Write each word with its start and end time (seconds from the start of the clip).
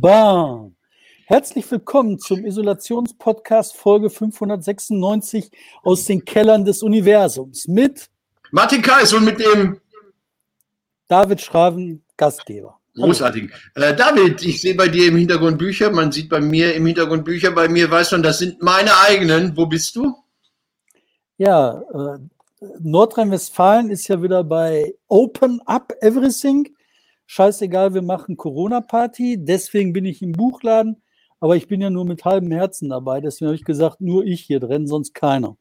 Bam! 0.00 0.76
Herzlich 1.26 1.70
willkommen 1.70 2.18
zum 2.18 2.46
Isolationspodcast 2.46 3.76
Folge 3.76 4.08
596 4.08 5.50
aus 5.82 6.06
den 6.06 6.24
Kellern 6.24 6.64
des 6.64 6.82
Universums 6.82 7.68
mit 7.68 8.08
Martin 8.50 8.80
Kais 8.80 9.12
und 9.12 9.26
mit 9.26 9.38
dem 9.38 9.78
David 11.06 11.42
Schraven, 11.42 12.02
Gastgeber. 12.16 12.80
Großartig. 12.94 13.50
Äh, 13.74 13.94
David, 13.94 14.42
ich 14.42 14.62
sehe 14.62 14.74
bei 14.74 14.88
dir 14.88 15.08
im 15.08 15.16
Hintergrund 15.16 15.58
Bücher, 15.58 15.90
man 15.90 16.10
sieht 16.10 16.30
bei 16.30 16.40
mir 16.40 16.74
im 16.74 16.86
Hintergrund 16.86 17.26
Bücher, 17.26 17.50
bei 17.50 17.68
mir 17.68 17.90
weiß 17.90 18.12
man, 18.12 18.22
das 18.22 18.38
sind 18.38 18.62
meine 18.62 18.98
eigenen. 19.00 19.54
Wo 19.54 19.66
bist 19.66 19.96
du? 19.96 20.16
Ja, 21.36 21.82
äh, 21.92 22.18
Nordrhein-Westfalen 22.78 23.90
ist 23.90 24.08
ja 24.08 24.22
wieder 24.22 24.44
bei 24.44 24.94
Open 25.08 25.60
Up 25.66 25.92
Everything. 26.00 26.74
Scheißegal, 27.32 27.94
wir 27.94 28.02
machen 28.02 28.36
Corona-Party. 28.36 29.36
Deswegen 29.38 29.92
bin 29.92 30.04
ich 30.04 30.20
im 30.20 30.32
Buchladen. 30.32 31.00
Aber 31.38 31.54
ich 31.54 31.68
bin 31.68 31.80
ja 31.80 31.88
nur 31.88 32.04
mit 32.04 32.24
halbem 32.24 32.50
Herzen 32.50 32.88
dabei. 32.88 33.20
Deswegen 33.20 33.46
habe 33.46 33.54
ich 33.54 33.64
gesagt, 33.64 34.00
nur 34.00 34.24
ich 34.24 34.40
hier 34.40 34.58
drin, 34.58 34.88
sonst 34.88 35.14
keiner. 35.14 35.56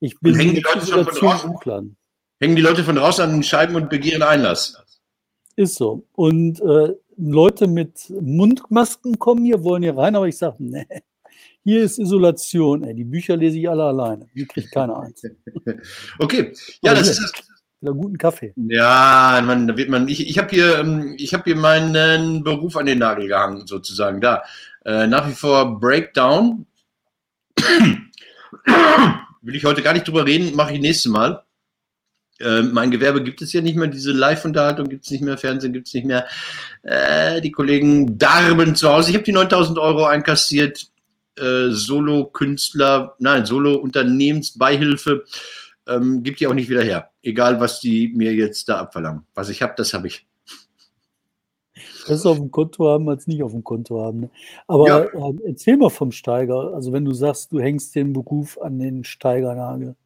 Ich 0.00 0.20
bin 0.20 0.34
hängen 0.34 0.56
die, 0.56 0.60
Leute 0.60 0.86
schon 0.86 1.04
von 1.06 1.14
draußen, 1.14 1.50
Buchladen. 1.50 1.96
hängen 2.38 2.54
die 2.54 2.60
Leute 2.60 2.84
von 2.84 2.96
draußen 2.96 3.24
an 3.24 3.32
den 3.32 3.42
Scheiben 3.42 3.76
und 3.76 3.88
begehren 3.88 4.22
Einlass. 4.22 4.76
Ist 5.56 5.76
so. 5.76 6.06
Und 6.12 6.60
äh, 6.60 6.92
Leute 7.16 7.66
mit 7.66 8.10
Mundmasken 8.20 9.18
kommen 9.18 9.42
hier, 9.46 9.64
wollen 9.64 9.82
hier 9.82 9.96
rein, 9.96 10.14
aber 10.16 10.28
ich 10.28 10.36
sage, 10.36 10.56
nee, 10.58 10.84
hier 11.62 11.82
ist 11.82 11.98
Isolation. 11.98 12.84
Ey. 12.84 12.94
Die 12.94 13.04
Bücher 13.04 13.38
lese 13.38 13.58
ich 13.58 13.70
alle 13.70 13.84
alleine. 13.84 14.28
Die 14.34 14.44
kriegt 14.44 14.70
keiner 14.70 14.98
eins. 14.98 15.22
okay, 16.18 16.52
ja, 16.82 16.92
das 16.92 17.08
ist 17.08 17.53
wieder 17.80 17.92
guten 17.92 18.18
Kaffee. 18.18 18.52
Ja, 18.56 19.42
man, 19.44 19.68
da 19.68 19.76
wird 19.76 19.90
man. 19.90 20.08
Ich, 20.08 20.28
ich 20.28 20.38
habe 20.38 20.48
hier, 20.48 20.78
ähm, 20.78 21.14
ich 21.18 21.34
habe 21.34 21.44
hier 21.44 21.56
meinen 21.56 22.42
Beruf 22.42 22.76
an 22.76 22.86
den 22.86 22.98
Nagel 22.98 23.28
gehangen, 23.28 23.66
sozusagen. 23.66 24.20
Da 24.20 24.42
äh, 24.84 25.06
nach 25.06 25.28
wie 25.28 25.34
vor 25.34 25.78
Breakdown. 25.80 26.66
Will 29.42 29.56
ich 29.56 29.64
heute 29.64 29.82
gar 29.82 29.92
nicht 29.92 30.08
drüber 30.08 30.26
reden, 30.26 30.56
mache 30.56 30.72
ich 30.72 30.80
nächstes 30.80 31.12
Mal. 31.12 31.44
Äh, 32.40 32.62
mein 32.62 32.90
Gewerbe 32.90 33.22
gibt 33.22 33.42
es 33.42 33.52
ja 33.52 33.60
nicht 33.60 33.76
mehr, 33.76 33.88
diese 33.88 34.12
Live-Unterhaltung 34.12 34.88
gibt 34.88 35.04
es 35.04 35.10
nicht 35.10 35.22
mehr, 35.22 35.38
Fernsehen 35.38 35.72
gibt 35.72 35.86
es 35.86 35.94
nicht 35.94 36.06
mehr. 36.06 36.26
Äh, 36.82 37.40
die 37.40 37.52
Kollegen 37.52 38.18
darben 38.18 38.74
zu 38.74 38.88
Hause. 38.88 39.10
Ich 39.10 39.16
habe 39.16 39.24
die 39.24 39.32
9000 39.32 39.78
Euro 39.78 40.04
einkassiert 40.06 40.88
äh, 41.38 41.70
Solo-Künstler, 41.70 43.14
nein, 43.18 43.46
Solo-Unternehmensbeihilfe 43.46 45.24
ähm, 45.86 46.22
gibt 46.22 46.40
die 46.40 46.46
auch 46.46 46.54
nicht 46.54 46.68
wieder 46.68 46.82
her. 46.82 47.10
Egal, 47.24 47.58
was 47.58 47.80
die 47.80 48.12
mir 48.14 48.34
jetzt 48.34 48.68
da 48.68 48.78
abverlangen. 48.78 49.22
Was 49.34 49.48
ich 49.48 49.62
habe, 49.62 49.74
das 49.76 49.94
habe 49.94 50.06
ich. 50.06 50.26
Besser 52.06 52.30
auf 52.30 52.38
dem 52.38 52.50
Konto 52.50 52.86
haben 52.86 53.08
als 53.08 53.26
nicht 53.26 53.42
auf 53.42 53.52
dem 53.52 53.64
Konto 53.64 54.02
haben. 54.02 54.20
Ne? 54.20 54.30
Aber 54.68 54.86
ja. 54.86 55.00
äh, 55.04 55.34
erzähl 55.46 55.76
mal 55.76 55.90
vom 55.90 56.12
Steiger. 56.12 56.74
Also 56.74 56.92
wenn 56.92 57.04
du 57.04 57.12
sagst, 57.12 57.50
du 57.50 57.60
hängst 57.60 57.94
den 57.94 58.12
Beruf 58.12 58.60
an 58.60 58.78
den 58.78 59.04
Steigernagel. 59.04 59.96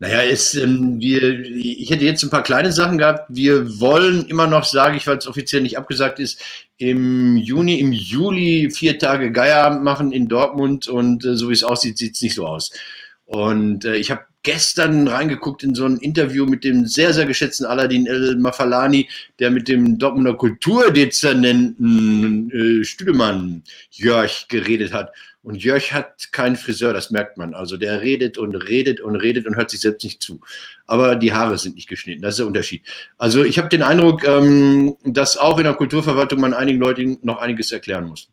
Naja, 0.00 0.22
es, 0.22 0.54
ähm, 0.54 1.00
wir, 1.00 1.40
ich 1.40 1.90
hätte 1.90 2.04
jetzt 2.04 2.22
ein 2.22 2.30
paar 2.30 2.42
kleine 2.42 2.72
Sachen 2.72 2.98
gehabt. 2.98 3.26
Wir 3.28 3.80
wollen 3.80 4.26
immer 4.26 4.46
noch, 4.46 4.64
sage 4.64 4.96
ich, 4.96 5.06
weil 5.06 5.18
es 5.18 5.28
offiziell 5.28 5.62
nicht 5.62 5.78
abgesagt 5.78 6.18
ist, 6.18 6.42
im 6.78 7.36
Juni, 7.36 7.78
im 7.78 7.92
Juli 7.92 8.70
vier 8.70 8.98
Tage 8.98 9.30
Geierabend 9.30 9.84
machen 9.84 10.12
in 10.12 10.28
Dortmund 10.28 10.88
und 10.88 11.24
äh, 11.24 11.36
so 11.36 11.48
wie 11.48 11.52
es 11.52 11.64
aussieht, 11.64 11.98
sieht 11.98 12.14
es 12.14 12.22
nicht 12.22 12.34
so 12.34 12.46
aus. 12.46 12.72
Und 13.28 13.84
äh, 13.84 13.94
ich 13.96 14.10
habe 14.10 14.22
gestern 14.42 15.06
reingeguckt 15.06 15.62
in 15.62 15.74
so 15.74 15.84
ein 15.84 15.98
Interview 15.98 16.46
mit 16.46 16.64
dem 16.64 16.86
sehr, 16.86 17.12
sehr 17.12 17.26
geschätzten 17.26 17.66
Aladdin 17.66 18.06
El 18.06 18.36
Mafalani, 18.36 19.06
der 19.38 19.50
mit 19.50 19.68
dem 19.68 19.98
Dortmunder 19.98 20.32
Kulturdezernenten 20.32 22.50
äh, 22.50 22.82
Stüdemann 22.84 23.62
Jörg 23.90 24.48
geredet 24.48 24.94
hat. 24.94 25.12
Und 25.42 25.62
Jörg 25.62 25.92
hat 25.92 26.32
keinen 26.32 26.56
Friseur, 26.56 26.94
das 26.94 27.10
merkt 27.10 27.36
man. 27.36 27.52
Also 27.52 27.76
der 27.76 28.00
redet 28.00 28.38
und 28.38 28.54
redet 28.54 29.02
und 29.02 29.16
redet 29.16 29.46
und 29.46 29.56
hört 29.56 29.68
sich 29.68 29.80
selbst 29.80 30.04
nicht 30.04 30.22
zu. 30.22 30.40
Aber 30.86 31.14
die 31.14 31.34
Haare 31.34 31.58
sind 31.58 31.74
nicht 31.74 31.90
geschnitten, 31.90 32.22
das 32.22 32.36
ist 32.36 32.38
der 32.38 32.46
Unterschied. 32.46 32.80
Also 33.18 33.44
ich 33.44 33.58
habe 33.58 33.68
den 33.68 33.82
Eindruck, 33.82 34.26
ähm, 34.26 34.96
dass 35.04 35.36
auch 35.36 35.58
in 35.58 35.64
der 35.64 35.74
Kulturverwaltung 35.74 36.40
man 36.40 36.54
einigen 36.54 36.80
Leuten 36.80 37.18
noch 37.20 37.42
einiges 37.42 37.72
erklären 37.72 38.06
muss. 38.06 38.30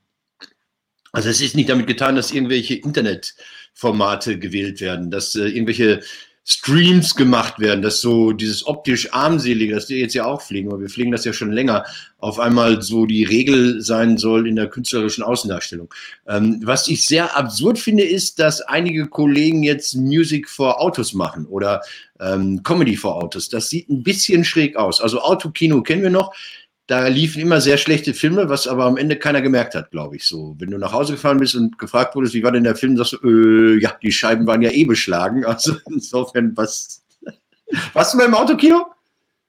Also 1.16 1.30
es 1.30 1.40
ist 1.40 1.56
nicht 1.56 1.70
damit 1.70 1.88
getan, 1.88 2.18
dass 2.18 2.31
irgendwelche 2.34 2.76
Internetformate 2.76 4.38
gewählt 4.38 4.81
werden, 4.81 5.12
dass 5.12 5.34
äh, 5.36 5.48
irgendwelche 5.48 6.02
Streams 6.44 7.16
gemacht 7.16 7.58
werden, 7.58 7.81
dass 7.81 8.02
so 8.02 8.34
dieses 8.34 8.68
optisch 8.68 9.14
armselige, 9.14 9.74
das 9.74 9.88
wir 9.88 9.98
jetzt 9.98 10.14
ja 10.14 10.26
auch 10.26 10.42
pflegen, 10.42 10.68
aber 10.68 10.81
wir 10.81 10.90
pflegen 10.90 11.12
das 11.12 11.24
ja 11.24 11.31
schon 11.31 11.53
länger, 11.53 11.86
auf 12.18 12.38
einmal 12.38 12.81
so 12.81 13.06
die 13.06 13.24
Regel 13.24 13.81
sein 13.81 14.18
soll 14.18 14.46
in 14.46 14.58
der 14.58 14.68
künstlerischen 14.68 15.24
Außendarstellung. 15.24 15.88
Ähm, 16.28 16.59
was 16.64 16.90
ich 16.90 17.06
sehr 17.06 17.36
absurd 17.36 17.80
finde, 17.80 18.03
ist, 18.03 18.38
dass 18.38 18.59
einige 18.59 19.08
Kollegen 19.08 19.64
jetzt 19.64 19.96
Music 19.96 20.50
for 20.50 20.82
Autos 20.82 21.14
machen 21.14 21.46
oder 21.46 21.82
ähm, 22.20 22.62
Comedy 22.62 22.97
for 22.97 23.16
Autos. 23.16 23.47
Das 23.47 23.70
sieht 23.70 23.90
ein 23.90 24.03
bisschen 24.03 24.44
schräg 24.44 24.76
aus. 24.76 25.00
Also 25.00 25.22
Autokino 25.22 25.82
kennen 25.82 26.03
wir 26.03 26.09
noch 26.09 26.34
da 26.88 27.07
liefen 27.07 27.41
immer 27.41 27.62
sehr 27.62 27.78
schlechte 27.78 28.13
Filme, 28.13 28.47
was 28.50 28.68
aber 28.68 28.85
am 28.85 28.97
Ende 28.97 29.18
keiner 29.18 29.41
gemerkt 29.41 29.73
hat, 29.73 29.90
glaube 29.90 30.18
ich. 30.18 30.28
So, 30.28 30.56
wenn 30.59 30.69
du 30.69 30.78
nach 30.78 30.94
Hause 30.94 31.13
gefahren 31.13 31.40
bist 31.40 31.56
und 31.56 31.79
gefragt 31.79 32.16
wurdest, 32.16 32.35
wie 32.35 32.44
war 32.44 32.51
denn 32.51 32.63
der 32.63 32.75
Film, 32.75 32.96
sagst 32.96 33.13
du, 33.13 33.28
äh, 33.28 33.81
ja, 33.81 33.94
die 34.01 34.12
Scheiben 34.12 34.46
waren 34.46 34.62
ja 34.62 34.72
eh 34.72 34.85
beschlagen. 34.85 35.44
Also 35.56 35.75
insofern, 35.90 36.56
was. 36.56 37.03
Warst 37.94 38.13
du 38.13 38.18
mal 38.18 38.25
im 38.25 38.35
Autokino? 38.35 38.85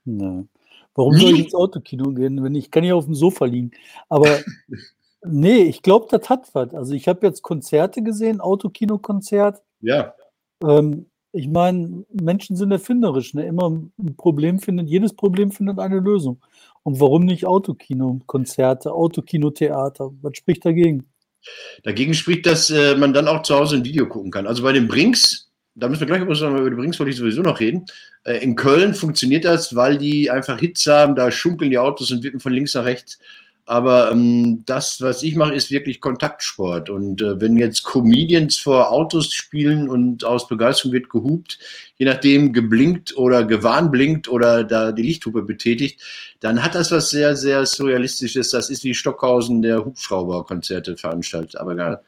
Nein. 0.05 0.49
Warum 0.95 1.15
soll 1.15 1.33
ich 1.33 1.45
ins 1.45 1.55
Autokino 1.55 2.11
gehen, 2.13 2.43
wenn 2.43 2.55
ich 2.55 2.71
kann 2.71 2.85
ja 2.85 2.95
auf 2.95 3.05
dem 3.05 3.15
Sofa 3.15 3.45
liegen? 3.45 3.73
Aber 4.09 4.39
nee, 5.27 5.65
ich 5.65 5.83
glaube, 5.83 6.07
das 6.11 6.31
hat 6.31 6.49
was. 6.55 6.73
Also 6.73 6.95
ich 6.95 7.07
habe 7.07 7.27
jetzt 7.27 7.43
Konzerte 7.43 8.03
gesehen, 8.03 8.41
Autokino-Konzert. 8.41 9.63
Ja. 9.83 10.15
Ähm, 10.63 11.07
ich 11.33 11.49
meine, 11.49 12.07
Menschen 12.11 12.57
sind 12.57 12.73
erfinderisch. 12.73 13.35
Ne? 13.35 13.45
Immer 13.47 13.71
ein 13.71 14.17
Problem 14.17 14.59
findet, 14.59 14.89
jedes 14.89 15.13
Problem 15.13 15.51
findet 15.51 15.79
eine 15.79 16.01
Lösung. 16.01 16.41
Und 16.87 17.01
warum 17.01 17.25
nicht 17.25 17.47
Autokino, 17.47 18.21
Konzerte, 18.27 18.93
Autokino-Theater? 18.93 20.13
Was 20.23 20.37
spricht 20.37 20.65
dagegen? 20.65 21.09
Dagegen 21.83 22.15
spricht, 22.15 22.47
dass 22.47 22.71
äh, 22.71 22.95
man 22.95 23.13
dann 23.13 23.27
auch 23.27 23.43
zu 23.43 23.57
Hause 23.57 23.75
ein 23.75 23.85
Video 23.85 24.07
gucken 24.07 24.31
kann. 24.31 24.47
Also 24.47 24.63
bei 24.63 24.71
den 24.71 24.87
Brinks, 24.87 25.51
da 25.75 25.89
müssen 25.89 26.03
wir 26.03 26.07
gleich 26.07 26.23
über, 26.23 26.71
die 26.71 26.77
Brinks 26.77 27.01
wollte 27.01 27.11
ich 27.11 27.17
sowieso 27.17 27.43
noch 27.43 27.59
reden. 27.59 27.87
Äh, 28.23 28.37
in 28.37 28.55
Köln 28.55 28.95
funktioniert 28.95 29.45
das, 29.45 29.75
weil 29.75 29.99
die 29.99 30.31
einfach 30.31 30.61
Hits 30.61 30.87
haben, 30.87 31.17
da 31.17 31.33
schunkeln 31.33 31.73
die 31.73 31.79
Autos 31.79 32.13
und 32.13 32.23
wippen 32.23 32.39
von 32.39 32.53
links 32.53 32.75
nach 32.75 32.85
rechts. 32.85 33.19
Aber 33.69 34.13
ähm, 34.13 34.63
das, 34.65 35.01
was 35.01 35.25
ich 35.25 35.35
mache, 35.35 35.53
ist 35.53 35.73
wirklich 35.73 36.01
Kontaktsport. 36.01 36.89
Und 36.89 37.21
äh, 37.21 37.41
wenn 37.41 37.57
jetzt 37.57 37.83
Comedians 37.83 38.59
vor 38.59 38.93
Autos 38.93 39.33
spielen 39.33 39.89
und 39.89 40.25
aus 40.25 40.47
Begeisterung 40.47 40.93
wird 40.93 41.11
gehupt, 41.11 41.59
je 41.97 42.07
nachdem 42.07 42.53
geblinkt 42.53 43.17
oder 43.17 43.43
gewarnblinkt 43.43 44.29
oder 44.29 44.63
da 44.63 44.93
die 44.93 45.03
Lichthupe 45.03 45.43
betätigt, 45.43 46.01
dann 46.39 46.63
hat 46.63 46.77
das 46.77 46.93
was 46.93 47.11
sehr, 47.11 47.35
sehr 47.35 47.67
Surrealistisches. 47.67 48.51
Das 48.51 48.71
ist 48.71 48.85
wie 48.85 48.95
Stockhausen, 48.95 49.63
der 49.63 49.85
Hubschrauberkonzerte 49.85 50.97
veranstaltet. 50.97 51.57
Aber 51.59 51.73
egal. 51.73 52.01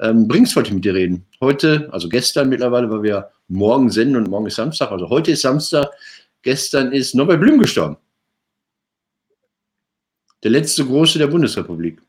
Ähm, 0.00 0.26
Bringst 0.26 0.56
wollte 0.56 0.70
ich 0.70 0.74
mit 0.74 0.84
dir 0.84 0.94
reden. 0.94 1.24
Heute, 1.40 1.88
also 1.92 2.08
gestern 2.08 2.48
mittlerweile, 2.48 2.90
weil 2.90 3.04
wir 3.04 3.30
morgen 3.46 3.88
senden 3.88 4.16
und 4.16 4.28
morgen 4.28 4.46
ist 4.46 4.56
Samstag. 4.56 4.90
Also 4.90 5.08
heute 5.10 5.30
ist 5.30 5.42
Samstag, 5.42 5.90
gestern 6.42 6.90
ist 6.90 7.14
Norbert 7.14 7.40
Blüm 7.40 7.60
gestorben. 7.60 7.98
Der 10.44 10.50
letzte 10.50 10.84
große 10.84 11.18
der 11.18 11.26
Bundesrepublik. 11.26 12.00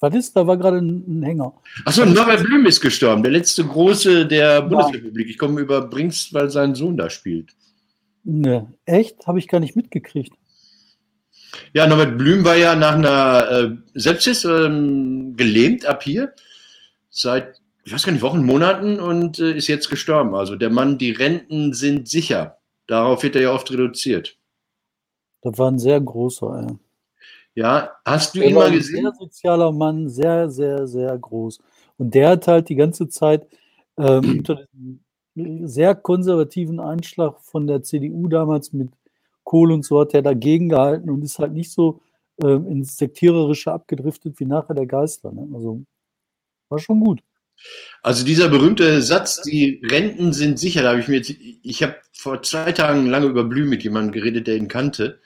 Was 0.00 0.14
ist? 0.14 0.36
Da 0.36 0.46
war 0.46 0.58
gerade 0.58 0.76
ein, 0.76 1.22
Hänger. 1.22 1.54
Achso, 1.86 2.04
Norbert 2.04 2.44
Blüm 2.44 2.66
ist 2.66 2.82
gestorben, 2.82 3.22
der 3.22 3.32
letzte 3.32 3.64
große 3.64 4.26
der 4.26 4.60
Bundesrepublik. 4.60 5.28
Ich 5.30 5.38
komme 5.38 5.62
über 5.62 5.80
Brinks, 5.80 6.34
weil 6.34 6.50
sein 6.50 6.74
Sohn 6.74 6.98
da 6.98 7.08
spielt. 7.08 7.54
Ne, 8.22 8.74
echt? 8.84 9.26
Habe 9.26 9.38
ich 9.38 9.48
gar 9.48 9.60
nicht 9.60 9.74
mitgekriegt. 9.74 10.34
Ja, 11.72 11.86
Norbert 11.86 12.18
Blüm 12.18 12.44
war 12.44 12.56
ja 12.56 12.76
nach 12.76 12.96
einer 12.96 13.50
äh, 13.50 13.76
Sepsis 13.94 14.44
ähm, 14.44 15.34
gelähmt 15.36 15.86
ab 15.86 16.02
hier. 16.02 16.34
Seit, 17.08 17.62
ich 17.84 17.92
weiß 17.92 18.04
gar 18.04 18.12
nicht, 18.12 18.20
Wochen, 18.20 18.44
Monaten 18.44 19.00
und 19.00 19.38
äh, 19.38 19.56
ist 19.56 19.68
jetzt 19.68 19.88
gestorben. 19.88 20.34
Also 20.34 20.56
der 20.56 20.68
Mann, 20.68 20.98
die 20.98 21.12
Renten 21.12 21.72
sind 21.72 22.06
sicher. 22.08 22.58
Darauf 22.86 23.22
wird 23.22 23.36
er 23.36 23.42
ja 23.42 23.52
oft 23.52 23.70
reduziert. 23.70 24.36
Das 25.40 25.56
war 25.58 25.70
ein 25.70 25.78
sehr 25.78 26.00
großer, 26.00 26.66
ey. 26.68 26.76
Ja, 27.56 27.96
hast 28.04 28.34
du 28.34 28.42
ihn 28.42 28.54
mal 28.54 28.70
gesehen? 28.70 29.06
Ein 29.06 29.12
sehr 29.12 29.14
sozialer 29.18 29.72
Mann, 29.72 30.10
sehr, 30.10 30.50
sehr, 30.50 30.86
sehr 30.86 31.18
groß. 31.18 31.58
Und 31.96 32.14
der 32.14 32.28
hat 32.28 32.46
halt 32.46 32.68
die 32.68 32.76
ganze 32.76 33.08
Zeit 33.08 33.46
ähm, 33.96 34.44
sehr 35.66 35.94
konservativen 35.94 36.78
Einschlag 36.80 37.40
von 37.40 37.66
der 37.66 37.82
CDU 37.82 38.28
damals 38.28 38.74
mit 38.74 38.90
Kohl 39.42 39.72
und 39.72 39.86
so 39.86 40.00
hat 40.00 40.12
er 40.12 40.20
dagegen 40.20 40.68
gehalten 40.68 41.08
und 41.08 41.22
ist 41.22 41.38
halt 41.38 41.52
nicht 41.52 41.72
so 41.72 42.00
ähm, 42.42 42.66
ins 42.66 42.98
Sektiererische 42.98 43.72
abgedriftet 43.72 44.38
wie 44.38 44.44
nachher 44.44 44.74
der 44.74 44.86
Geistler. 44.86 45.32
Ne? 45.32 45.48
Also 45.54 45.82
war 46.68 46.78
schon 46.78 47.00
gut. 47.00 47.20
Also 48.02 48.22
dieser 48.22 48.50
berühmte 48.50 49.00
Satz, 49.00 49.40
die 49.40 49.80
Renten 49.82 50.34
sind 50.34 50.58
sicher, 50.58 50.82
da 50.82 50.90
habe 50.90 51.00
ich 51.00 51.08
mir 51.08 51.16
jetzt, 51.16 51.30
ich 51.30 51.82
habe 51.82 51.96
vor 52.12 52.42
zwei 52.42 52.72
Tagen 52.72 53.06
lange 53.06 53.26
über 53.26 53.44
Blüm 53.44 53.70
mit 53.70 53.82
jemandem 53.82 54.12
geredet, 54.12 54.46
der 54.46 54.56
ihn 54.56 54.68
kannte. 54.68 55.20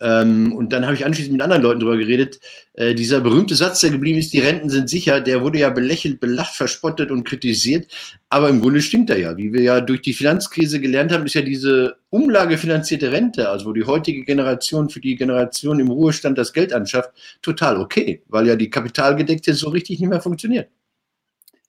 Ähm, 0.00 0.52
und 0.52 0.72
dann 0.72 0.84
habe 0.84 0.94
ich 0.94 1.06
anschließend 1.06 1.32
mit 1.32 1.42
anderen 1.42 1.62
Leuten 1.62 1.80
darüber 1.80 1.96
geredet. 1.96 2.40
Äh, 2.74 2.94
dieser 2.94 3.20
berühmte 3.20 3.54
Satz, 3.54 3.80
der 3.80 3.90
geblieben 3.90 4.18
ist, 4.18 4.32
die 4.32 4.40
Renten 4.40 4.68
sind 4.68 4.90
sicher, 4.90 5.20
der 5.20 5.42
wurde 5.42 5.60
ja 5.60 5.70
belächelt, 5.70 6.20
belacht, 6.20 6.54
verspottet 6.54 7.10
und 7.10 7.24
kritisiert. 7.24 7.86
Aber 8.28 8.48
im 8.48 8.60
Grunde 8.60 8.82
stimmt 8.82 9.10
er 9.10 9.18
ja. 9.18 9.36
Wie 9.36 9.52
wir 9.52 9.62
ja 9.62 9.80
durch 9.80 10.02
die 10.02 10.12
Finanzkrise 10.12 10.80
gelernt 10.80 11.12
haben, 11.12 11.24
ist 11.26 11.34
ja 11.34 11.42
diese 11.42 11.96
umlagefinanzierte 12.10 13.12
Rente, 13.12 13.48
also 13.48 13.66
wo 13.66 13.72
die 13.72 13.84
heutige 13.84 14.24
Generation 14.24 14.90
für 14.90 15.00
die 15.00 15.14
Generation 15.14 15.78
im 15.78 15.90
Ruhestand 15.90 16.38
das 16.38 16.52
Geld 16.52 16.72
anschafft, 16.72 17.10
total 17.40 17.80
okay, 17.80 18.22
weil 18.28 18.48
ja 18.48 18.56
die 18.56 18.70
Kapitalgedeckte 18.70 19.54
so 19.54 19.68
richtig 19.68 20.00
nicht 20.00 20.08
mehr 20.08 20.20
funktioniert. 20.20 20.68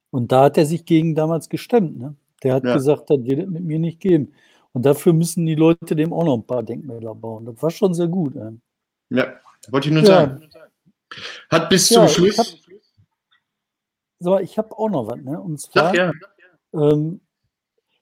Und 0.10 0.32
da 0.32 0.46
hat 0.46 0.58
er 0.58 0.66
sich 0.66 0.86
gegen 0.86 1.14
damals 1.14 1.50
gestemmt. 1.50 2.00
Ne? 2.00 2.16
Der 2.44 2.56
hat 2.56 2.64
ja. 2.64 2.74
gesagt, 2.74 3.10
das 3.10 3.18
wird 3.24 3.50
mit 3.50 3.64
mir 3.64 3.80
nicht 3.80 4.00
gehen. 4.00 4.34
Und 4.76 4.86
dafür 4.86 5.14
müssen 5.14 5.46
die 5.46 5.56
Leute 5.56 5.96
dem 5.96 6.12
auch 6.12 6.26
noch 6.26 6.36
ein 6.36 6.46
paar 6.46 6.62
Denkmäler 6.62 7.16
bauen. 7.16 7.46
Das 7.46 7.64
war 7.64 7.72
schon 7.72 7.94
sehr 7.94 8.10
gut. 8.10 8.36
Ey. 8.36 8.60
Ja, 9.10 9.40
wollte 9.70 9.88
ich 9.88 9.94
nur 9.94 10.04
ja. 10.04 10.08
sagen. 10.08 10.50
Hat 11.50 11.70
bis 11.70 11.90
ja, 11.90 12.06
zum 12.06 12.10
Schluss. 12.10 12.62
Ich 14.20 14.28
habe 14.28 14.46
hab 14.46 14.72
auch 14.74 14.90
noch 14.90 15.08
was. 15.08 15.22
Ne? 15.22 15.40
Und 15.40 15.62
zwar, 15.62 15.96
ja. 15.96 16.12
ähm, 16.74 17.22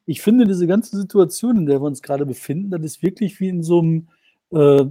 ich 0.08 0.24
finde 0.24 0.48
diese 0.48 0.66
ganze 0.66 0.98
Situation, 0.98 1.58
in 1.58 1.68
der 1.68 1.80
wir 1.80 1.86
uns 1.86 2.02
gerade 2.02 2.26
befinden, 2.26 2.72
das 2.72 2.82
ist 2.82 3.04
wirklich 3.04 3.40
wie 3.40 3.50
in 3.50 3.62
so 3.62 3.78
einem, 3.78 4.10
äh, 4.50 4.86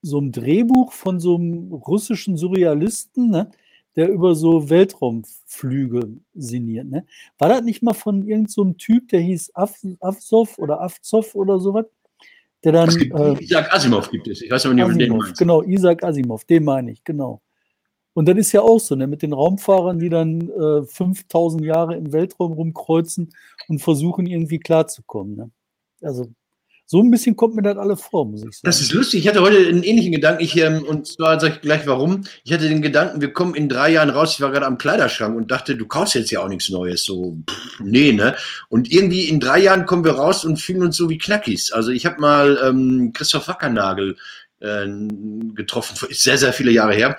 so 0.00 0.16
einem 0.16 0.32
Drehbuch 0.32 0.92
von 0.92 1.20
so 1.20 1.34
einem 1.34 1.70
russischen 1.70 2.38
Surrealisten. 2.38 3.28
Ne? 3.28 3.50
Der 3.96 4.10
über 4.10 4.34
so 4.34 4.68
Weltraumflüge 4.70 6.16
sinniert. 6.34 6.86
Ne? 6.86 7.06
War 7.38 7.48
das 7.48 7.62
nicht 7.62 7.82
mal 7.82 7.94
von 7.94 8.26
irgendeinem 8.26 8.48
so 8.48 8.64
Typ, 8.72 9.08
der 9.08 9.20
hieß 9.20 9.54
Af 9.54 9.74
Afsov 10.00 10.58
oder 10.58 10.80
Afzov 10.80 11.34
oder 11.34 11.58
sowas? 11.60 11.86
Der 12.64 12.72
dann. 12.72 12.88
Es 12.88 12.98
gibt, 12.98 13.18
äh, 13.18 13.34
Isaac 13.40 13.72
Asimov 13.72 14.10
gibt 14.10 14.26
es. 14.26 14.40
Ich 14.40 14.50
weiß 14.50 14.66
aber 14.66 14.74
nicht, 14.74 14.84
ob 14.84 14.98
den 14.98 15.16
meinst. 15.16 15.38
Genau, 15.38 15.62
Isaac 15.62 16.02
Asimov, 16.02 16.44
den 16.44 16.64
meine 16.64 16.92
ich, 16.92 17.04
genau. 17.04 17.42
Und 18.14 18.28
das 18.28 18.36
ist 18.36 18.52
ja 18.52 18.62
auch 18.62 18.78
so, 18.78 18.94
ne, 18.94 19.06
mit 19.06 19.22
den 19.22 19.32
Raumfahrern, 19.32 19.98
die 19.98 20.08
dann 20.08 20.48
äh, 20.48 20.84
5000 20.86 21.64
Jahre 21.64 21.96
im 21.96 22.12
Weltraum 22.12 22.52
rumkreuzen 22.52 23.30
und 23.68 23.80
versuchen 23.80 24.26
irgendwie 24.26 24.60
klarzukommen. 24.60 25.34
Ne? 25.36 25.50
Also 26.00 26.28
so 26.94 27.02
ein 27.02 27.10
bisschen 27.10 27.34
kommt 27.34 27.56
mir 27.56 27.62
das 27.62 27.76
alle 27.76 27.96
vor, 27.96 28.24
muss 28.24 28.44
ich 28.44 28.52
sagen. 28.52 28.60
Das 28.62 28.80
ist 28.80 28.92
lustig. 28.92 29.22
Ich 29.22 29.28
hatte 29.28 29.40
heute 29.40 29.56
einen 29.56 29.82
ähnlichen 29.82 30.12
Gedanken. 30.12 30.44
Ich, 30.44 30.56
ähm, 30.56 30.84
und 30.84 31.08
zwar 31.08 31.40
sage 31.40 31.54
ich 31.54 31.60
gleich 31.60 31.88
warum. 31.88 32.22
Ich 32.44 32.52
hatte 32.52 32.68
den 32.68 32.82
Gedanken, 32.82 33.20
wir 33.20 33.32
kommen 33.32 33.56
in 33.56 33.68
drei 33.68 33.90
Jahren 33.90 34.10
raus. 34.10 34.34
Ich 34.34 34.40
war 34.40 34.52
gerade 34.52 34.66
am 34.66 34.78
Kleiderschrank 34.78 35.36
und 35.36 35.50
dachte, 35.50 35.74
du 35.74 35.88
kaufst 35.88 36.14
jetzt 36.14 36.30
ja 36.30 36.38
auch 36.38 36.48
nichts 36.48 36.70
Neues. 36.70 37.02
So, 37.02 37.36
pff, 37.50 37.80
nee, 37.80 38.12
ne? 38.12 38.36
Und 38.68 38.92
irgendwie 38.92 39.24
in 39.24 39.40
drei 39.40 39.58
Jahren 39.58 39.86
kommen 39.86 40.04
wir 40.04 40.12
raus 40.12 40.44
und 40.44 40.60
fühlen 40.60 40.84
uns 40.84 40.96
so 40.96 41.10
wie 41.10 41.18
Knackis. 41.18 41.72
Also 41.72 41.90
ich 41.90 42.06
habe 42.06 42.20
mal 42.20 42.60
ähm, 42.62 43.12
Christoph 43.12 43.48
Wackernagel 43.48 44.16
äh, 44.60 44.86
getroffen, 45.52 45.96
ist 46.08 46.22
sehr, 46.22 46.38
sehr 46.38 46.52
viele 46.52 46.70
Jahre 46.70 46.94
her. 46.94 47.18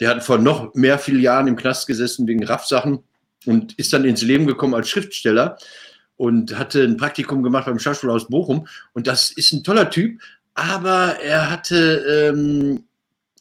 Der 0.00 0.08
hat 0.08 0.24
vor 0.24 0.38
noch 0.38 0.72
mehr 0.72 0.98
vielen 0.98 1.20
Jahren 1.20 1.48
im 1.48 1.56
Knast 1.56 1.86
gesessen 1.86 2.26
wegen 2.26 2.44
Raffsachen 2.44 3.00
und 3.44 3.74
ist 3.78 3.92
dann 3.92 4.06
ins 4.06 4.22
Leben 4.22 4.46
gekommen 4.46 4.72
als 4.72 4.88
Schriftsteller 4.88 5.58
und 6.16 6.58
hatte 6.58 6.82
ein 6.82 6.96
Praktikum 6.96 7.42
gemacht 7.42 7.66
beim 7.66 7.78
Schauspielhaus 7.78 8.28
Bochum. 8.28 8.66
Und 8.92 9.06
das 9.06 9.30
ist 9.30 9.52
ein 9.52 9.64
toller 9.64 9.90
Typ, 9.90 10.20
aber 10.54 11.18
er 11.22 11.50
hatte 11.50 12.32
ähm, 12.32 12.84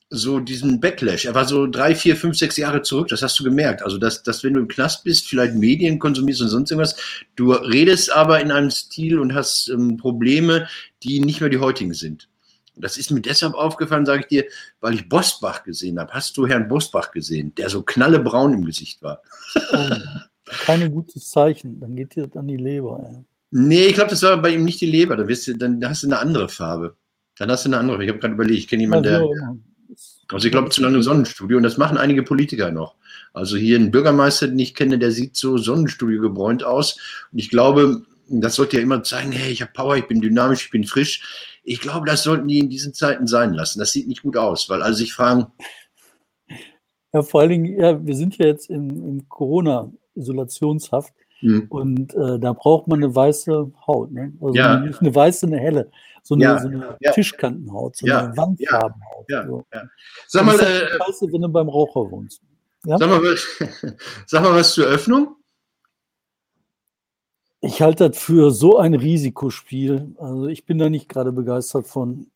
so 0.09 0.39
diesen 0.39 0.79
Backlash. 0.79 1.25
Er 1.25 1.33
war 1.33 1.45
so 1.45 1.67
drei, 1.67 1.95
vier, 1.95 2.15
fünf, 2.15 2.37
sechs 2.37 2.57
Jahre 2.57 2.81
zurück. 2.81 3.07
Das 3.07 3.21
hast 3.21 3.39
du 3.39 3.43
gemerkt. 3.43 3.81
Also, 3.81 3.97
dass, 3.97 4.23
dass 4.23 4.43
wenn 4.43 4.53
du 4.53 4.59
im 4.59 4.67
Knast 4.67 5.03
bist, 5.03 5.27
vielleicht 5.27 5.55
Medien 5.55 5.99
konsumierst 5.99 6.41
und 6.41 6.49
sonst 6.49 6.71
irgendwas, 6.71 6.95
du 7.35 7.53
redest 7.53 8.11
aber 8.11 8.39
in 8.39 8.51
einem 8.51 8.69
Stil 8.69 9.19
und 9.19 9.33
hast 9.33 9.69
ähm, 9.69 9.97
Probleme, 9.97 10.67
die 11.03 11.19
nicht 11.19 11.41
mehr 11.41 11.49
die 11.49 11.59
heutigen 11.59 11.93
sind. 11.93 12.29
Das 12.77 12.97
ist 12.97 13.09
mir 13.09 13.21
deshalb 13.21 13.53
aufgefallen, 13.53 14.05
sage 14.05 14.21
ich 14.21 14.27
dir, 14.27 14.45
weil 14.81 14.95
ich 14.95 15.07
Bosbach 15.07 15.63
gesehen 15.63 15.97
habe. 15.97 16.11
Hast 16.13 16.35
du 16.35 16.45
Herrn 16.45 16.67
Bosbach 16.67 17.11
gesehen, 17.11 17.55
der 17.55 17.69
so 17.69 17.81
knallebraun 17.81 18.53
im 18.53 18.65
Gesicht 18.65 19.01
war? 19.01 19.21
Keine 20.65 20.89
gutes 20.89 21.29
Zeichen, 21.29 21.79
dann 21.79 21.95
geht 21.95 22.15
dir 22.15 22.29
an 22.35 22.47
die 22.47 22.57
Leber. 22.57 22.99
Ja. 23.03 23.23
Nee, 23.51 23.85
ich 23.85 23.93
glaube, 23.93 24.09
das 24.09 24.21
war 24.23 24.41
bei 24.41 24.49
ihm 24.49 24.65
nicht 24.65 24.81
die 24.81 24.85
Leber, 24.85 25.15
dann, 25.15 25.27
du, 25.27 25.57
dann 25.57 25.89
hast 25.89 26.03
du 26.03 26.07
eine 26.07 26.19
andere 26.19 26.49
Farbe. 26.49 26.95
Dann 27.37 27.51
hast 27.51 27.65
du 27.65 27.69
eine 27.69 27.77
andere. 27.77 28.03
Ich 28.03 28.09
habe 28.09 28.19
gerade 28.19 28.33
überlegt, 28.33 28.59
ich 28.59 28.67
kenne 28.67 28.83
jemanden, 28.83 29.03
der. 29.03 29.57
Also 30.29 30.47
ich 30.47 30.51
glaube, 30.51 30.69
zu 30.69 30.81
lange 30.81 31.03
Sonnenstudio 31.03 31.57
und 31.57 31.63
das 31.63 31.77
machen 31.77 31.97
einige 31.97 32.23
Politiker 32.23 32.71
noch. 32.71 32.95
Also 33.33 33.57
hier 33.57 33.77
ein 33.77 33.91
Bürgermeister, 33.91 34.47
den 34.47 34.57
ich 34.57 34.73
kenne, 34.73 34.97
der 34.97 35.11
sieht 35.11 35.35
so 35.35 35.57
Sonnenstudio 35.57 36.21
gebräunt 36.21 36.63
aus. 36.63 36.97
Und 37.31 37.37
ich 37.37 37.49
glaube, 37.49 38.01
das 38.27 38.55
sollte 38.55 38.77
ja 38.77 38.83
immer 38.83 39.03
zeigen, 39.03 39.31
hey, 39.31 39.51
ich 39.51 39.61
habe 39.61 39.71
Power, 39.73 39.97
ich 39.97 40.07
bin 40.07 40.21
dynamisch, 40.21 40.65
ich 40.65 40.71
bin 40.71 40.83
frisch. 40.83 41.57
Ich 41.63 41.79
glaube, 41.79 42.07
das 42.07 42.23
sollten 42.23 42.47
die 42.47 42.59
in 42.59 42.69
diesen 42.69 42.93
Zeiten 42.93 43.27
sein 43.27 43.53
lassen. 43.53 43.79
Das 43.79 43.91
sieht 43.91 44.07
nicht 44.07 44.23
gut 44.23 44.37
aus, 44.37 44.69
weil 44.69 44.81
alle 44.81 44.95
sich 44.95 45.13
fragen. 45.13 45.47
Ja, 47.13 47.21
vor 47.21 47.41
allen 47.41 47.49
Dingen, 47.51 47.79
ja, 47.79 48.05
wir 48.05 48.15
sind 48.15 48.37
ja 48.37 48.47
jetzt 48.47 48.69
im, 48.69 48.89
im 48.89 49.29
Corona 49.29 49.91
Isolationshaft. 50.15 51.13
Mhm. 51.41 51.65
Und 51.69 52.13
äh, 52.15 52.39
da 52.39 52.53
braucht 52.53 52.87
man 52.87 53.03
eine 53.03 53.13
weiße 53.13 53.71
Haut. 53.87 54.11
Ne? 54.11 54.33
Also 54.41 54.55
ja. 54.55 54.79
nicht 54.79 55.01
eine 55.01 55.13
weiße, 55.13 55.45
eine 55.45 55.59
helle. 55.59 55.91
So 56.23 56.35
eine, 56.35 56.43
ja. 56.43 56.59
so 56.59 56.67
eine 56.67 56.97
ja. 57.01 57.11
Tischkantenhaut, 57.11 57.97
so 57.97 58.07
eine 58.07 58.35
Wandfarbenhaut. 58.35 59.25
So. 59.47 59.65
Sag 60.27 60.45
mal, 60.45 60.59
äh, 60.59 60.87
scheiße, 60.97 61.31
wenn 61.31 61.41
du 61.41 61.49
beim 61.49 61.69
Raucher 61.69 62.09
wohnst. 62.09 62.41
Sag 62.81 62.99
mal, 62.99 63.21
sag 64.25 64.43
mal 64.43 64.55
was 64.55 64.73
zur 64.73 64.85
Öffnung. 64.85 65.35
Ich 67.61 67.81
halte 67.81 68.09
das 68.09 68.17
für 68.17 68.51
so 68.51 68.77
ein 68.77 68.93
Risikospiel. 68.93 70.15
Also 70.17 70.47
ich 70.47 70.65
bin 70.65 70.77
da 70.77 70.89
nicht 70.89 71.09
gerade 71.09 71.31
begeistert 71.31 71.87
von. 71.87 72.27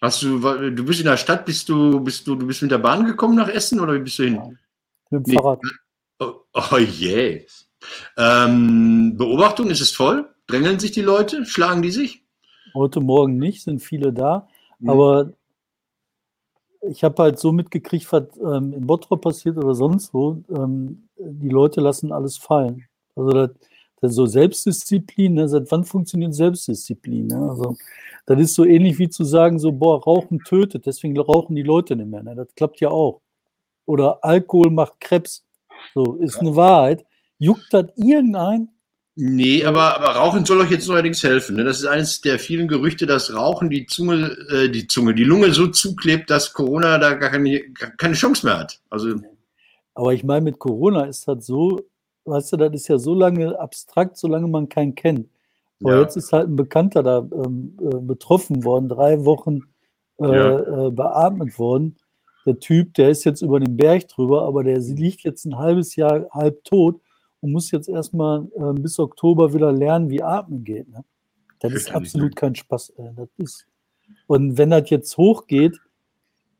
Hast 0.00 0.22
du, 0.22 0.38
du 0.38 0.84
bist 0.84 1.00
in 1.00 1.06
der 1.06 1.16
Stadt, 1.16 1.44
bist 1.44 1.68
du, 1.68 2.00
bist 2.00 2.26
du, 2.26 2.34
du 2.34 2.46
bist 2.46 2.62
mit 2.62 2.70
der 2.70 2.78
Bahn 2.78 3.04
gekommen 3.04 3.36
nach 3.36 3.48
Essen 3.48 3.80
oder 3.80 3.94
wie 3.94 4.00
bist 4.00 4.18
du 4.18 4.24
hin? 4.24 4.58
Mit 5.10 5.26
dem 5.26 5.30
nee. 5.30 5.34
Fahrrad. 5.34 5.60
Oh, 6.20 6.34
oh 6.52 6.76
je. 6.76 7.46
Ähm, 8.18 9.16
Beobachtung, 9.16 9.70
ist 9.70 9.80
es 9.80 9.90
voll? 9.90 10.28
Drängeln 10.46 10.78
sich 10.78 10.92
die 10.92 11.00
Leute? 11.00 11.46
Schlagen 11.46 11.80
die 11.80 11.90
sich? 11.90 12.24
Heute 12.74 13.00
Morgen 13.00 13.38
nicht, 13.38 13.62
sind 13.62 13.80
viele 13.80 14.12
da. 14.12 14.46
Mhm. 14.78 14.90
Aber 14.90 15.32
ich 16.82 17.02
habe 17.04 17.22
halt 17.22 17.38
so 17.38 17.52
mitgekriegt, 17.52 18.10
was 18.12 18.24
ähm, 18.38 18.74
in 18.74 18.86
Bottrop 18.86 19.22
passiert 19.22 19.56
oder 19.56 19.74
sonst 19.74 20.12
wo. 20.12 20.42
Ähm, 20.50 21.08
die 21.18 21.48
Leute 21.48 21.80
lassen 21.80 22.12
alles 22.12 22.36
fallen. 22.36 22.84
Also 23.16 23.30
das, 23.30 23.50
das 24.02 24.14
so 24.14 24.26
Selbstdisziplin, 24.26 25.34
ne? 25.34 25.48
seit 25.48 25.70
wann 25.70 25.84
funktioniert 25.84 26.34
Selbstdisziplin? 26.34 27.28
Ne? 27.28 27.48
Also 27.48 27.76
das 28.26 28.38
ist 28.40 28.54
so 28.54 28.66
ähnlich 28.66 28.98
wie 28.98 29.08
zu 29.08 29.24
sagen, 29.24 29.58
so, 29.58 29.72
boah, 29.72 30.02
Rauchen 30.02 30.40
tötet, 30.40 30.84
deswegen 30.84 31.18
rauchen 31.18 31.56
die 31.56 31.62
Leute 31.62 31.96
nicht 31.96 32.10
mehr. 32.10 32.22
Ne? 32.22 32.34
Das 32.34 32.54
klappt 32.54 32.80
ja 32.80 32.90
auch. 32.90 33.22
Oder 33.86 34.22
Alkohol 34.22 34.70
macht 34.70 35.00
Krebs. 35.00 35.44
So, 35.94 36.16
ist 36.16 36.38
eine 36.38 36.54
Wahrheit. 36.56 37.04
Juckt 37.38 37.66
das 37.72 37.86
irgendein? 37.96 38.68
Nee, 39.16 39.64
aber, 39.64 39.96
aber 39.96 40.18
Rauchen 40.18 40.44
soll 40.44 40.60
euch 40.60 40.70
jetzt 40.70 40.88
neuerdings 40.88 41.22
helfen. 41.22 41.56
Ne? 41.56 41.64
Das 41.64 41.80
ist 41.80 41.86
eines 41.86 42.20
der 42.20 42.38
vielen 42.38 42.68
Gerüchte, 42.68 43.06
dass 43.06 43.34
Rauchen 43.34 43.68
die 43.68 43.86
Zunge, 43.86 44.36
äh, 44.50 44.68
die 44.70 44.86
Zunge, 44.86 45.14
die 45.14 45.24
Lunge 45.24 45.52
so 45.52 45.66
zuklebt, 45.66 46.30
dass 46.30 46.52
Corona 46.52 46.96
da 46.98 47.14
gar 47.14 47.30
keine, 47.30 47.60
gar 47.70 47.90
keine 47.90 48.14
Chance 48.14 48.46
mehr 48.46 48.58
hat. 48.58 48.80
Also, 48.88 49.16
aber 49.94 50.14
ich 50.14 50.24
meine, 50.24 50.42
mit 50.42 50.58
Corona 50.58 51.04
ist 51.04 51.26
das 51.28 51.44
so, 51.44 51.80
weißt 52.24 52.52
du, 52.52 52.56
das 52.56 52.72
ist 52.72 52.88
ja 52.88 52.98
so 52.98 53.14
lange 53.14 53.58
abstrakt, 53.58 54.16
solange 54.16 54.48
man 54.48 54.68
keinen 54.68 54.94
kennt. 54.94 55.28
Aber 55.82 55.96
ja. 55.96 56.00
jetzt 56.02 56.16
ist 56.16 56.32
halt 56.32 56.48
ein 56.48 56.56
Bekannter 56.56 57.02
da 57.02 57.18
ähm, 57.18 57.76
äh, 57.80 57.96
betroffen 57.96 58.64
worden, 58.64 58.88
drei 58.88 59.24
Wochen 59.24 59.64
äh, 60.18 60.26
ja. 60.26 60.86
äh, 60.86 60.90
beatmet 60.90 61.58
worden 61.58 61.96
der 62.46 62.58
Typ, 62.58 62.94
der 62.94 63.10
ist 63.10 63.24
jetzt 63.24 63.42
über 63.42 63.60
den 63.60 63.76
Berg 63.76 64.08
drüber, 64.08 64.42
aber 64.42 64.64
der 64.64 64.78
liegt 64.78 65.22
jetzt 65.22 65.44
ein 65.44 65.58
halbes 65.58 65.96
Jahr 65.96 66.26
halb 66.30 66.64
tot 66.64 67.00
und 67.40 67.52
muss 67.52 67.70
jetzt 67.70 67.88
erstmal 67.88 68.48
äh, 68.56 68.72
bis 68.72 68.98
Oktober 68.98 69.52
wieder 69.52 69.72
lernen, 69.72 70.10
wie 70.10 70.22
Atmen 70.22 70.64
geht. 70.64 70.88
Ne? 70.88 71.04
Das 71.60 71.72
ist 71.72 71.92
absolut 71.94 72.36
kein 72.36 72.54
Spaß. 72.54 72.90
Äh, 72.90 73.10
das 73.16 73.28
ist, 73.38 73.66
und 74.26 74.58
wenn 74.58 74.70
das 74.70 74.88
jetzt 74.90 75.16
hochgeht, 75.16 75.78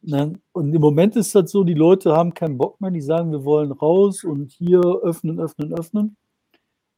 ne, 0.03 0.35
und 0.53 0.75
im 0.75 0.81
Moment 0.81 1.17
ist 1.17 1.35
das 1.35 1.51
so, 1.51 1.65
die 1.65 1.75
Leute 1.75 2.13
haben 2.13 2.35
keinen 2.35 2.59
Bock 2.59 2.81
mehr, 2.81 2.91
die 2.91 3.01
sagen, 3.01 3.33
wir 3.33 3.45
wollen 3.45 3.73
raus 3.73 4.25
und 4.25 4.53
hier 4.53 4.81
öffnen, 4.81 5.41
öffnen, 5.41 5.73
öffnen. 5.73 6.17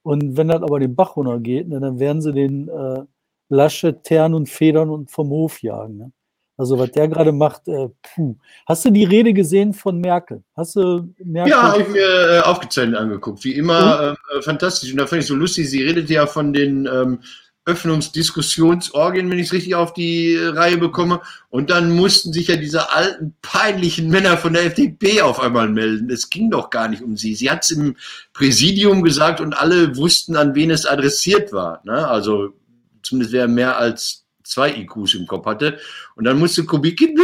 Und 0.03 0.37
wenn 0.37 0.49
das 0.49 0.63
aber 0.63 0.81
den 0.81 0.97
Bach 0.97 1.17
runtergeht, 1.17 1.69
ne, 1.69 1.81
dann 1.81 1.99
werden 1.99 2.21
sie 2.21 2.33
den 2.33 2.69
äh, 2.69 3.05
Lasche, 3.49 4.03
Tern 4.03 4.35
und 4.35 4.49
Federn 4.49 4.91
und 4.91 5.11
vom 5.11 5.29
Hof 5.31 5.63
jagen. 5.63 5.99
Ne? 5.99 6.13
Also 6.63 6.79
was 6.79 6.93
der 6.93 7.09
gerade 7.09 7.33
macht, 7.33 7.67
äh, 7.67 7.89
puh. 8.03 8.37
Hast 8.69 8.85
du 8.85 8.91
die 8.91 9.03
Rede 9.03 9.33
gesehen 9.33 9.73
von 9.73 9.99
Merkel? 9.99 10.45
Hast 10.57 10.77
du 10.77 11.13
Merkel? 11.19 11.51
Ja, 11.51 11.73
habe 11.73 11.83
ich 11.83 11.89
mir 11.89 12.07
äh, 12.07 12.41
aufgezeichnet 12.43 12.95
angeguckt. 12.95 13.43
Wie 13.43 13.55
immer 13.55 14.15
äh, 14.37 14.43
fantastisch. 14.43 14.93
Und 14.93 14.99
da 14.99 15.09
fand 15.09 15.23
ich 15.23 15.27
so 15.27 15.35
lustig, 15.35 15.69
sie 15.69 15.83
redet 15.83 16.09
ja 16.09 16.25
von 16.25 16.53
den 16.53 16.87
ähm, 16.87 17.19
Öffnungsdiskussionsorgien, 17.65 19.29
wenn 19.29 19.41
ich 19.41 19.47
es 19.47 19.53
richtig 19.53 19.75
auf 19.75 19.93
die 19.93 20.37
Reihe 20.37 20.79
bekomme. 20.79 21.21
Und 21.51 21.71
dann 21.71 21.97
mussten 21.97 22.33
sich 22.33 22.47
ja 22.47 22.55
diese 22.55 22.93
alten, 22.93 23.35
peinlichen 23.43 24.09
Männer 24.09 24.37
von 24.37 24.53
der 24.53 24.65
FDP 24.65 25.23
auf 25.23 25.41
einmal 25.41 25.69
melden. 25.69 26.11
Es 26.11 26.31
ging 26.31 26.49
doch 26.49 26.71
gar 26.71 26.87
nicht 26.87 27.03
um 27.03 27.17
sie. 27.17 27.35
Sie 27.35 27.51
hat 27.51 27.65
es 27.65 27.73
im 27.73 27.97
Präsidium 28.35 29.03
gesagt 29.03 29.41
und 29.41 29.53
alle 29.53 29.97
wussten, 29.97 30.37
an 30.37 30.55
wen 30.55 30.71
es 30.71 30.87
adressiert 30.87 31.53
war. 31.53 31.81
Ne? 31.85 32.07
Also 32.07 32.51
zumindest 33.03 33.33
wer 33.33 33.49
mehr 33.49 33.79
als 33.79 34.22
zwei 34.53 34.71
IQs 34.77 35.15
im 35.15 35.27
Kopf 35.27 35.47
hatte. 35.47 35.79
Und 36.15 36.25
dann 36.25 36.39
musste 36.39 36.65
Kubicki 36.65 37.15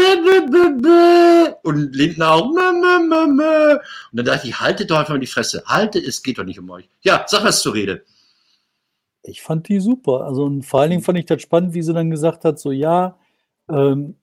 und 1.62 1.94
Lindner 1.94 2.32
auch. 2.32 2.47
Und 2.47 3.38
dann 4.12 4.25
dachte 4.25 4.49
ich, 4.49 4.58
haltet 4.61 4.90
doch 4.90 4.99
einfach 4.99 5.14
mal 5.14 5.20
die 5.20 5.26
Fresse. 5.26 5.62
Haltet, 5.66 6.06
es 6.06 6.23
geht 6.23 6.38
doch 6.38 6.44
nicht 6.44 6.58
um 6.58 6.70
euch. 6.70 6.88
Ja, 7.02 7.25
sag 7.26 7.44
was 7.44 7.61
zur 7.61 7.75
Rede. 7.75 8.04
Ich 9.23 9.42
fand 9.42 9.68
die 9.68 9.80
super. 9.80 10.25
Also 10.25 10.44
und 10.44 10.62
vor 10.62 10.80
allen 10.80 10.90
Dingen 10.90 11.02
fand 11.02 11.18
ich 11.18 11.26
das 11.26 11.42
spannend, 11.42 11.75
wie 11.75 11.82
sie 11.82 11.92
dann 11.92 12.11
gesagt 12.11 12.44
hat, 12.44 12.58
so 12.58 12.73
ja, 12.73 13.18
ähm, 13.68 14.16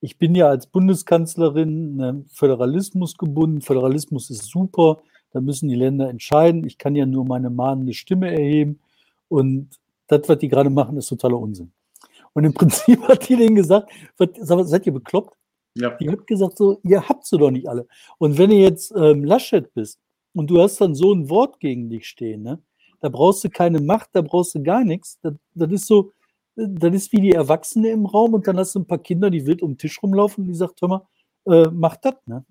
ich 0.00 0.18
bin 0.18 0.34
ja 0.34 0.48
als 0.48 0.66
Bundeskanzlerin 0.66 1.96
ne, 1.96 2.24
Föderalismus 2.28 3.16
gebunden. 3.16 3.60
Föderalismus 3.60 4.30
ist 4.30 4.46
super. 4.46 5.02
Da 5.32 5.40
müssen 5.40 5.68
die 5.68 5.76
Länder 5.76 6.08
entscheiden. 6.08 6.64
Ich 6.64 6.78
kann 6.78 6.96
ja 6.96 7.06
nur 7.06 7.24
meine 7.24 7.50
mahnende 7.50 7.94
Stimme 7.94 8.30
erheben. 8.30 8.80
Und 9.28 9.78
das, 10.08 10.28
was 10.28 10.38
die 10.38 10.48
gerade 10.48 10.70
machen, 10.70 10.96
ist 10.96 11.08
totaler 11.08 11.38
Unsinn. 11.38 11.72
Und 12.34 12.44
im 12.44 12.54
Prinzip 12.54 13.02
hat 13.08 13.28
die 13.28 13.36
denen 13.36 13.54
gesagt, 13.54 13.90
seid 14.18 14.86
ihr 14.86 14.92
bekloppt? 14.92 15.36
Ja. 15.76 15.90
Die 15.96 16.10
hat 16.10 16.26
gesagt, 16.26 16.58
so, 16.58 16.80
ihr 16.82 17.08
habt 17.08 17.26
sie 17.26 17.38
doch 17.38 17.50
nicht 17.50 17.68
alle. 17.68 17.86
Und 18.18 18.38
wenn 18.38 18.50
ihr 18.50 18.60
jetzt 18.60 18.92
ähm, 18.96 19.24
Laschet 19.24 19.72
bist 19.74 20.00
und 20.34 20.50
du 20.50 20.60
hast 20.60 20.80
dann 20.80 20.94
so 20.94 21.12
ein 21.12 21.30
Wort 21.30 21.60
gegen 21.60 21.88
dich 21.88 22.08
stehen, 22.08 22.42
ne, 22.42 22.60
da 23.00 23.08
brauchst 23.08 23.44
du 23.44 23.50
keine 23.50 23.80
Macht, 23.80 24.10
da 24.12 24.20
brauchst 24.20 24.54
du 24.54 24.62
gar 24.62 24.84
nichts. 24.84 25.18
Das, 25.22 25.34
das 25.54 25.70
ist 25.70 25.86
so, 25.86 26.12
das 26.56 26.94
ist 26.94 27.12
wie 27.12 27.20
die 27.20 27.32
Erwachsene 27.32 27.90
im 27.90 28.06
Raum 28.06 28.34
und 28.34 28.46
dann 28.46 28.58
hast 28.58 28.74
du 28.74 28.80
ein 28.80 28.86
paar 28.86 28.98
Kinder, 28.98 29.30
die 29.30 29.46
wild 29.46 29.62
um 29.62 29.72
den 29.72 29.78
Tisch 29.78 30.02
rumlaufen 30.02 30.44
und 30.44 30.48
die 30.48 30.54
sagt, 30.54 30.82
hör 30.82 30.88
mal, 30.88 31.06
äh, 31.46 31.68
mach 31.72 31.96
das, 31.96 32.14
ne? 32.26 32.44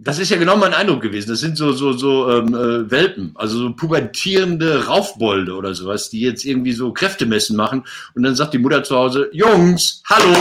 Das 0.00 0.20
ist 0.20 0.30
ja 0.30 0.36
genau 0.36 0.56
mein 0.56 0.74
Eindruck 0.74 1.02
gewesen. 1.02 1.30
Das 1.30 1.40
sind 1.40 1.56
so, 1.56 1.72
so, 1.72 1.92
so 1.92 2.30
ähm, 2.30 2.54
äh, 2.54 2.88
Welpen, 2.88 3.32
also 3.34 3.58
so 3.58 3.72
pubertierende 3.74 4.86
Raufbolde 4.86 5.54
oder 5.54 5.74
sowas, 5.74 6.08
die 6.08 6.20
jetzt 6.20 6.44
irgendwie 6.44 6.72
so 6.72 6.92
Kräftemessen 6.92 7.56
machen 7.56 7.84
und 8.14 8.22
dann 8.22 8.36
sagt 8.36 8.54
die 8.54 8.58
Mutter 8.58 8.84
zu 8.84 8.96
Hause, 8.96 9.28
Jungs, 9.32 10.02
hallo, 10.08 10.36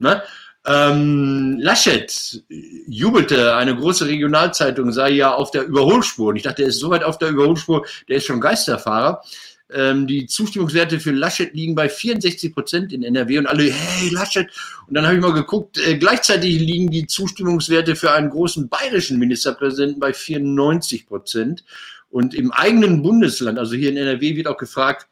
ne? 0.00 0.22
Ähm, 0.66 1.56
Laschet 1.60 2.42
jubelte, 2.88 3.54
eine 3.54 3.76
große 3.76 4.06
Regionalzeitung 4.06 4.92
sei 4.92 5.10
ja 5.10 5.32
auf 5.32 5.52
der 5.52 5.64
Überholspur. 5.64 6.28
Und 6.28 6.36
ich 6.36 6.42
dachte, 6.42 6.62
er 6.62 6.68
ist 6.68 6.80
so 6.80 6.90
weit 6.90 7.04
auf 7.04 7.18
der 7.18 7.28
Überholspur, 7.28 7.86
der 8.08 8.16
ist 8.16 8.26
schon 8.26 8.40
Geisterfahrer. 8.40 9.22
Ähm, 9.70 10.06
die 10.06 10.26
Zustimmungswerte 10.26 10.98
für 10.98 11.10
Laschet 11.10 11.52
liegen 11.54 11.74
bei 11.74 11.88
64 11.88 12.54
Prozent 12.54 12.92
in 12.92 13.02
NRW 13.02 13.38
und 13.38 13.46
alle, 13.46 13.64
hey, 13.64 14.08
Laschet. 14.10 14.48
Und 14.86 14.94
dann 14.94 15.04
habe 15.04 15.16
ich 15.16 15.20
mal 15.20 15.32
geguckt, 15.32 15.78
äh, 15.78 15.96
gleichzeitig 15.98 16.58
liegen 16.58 16.90
die 16.90 17.06
Zustimmungswerte 17.06 17.94
für 17.94 18.12
einen 18.12 18.30
großen 18.30 18.68
bayerischen 18.68 19.18
Ministerpräsidenten 19.18 20.00
bei 20.00 20.12
94 20.12 21.06
Prozent. 21.06 21.64
Und 22.10 22.34
im 22.34 22.50
eigenen 22.52 23.02
Bundesland, 23.02 23.58
also 23.58 23.74
hier 23.74 23.90
in 23.90 23.98
NRW, 23.98 24.36
wird 24.36 24.46
auch 24.46 24.56
gefragt, 24.56 25.06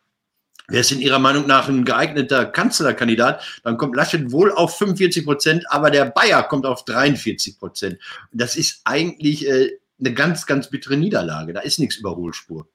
Wer 0.68 0.80
ist 0.80 0.90
in 0.90 1.00
Ihrer 1.00 1.20
Meinung 1.20 1.46
nach 1.46 1.68
ein 1.68 1.84
geeigneter 1.84 2.44
Kanzlerkandidat? 2.44 3.60
Dann 3.62 3.76
kommt 3.76 3.94
Laschet 3.94 4.32
wohl 4.32 4.50
auf 4.50 4.76
45 4.78 5.24
Prozent, 5.24 5.64
aber 5.70 5.90
der 5.92 6.06
Bayer 6.06 6.42
kommt 6.42 6.66
auf 6.66 6.84
43 6.84 7.58
Prozent. 7.58 7.98
Das 8.32 8.56
ist 8.56 8.80
eigentlich 8.84 9.46
äh, 9.48 9.78
eine 10.00 10.12
ganz, 10.12 10.44
ganz 10.44 10.68
bittere 10.68 10.96
Niederlage. 10.96 11.52
Da 11.52 11.60
ist 11.60 11.78
nichts 11.78 11.96
Überholspur. 11.96 12.66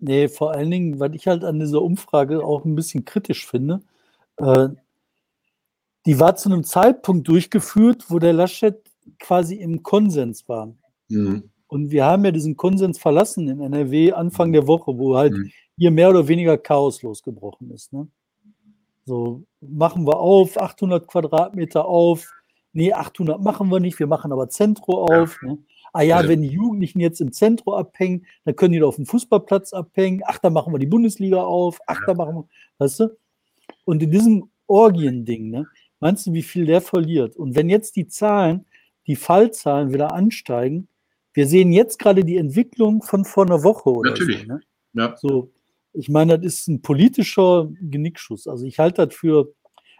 Nee, 0.00 0.28
vor 0.28 0.52
allen 0.52 0.70
Dingen, 0.70 0.98
weil 0.98 1.14
ich 1.14 1.26
halt 1.26 1.44
an 1.44 1.60
dieser 1.60 1.82
Umfrage 1.82 2.42
auch 2.44 2.64
ein 2.64 2.74
bisschen 2.74 3.04
kritisch 3.04 3.46
finde. 3.46 3.80
Äh, 4.36 4.70
die 6.06 6.18
war 6.18 6.36
zu 6.36 6.50
einem 6.50 6.64
Zeitpunkt 6.64 7.28
durchgeführt, 7.28 8.06
wo 8.08 8.18
der 8.18 8.32
Laschet 8.32 8.82
quasi 9.18 9.56
im 9.56 9.82
Konsens 9.82 10.48
war. 10.48 10.72
Mhm. 11.08 11.50
Und 11.66 11.90
wir 11.90 12.04
haben 12.04 12.24
ja 12.24 12.30
diesen 12.30 12.56
Konsens 12.56 12.98
verlassen 12.98 13.48
in 13.48 13.60
NRW 13.60 14.12
Anfang 14.12 14.52
der 14.52 14.66
Woche, 14.66 14.98
wo 14.98 15.16
halt 15.16 15.34
mhm. 15.34 15.52
hier 15.76 15.90
mehr 15.90 16.10
oder 16.10 16.26
weniger 16.26 16.56
Chaos 16.56 17.02
losgebrochen 17.02 17.70
ist. 17.70 17.92
Ne? 17.92 18.08
So, 19.04 19.44
machen 19.60 20.06
wir 20.06 20.18
auf, 20.18 20.58
800 20.58 21.06
Quadratmeter 21.06 21.84
auf. 21.84 22.32
Nee, 22.72 22.92
800 22.92 23.42
machen 23.42 23.68
wir 23.70 23.80
nicht, 23.80 23.98
wir 23.98 24.06
machen 24.06 24.32
aber 24.32 24.48
Zentro 24.48 25.04
auf. 25.04 25.38
Ja. 25.42 25.48
Ne? 25.48 25.58
Ah 25.92 26.02
ja, 26.02 26.26
wenn 26.28 26.42
die 26.42 26.48
Jugendlichen 26.48 27.00
jetzt 27.00 27.20
im 27.20 27.32
Zentrum 27.32 27.74
abhängen, 27.74 28.26
dann 28.44 28.56
können 28.56 28.72
die 28.72 28.78
doch 28.78 28.88
auf 28.88 28.96
dem 28.96 29.06
Fußballplatz 29.06 29.72
abhängen. 29.72 30.22
Ach, 30.26 30.38
dann 30.38 30.52
machen 30.52 30.72
wir 30.72 30.78
die 30.78 30.86
Bundesliga 30.86 31.42
auf. 31.42 31.80
Ach, 31.86 32.00
da 32.06 32.14
machen 32.14 32.34
wir, 32.36 32.48
weißt 32.78 33.00
du? 33.00 33.16
Und 33.84 34.02
in 34.02 34.10
diesem 34.10 34.50
Orgien-Ding, 34.66 35.50
ne, 35.50 35.66
meinst 35.98 36.26
du, 36.26 36.32
wie 36.32 36.42
viel 36.42 36.66
der 36.66 36.80
verliert? 36.80 37.36
Und 37.36 37.56
wenn 37.56 37.68
jetzt 37.68 37.96
die 37.96 38.06
Zahlen, 38.06 38.66
die 39.06 39.16
Fallzahlen 39.16 39.92
wieder 39.92 40.12
ansteigen, 40.12 40.88
wir 41.32 41.46
sehen 41.46 41.72
jetzt 41.72 41.98
gerade 41.98 42.24
die 42.24 42.36
Entwicklung 42.36 43.02
von 43.02 43.24
vor 43.24 43.46
einer 43.46 43.62
Woche 43.62 43.90
oder 43.90 44.10
Natürlich. 44.10 44.42
so. 44.42 44.46
Ne? 44.46 44.60
Ja. 44.92 45.16
So, 45.16 45.52
ich 45.92 46.08
meine, 46.08 46.38
das 46.38 46.54
ist 46.54 46.68
ein 46.68 46.82
politischer 46.82 47.68
Genickschuss. 47.80 48.46
Also 48.46 48.64
ich 48.64 48.78
halte 48.78 49.06
das 49.06 49.14
für, 49.14 49.52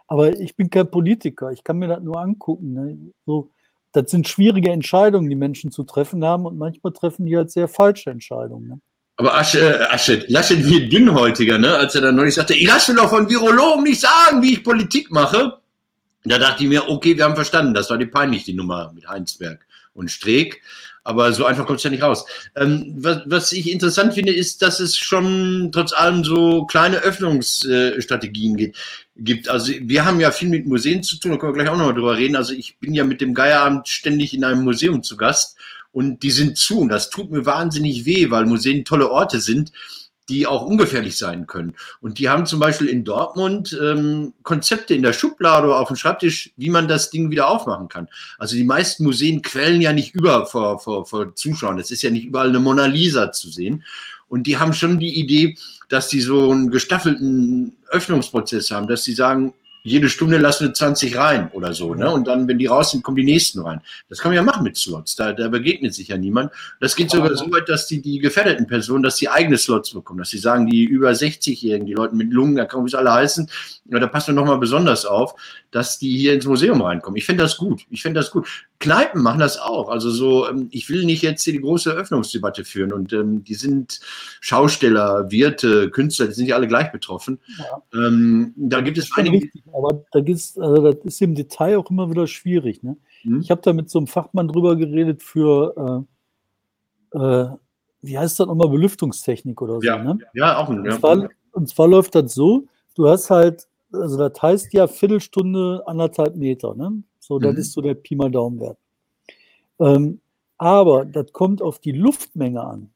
aber 0.07 0.39
ich 0.39 0.55
bin 0.55 0.69
kein 0.69 0.89
Politiker. 0.89 1.51
Ich 1.51 1.63
kann 1.63 1.77
mir 1.77 1.87
das 1.87 2.01
nur 2.01 2.19
angucken. 2.19 2.73
Ne? 2.73 2.97
So, 3.25 3.49
das 3.91 4.11
sind 4.11 4.27
schwierige 4.27 4.71
Entscheidungen, 4.71 5.29
die 5.29 5.35
Menschen 5.35 5.71
zu 5.71 5.83
treffen 5.83 6.23
haben 6.23 6.45
und 6.45 6.57
manchmal 6.57 6.93
treffen 6.93 7.25
die 7.25 7.35
halt 7.35 7.51
sehr 7.51 7.67
falsche 7.67 8.09
Entscheidungen. 8.09 8.67
Ne? 8.67 8.81
Aber 9.17 9.37
Asche, 9.37 9.91
Asche, 9.91 10.25
Laschet 10.27 10.65
wie 10.65 10.87
dünnhäutiger, 10.89 11.57
ne? 11.57 11.75
als 11.75 11.95
er 11.95 12.01
dann 12.01 12.15
neulich 12.15 12.33
sagte, 12.33 12.55
ich 12.55 12.67
lasse 12.67 12.95
doch 12.95 13.09
von 13.09 13.29
Virologen 13.29 13.83
nicht 13.83 14.01
sagen, 14.01 14.41
wie 14.41 14.53
ich 14.53 14.63
Politik 14.63 15.11
mache. 15.11 15.57
Da 16.23 16.37
dachte 16.37 16.63
ich 16.63 16.69
mir, 16.69 16.87
okay, 16.87 17.17
wir 17.17 17.25
haben 17.25 17.35
verstanden, 17.35 17.73
das 17.73 17.89
war 17.89 17.97
die 17.97 18.05
peinlich, 18.05 18.43
die 18.45 18.53
Nummer 18.53 18.91
mit 18.93 19.07
Heinsberg 19.07 19.65
und 19.93 20.09
Streeck. 20.09 20.61
Aber 21.03 21.33
so 21.33 21.45
einfach 21.45 21.65
kommt 21.65 21.79
es 21.79 21.83
ja 21.83 21.89
nicht 21.89 22.03
raus. 22.03 22.25
Ähm, 22.55 22.93
was, 22.97 23.21
was, 23.25 23.51
ich 23.51 23.71
interessant 23.71 24.13
finde, 24.13 24.33
ist, 24.33 24.61
dass 24.61 24.79
es 24.79 24.97
schon 24.97 25.71
trotz 25.71 25.93
allem 25.93 26.23
so 26.23 26.65
kleine 26.65 26.97
Öffnungsstrategien 26.97 28.59
äh, 28.59 28.71
gibt. 29.17 29.49
Also 29.49 29.73
wir 29.81 30.05
haben 30.05 30.19
ja 30.19 30.31
viel 30.31 30.49
mit 30.49 30.67
Museen 30.67 31.01
zu 31.01 31.17
tun, 31.17 31.31
da 31.31 31.37
können 31.37 31.53
wir 31.53 31.63
gleich 31.63 31.73
auch 31.73 31.77
noch 31.77 31.91
drüber 31.93 32.17
reden. 32.17 32.35
Also 32.35 32.53
ich 32.53 32.77
bin 32.77 32.93
ja 32.93 33.03
mit 33.03 33.19
dem 33.19 33.33
Geierabend 33.33 33.87
ständig 33.87 34.33
in 34.33 34.43
einem 34.43 34.63
Museum 34.63 35.01
zu 35.01 35.17
Gast 35.17 35.57
und 35.91 36.21
die 36.21 36.31
sind 36.31 36.57
zu 36.57 36.79
und 36.79 36.89
das 36.89 37.09
tut 37.09 37.31
mir 37.31 37.45
wahnsinnig 37.45 38.05
weh, 38.05 38.29
weil 38.29 38.45
Museen 38.45 38.85
tolle 38.85 39.09
Orte 39.09 39.39
sind 39.39 39.71
die 40.31 40.47
auch 40.47 40.65
ungefährlich 40.65 41.17
sein 41.17 41.45
können. 41.45 41.75
Und 41.99 42.17
die 42.17 42.29
haben 42.29 42.45
zum 42.45 42.59
Beispiel 42.59 42.87
in 42.87 43.03
Dortmund 43.03 43.77
ähm, 43.81 44.33
Konzepte 44.43 44.95
in 44.95 45.03
der 45.03 45.11
Schublade 45.11 45.67
oder 45.67 45.79
auf 45.79 45.89
dem 45.89 45.97
Schreibtisch, 45.97 46.51
wie 46.55 46.69
man 46.69 46.87
das 46.87 47.09
Ding 47.09 47.29
wieder 47.29 47.49
aufmachen 47.49 47.89
kann. 47.89 48.07
Also 48.39 48.55
die 48.55 48.63
meisten 48.63 49.03
Museen 49.03 49.41
quellen 49.41 49.81
ja 49.81 49.91
nicht 49.91 50.15
über 50.15 50.45
vor, 50.45 50.79
vor, 50.79 51.05
vor 51.05 51.35
Zuschauern. 51.35 51.79
Es 51.79 51.91
ist 51.91 52.01
ja 52.01 52.09
nicht 52.09 52.25
überall 52.25 52.47
eine 52.47 52.59
Mona 52.59 52.85
Lisa 52.85 53.31
zu 53.33 53.49
sehen. 53.49 53.83
Und 54.29 54.47
die 54.47 54.57
haben 54.57 54.71
schon 54.71 54.99
die 54.99 55.19
Idee, 55.19 55.57
dass 55.89 56.07
die 56.07 56.21
so 56.21 56.49
einen 56.51 56.71
gestaffelten 56.71 57.75
Öffnungsprozess 57.89 58.71
haben, 58.71 58.87
dass 58.87 59.03
sie 59.03 59.13
sagen, 59.13 59.53
jede 59.83 60.09
Stunde 60.09 60.37
lassen 60.37 60.67
wir 60.67 60.73
20 60.73 61.17
rein 61.17 61.49
oder 61.53 61.73
so, 61.73 61.95
ne? 61.95 62.11
Und 62.11 62.27
dann, 62.27 62.47
wenn 62.47 62.57
die 62.57 62.67
raus 62.67 62.91
sind, 62.91 63.03
kommen 63.03 63.17
die 63.17 63.23
nächsten 63.23 63.61
rein. 63.61 63.81
Das 64.09 64.19
kann 64.19 64.29
man 64.29 64.35
ja 64.35 64.43
machen 64.43 64.63
mit 64.63 64.77
Slots. 64.77 65.15
Da, 65.15 65.33
da 65.33 65.47
begegnet 65.47 65.93
sich 65.93 66.09
ja 66.09 66.17
niemand. 66.17 66.51
Das 66.79 66.95
geht 66.95 67.09
sogar 67.09 67.35
so 67.35 67.51
weit, 67.51 67.67
dass 67.67 67.87
die, 67.87 68.01
die 68.01 68.19
gefährdeten 68.19 68.67
Personen, 68.67 69.03
dass 69.03 69.17
sie 69.17 69.29
eigene 69.29 69.57
Slots 69.57 69.91
bekommen, 69.91 70.19
dass 70.19 70.29
sie 70.29 70.37
sagen, 70.37 70.67
die 70.67 70.83
über 70.83 71.09
60-Jährigen, 71.09 71.85
die 71.87 71.93
Leute 71.93 72.15
mit 72.15 72.31
Lungen, 72.31 72.55
da 72.55 72.65
kann 72.65 72.81
man 72.81 72.87
es 72.87 72.95
alle 72.95 73.11
heißen, 73.11 73.49
ja, 73.85 73.99
da 73.99 74.07
passen 74.07 74.35
wir 74.35 74.41
nochmal 74.41 74.59
besonders 74.59 75.05
auf, 75.05 75.35
dass 75.71 75.97
die 75.97 76.17
hier 76.17 76.33
ins 76.33 76.45
Museum 76.45 76.81
reinkommen. 76.81 77.17
Ich 77.17 77.25
finde 77.25 77.43
das 77.43 77.57
gut. 77.57 77.81
Ich 77.89 78.01
finde 78.01 78.19
das 78.19 78.31
gut. 78.31 78.47
Kneipen 78.79 79.21
machen 79.21 79.39
das 79.39 79.57
auch. 79.57 79.89
Also 79.89 80.11
so, 80.11 80.49
ähm, 80.49 80.67
ich 80.71 80.89
will 80.89 81.05
nicht 81.05 81.21
jetzt 81.21 81.43
hier 81.43 81.53
die 81.53 81.61
große 81.61 81.91
Eröffnungsdebatte 81.91 82.65
führen 82.65 82.93
und 82.93 83.13
ähm, 83.13 83.43
die 83.43 83.55
sind 83.55 83.99
Schausteller, 84.39 85.31
Wirte, 85.31 85.89
Künstler, 85.89 86.27
die 86.27 86.33
sind 86.33 86.47
ja 86.47 86.55
alle 86.55 86.67
gleich 86.67 86.91
betroffen. 86.91 87.39
Ja. 87.57 87.81
Ähm, 87.93 88.53
da 88.55 88.81
gibt 88.81 88.97
es 88.97 89.09
einige. 89.15 89.37
Richtig, 89.37 89.63
aber 89.73 90.03
da 90.11 90.19
gibt's, 90.19 90.57
also 90.57 90.91
das 90.91 91.03
ist 91.03 91.21
im 91.21 91.35
Detail 91.35 91.77
auch 91.77 91.89
immer 91.89 92.09
wieder 92.09 92.27
schwierig. 92.27 92.83
Ne? 92.83 92.97
Hm. 93.23 93.39
Ich 93.41 93.51
habe 93.51 93.61
da 93.61 93.73
mit 93.73 93.89
so 93.89 93.99
einem 93.99 94.07
Fachmann 94.07 94.47
drüber 94.47 94.75
geredet 94.75 95.21
für, 95.21 96.05
äh, 97.13 97.17
äh, 97.17 97.49
wie 98.01 98.17
heißt 98.17 98.39
das 98.39 98.47
nochmal, 98.47 98.69
Belüftungstechnik 98.69 99.61
oder 99.61 99.75
so. 99.75 99.81
Ja, 99.81 99.97
ne? 100.03 100.19
ja 100.33 100.57
auch. 100.57 100.69
Und, 100.69 100.85
ja. 100.85 100.99
Zwar, 100.99 101.29
und 101.51 101.69
zwar 101.69 101.87
läuft 101.87 102.15
das 102.15 102.33
so, 102.33 102.65
du 102.95 103.07
hast 103.07 103.29
halt, 103.29 103.67
also 103.91 104.17
das 104.17 104.41
heißt 104.41 104.73
ja 104.73 104.87
Viertelstunde, 104.87 105.83
anderthalb 105.85 106.35
Meter. 106.35 106.75
Ne? 106.75 107.03
So, 107.19 107.37
mhm. 107.37 107.43
das 107.43 107.57
ist 107.57 107.73
so 107.73 107.81
der 107.81 107.95
Pi 107.95 108.15
mal 108.15 108.31
Daumenwert. 108.31 108.77
Ähm, 109.79 110.19
aber 110.57 111.05
das 111.05 111.31
kommt 111.33 111.61
auf 111.61 111.79
die 111.79 111.91
Luftmenge 111.91 112.61
an. 112.61 112.91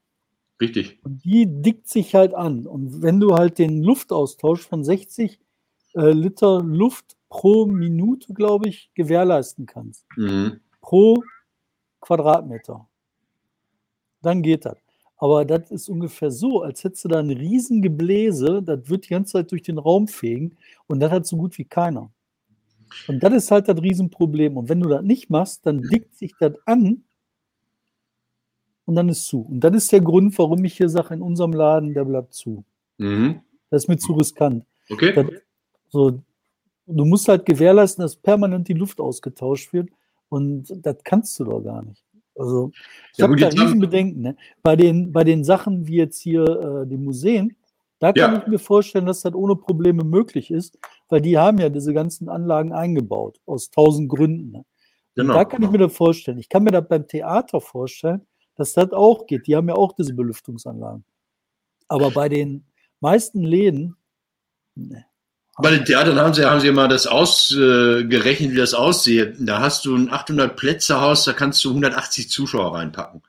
Richtig. 0.60 0.98
Und 1.04 1.24
die 1.24 1.46
dickt 1.46 1.88
sich 1.88 2.14
halt 2.14 2.34
an. 2.34 2.66
Und 2.66 3.02
wenn 3.02 3.20
du 3.20 3.34
halt 3.34 3.58
den 3.58 3.82
Luftaustausch 3.82 4.66
von 4.66 4.84
60 4.84 5.38
äh, 5.96 6.12
Liter 6.12 6.62
Luft 6.62 7.16
pro 7.28 7.66
Minute, 7.66 8.32
glaube 8.34 8.68
ich, 8.68 8.90
gewährleisten 8.94 9.66
kannst, 9.66 10.06
mhm. 10.16 10.60
pro 10.80 11.22
Quadratmeter, 12.00 12.86
dann 14.22 14.42
geht 14.42 14.64
das. 14.64 14.76
Aber 15.18 15.44
das 15.44 15.70
ist 15.70 15.88
ungefähr 15.88 16.30
so, 16.30 16.62
als 16.62 16.84
hättest 16.84 17.04
du 17.04 17.08
da 17.08 17.18
ein 17.18 17.30
Riesengebläse, 17.30 18.62
das 18.62 18.88
wird 18.88 19.06
die 19.06 19.10
ganze 19.10 19.32
Zeit 19.32 19.50
durch 19.50 19.62
den 19.62 19.78
Raum 19.78 20.08
fegen 20.08 20.56
und 20.86 21.00
das 21.00 21.10
hat 21.10 21.26
so 21.26 21.36
gut 21.36 21.56
wie 21.58 21.64
keiner. 21.64 22.10
Und 23.08 23.22
das 23.22 23.32
ist 23.32 23.50
halt 23.50 23.68
das 23.68 23.80
Riesenproblem. 23.80 24.56
Und 24.56 24.68
wenn 24.68 24.80
du 24.80 24.88
das 24.88 25.02
nicht 25.02 25.30
machst, 25.30 25.66
dann 25.66 25.82
dickt 25.82 26.14
sich 26.16 26.34
das 26.38 26.52
an 26.66 27.02
und 28.84 28.94
dann 28.94 29.08
ist 29.08 29.26
zu. 29.26 29.40
Und 29.40 29.60
das 29.60 29.74
ist 29.74 29.92
der 29.92 30.00
Grund, 30.00 30.38
warum 30.38 30.64
ich 30.64 30.76
hier 30.76 30.88
sage, 30.88 31.14
in 31.14 31.22
unserem 31.22 31.52
Laden, 31.52 31.94
der 31.94 32.04
bleibt 32.04 32.34
zu. 32.34 32.64
Mhm. 32.98 33.40
Das 33.70 33.84
ist 33.84 33.88
mir 33.88 33.98
zu 33.98 34.12
riskant. 34.12 34.64
Okay. 34.88 35.12
Das, 35.12 35.26
so, 35.88 36.20
Du 36.86 37.04
musst 37.04 37.26
halt 37.26 37.44
gewährleisten, 37.44 38.02
dass 38.02 38.14
permanent 38.14 38.68
die 38.68 38.74
Luft 38.74 39.00
ausgetauscht 39.00 39.72
wird. 39.72 39.90
Und 40.28 40.72
das 40.84 40.96
kannst 41.04 41.38
du 41.38 41.44
doch 41.44 41.60
gar 41.60 41.82
nicht. 41.82 42.02
Also 42.36 42.70
ich 43.12 43.18
ja, 43.18 43.24
habe 43.24 43.36
da 43.36 43.48
riesen 43.48 43.80
Bedenken. 43.80 44.20
Ne? 44.20 44.36
Bei, 44.62 44.76
den, 44.76 45.12
bei 45.12 45.24
den 45.24 45.42
Sachen 45.42 45.86
wie 45.86 45.96
jetzt 45.96 46.20
hier 46.20 46.44
äh, 46.44 46.86
die 46.86 46.96
Museen, 46.96 47.56
da 47.98 48.12
kann 48.12 48.34
ja. 48.34 48.38
ich 48.40 48.46
mir 48.46 48.58
vorstellen, 48.58 49.06
dass 49.06 49.22
das 49.22 49.34
ohne 49.34 49.56
Probleme 49.56 50.04
möglich 50.04 50.50
ist, 50.50 50.78
weil 51.08 51.22
die 51.22 51.38
haben 51.38 51.58
ja 51.58 51.70
diese 51.70 51.94
ganzen 51.94 52.28
Anlagen 52.28 52.72
eingebaut, 52.72 53.40
aus 53.46 53.70
tausend 53.70 54.10
Gründen. 54.10 54.52
Ne? 54.52 54.64
Genau. 55.14 55.34
Da 55.34 55.44
kann 55.46 55.62
ich 55.62 55.70
mir 55.70 55.78
das 55.78 55.94
vorstellen. 55.94 56.38
Ich 56.38 56.48
kann 56.48 56.62
mir 56.62 56.72
das 56.72 56.86
beim 56.86 57.08
Theater 57.08 57.60
vorstellen, 57.60 58.26
dass 58.54 58.74
das 58.74 58.92
auch 58.92 59.26
geht. 59.26 59.46
Die 59.46 59.56
haben 59.56 59.68
ja 59.68 59.74
auch 59.74 59.92
diese 59.92 60.14
Belüftungsanlagen. 60.14 61.04
Aber 61.88 62.10
bei 62.10 62.28
den 62.28 62.66
meisten 63.00 63.42
Läden, 63.42 63.96
ne. 64.74 65.06
Bei 65.58 65.70
den 65.70 65.84
Theatern 65.84 66.18
haben 66.18 66.34
sie, 66.34 66.44
haben 66.44 66.60
sie 66.60 66.70
mal 66.70 66.88
das 66.88 67.06
ausgerechnet, 67.06 68.52
wie 68.52 68.56
das 68.56 68.74
aussieht. 68.74 69.36
Da 69.38 69.60
hast 69.60 69.86
du 69.86 69.96
ein 69.96 70.12
800 70.12 70.54
Plätze 70.54 71.00
Haus, 71.00 71.24
da 71.24 71.32
kannst 71.32 71.64
du 71.64 71.70
180 71.70 72.28
Zuschauer 72.28 72.74
reinpacken. 72.74 73.22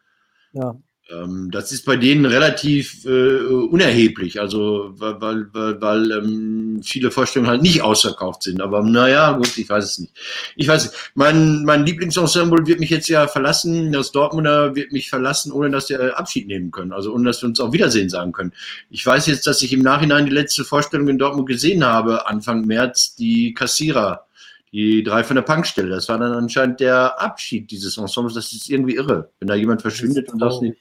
Ja. 0.51 0.75
Ähm, 1.09 1.49
das 1.51 1.71
ist 1.71 1.85
bei 1.85 1.95
denen 1.95 2.25
relativ 2.25 3.05
äh, 3.05 3.37
unerheblich, 3.39 4.41
also 4.41 4.93
weil, 4.97 5.51
weil, 5.53 5.81
weil, 5.81 6.11
ähm, 6.11 6.81
viele 6.83 7.11
Vorstellungen 7.11 7.49
halt 7.49 7.61
nicht 7.61 7.81
ausverkauft 7.81 8.43
sind. 8.43 8.61
Aber 8.61 8.83
naja, 8.83 9.31
gut, 9.31 9.57
ich 9.57 9.69
weiß 9.69 9.85
es 9.85 9.99
nicht. 9.99 10.13
Ich 10.55 10.67
weiß 10.67 10.85
nicht. 10.85 11.11
Mein, 11.15 11.63
mein 11.63 11.85
Lieblingsensemble 11.85 12.67
wird 12.67 12.79
mich 12.81 12.89
jetzt 12.89 13.07
ja 13.07 13.27
verlassen, 13.27 13.91
das 13.93 14.11
Dortmunder 14.11 14.75
wird 14.75 14.91
mich 14.91 15.09
verlassen, 15.09 15.51
ohne 15.51 15.69
dass 15.69 15.89
wir 15.89 16.17
Abschied 16.17 16.47
nehmen 16.47 16.71
können, 16.71 16.91
also 16.91 17.13
ohne 17.13 17.25
dass 17.25 17.41
wir 17.41 17.47
uns 17.47 17.59
auch 17.61 17.71
Wiedersehen 17.71 18.09
sagen 18.09 18.33
können. 18.33 18.51
Ich 18.89 19.05
weiß 19.05 19.27
jetzt, 19.27 19.47
dass 19.47 19.61
ich 19.61 19.71
im 19.71 19.81
Nachhinein 19.81 20.25
die 20.25 20.31
letzte 20.31 20.65
Vorstellung 20.65 21.07
in 21.07 21.17
Dortmund 21.17 21.47
gesehen 21.47 21.85
habe, 21.85 22.27
Anfang 22.27 22.65
März, 22.65 23.15
die 23.15 23.53
Kassierer 23.53 24.27
die 24.73 25.01
drei 25.01 25.23
von 25.23 25.35
der 25.35 25.43
Punkstelle. 25.43 25.89
Das 25.89 26.09
war 26.09 26.19
dann 26.19 26.33
anscheinend 26.33 26.79
der 26.79 27.19
Abschied 27.21 27.71
dieses 27.71 27.97
Ensembles. 27.97 28.35
Das 28.35 28.51
ist 28.51 28.69
irgendwie 28.69 28.95
irre, 28.95 29.31
wenn 29.39 29.47
da 29.47 29.55
jemand 29.55 29.81
verschwindet 29.81 30.31
und 30.31 30.39
das 30.39 30.61
nicht. 30.61 30.77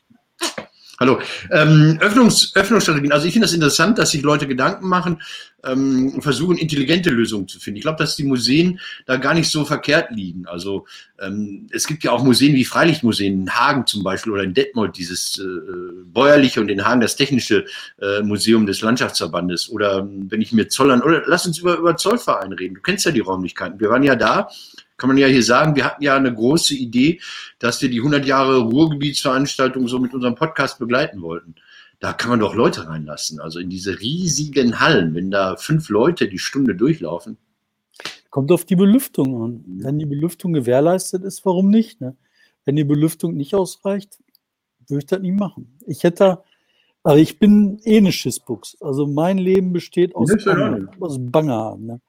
Hallo. 0.99 1.21
Ähm, 1.51 1.99
Öffnungs 2.01 2.57
Öffnungsstrategien. 2.57 3.13
Also 3.13 3.27
ich 3.27 3.35
finde 3.35 3.47
das 3.47 3.53
interessant, 3.53 3.99
dass 3.99 4.13
sich 4.13 4.23
Leute 4.23 4.47
Gedanken 4.47 4.89
machen 4.89 5.21
ähm, 5.63 6.13
und 6.15 6.23
versuchen, 6.23 6.57
intelligente 6.57 7.11
Lösungen 7.11 7.49
zu 7.49 7.61
finden. 7.61 7.77
Ich 7.77 7.83
glaube, 7.83 7.99
dass 7.99 8.17
die 8.17 8.25
Museen 8.25 8.81
da 9.05 9.17
gar 9.17 9.35
nicht 9.35 9.51
so 9.51 9.67
verkehrt 9.67 10.11
liegen. 10.11 10.47
Also 10.47 10.87
ähm, 11.21 11.67
es 11.71 11.87
gibt 11.87 12.03
ja 12.03 12.13
auch 12.13 12.25
Museen 12.25 12.55
wie 12.55 12.65
Freilichtmuseen, 12.65 13.43
in 13.43 13.51
Hagen 13.51 13.87
zum 13.87 14.03
Beispiel 14.05 14.33
oder 14.33 14.43
in 14.43 14.55
Detmold, 14.55 14.97
dieses 14.97 15.39
äh, 15.39 15.43
bäuerliche 16.07 16.63
und 16.63 16.71
in 16.71 16.83
Hagen 16.83 17.03
das 17.03 17.17
technische 17.17 17.67
äh, 18.01 18.23
Museum 18.23 18.65
des 18.65 18.81
Landschaftsverbandes. 18.81 19.69
Oder 19.69 19.99
ähm, 19.99 20.31
wenn 20.31 20.41
ich 20.41 20.53
mir 20.53 20.69
Zollern, 20.69 21.03
oder 21.03 21.25
lass 21.27 21.47
uns 21.47 21.59
über, 21.59 21.77
über 21.77 21.99
Zollverein 21.99 22.55
reden. 22.55 22.75
Du 22.75 22.81
kennst 22.81 23.05
ja 23.05 23.13
die 23.13 23.21
Räumlichkeiten. 23.21 23.79
Wir 23.79 23.91
waren 23.91 24.03
ja 24.03 24.17
da 24.17 24.49
kann 24.97 25.09
man 25.09 25.19
ja 25.19 25.27
hier 25.27 25.43
sagen, 25.43 25.77
wir 25.77 25.85
hatten 25.85 26.03
ja 26.03 26.17
eine 26.17 26.33
große 26.33 26.75
Idee, 26.75 27.21
dass 27.59 27.83
wir 27.83 27.91
die 27.91 27.99
100 27.99 28.25
Jahre 28.25 28.59
Ruhrgebietsveranstaltung 28.59 29.89
so 29.89 29.99
mit 29.99 30.15
unserem 30.15 30.35
Podcast 30.35 30.79
begleiten 30.79 31.23
wollten. 31.23 31.55
Da 32.01 32.13
kann 32.13 32.31
man 32.31 32.41
doch 32.41 32.55
Leute 32.55 32.87
reinlassen. 32.87 33.41
Also 33.41 33.59
in 33.59 33.71
diese 33.71 34.01
riesigen 34.01 34.81
Hallen, 34.81 35.15
wenn 35.15 35.31
da 35.31 35.57
fünf 35.57 35.89
Leute 35.89 36.29
die 36.29 36.39
Stunde 36.39 36.75
durchlaufen. 36.75 37.39
Kommt 38.31 38.53
auf 38.53 38.65
die 38.65 38.77
Belüftung 38.77 39.43
an. 39.43 39.65
Wenn 39.67 39.99
die 39.99 40.07
Belüftung 40.07 40.53
gewährleistet 40.53 41.25
ist, 41.25 41.45
warum 41.47 41.71
nicht? 41.71 42.01
Ne? 42.01 42.17
Wenn 42.65 42.77
die 42.77 42.85
Belüftung 42.85 43.35
nicht 43.35 43.55
ausreicht, 43.55 44.19
würde 44.89 44.99
ich 44.99 45.07
das 45.07 45.21
nicht 45.21 45.39
machen. 45.39 45.79
Ich 45.87 46.05
hätte, 46.05 46.43
also 47.03 47.19
ich 47.19 47.39
bin 47.39 47.81
eh 47.85 47.97
eine 47.97 48.13
Schissbuchs. 48.13 48.77
Also 48.81 49.07
mein 49.07 49.39
Leben 49.39 49.73
besteht 49.73 50.15
aus, 50.15 50.31
Bange, 50.45 50.89
aus 51.01 51.17
Bange 51.19 51.53
haben. 51.53 51.87
Ne? 51.87 52.01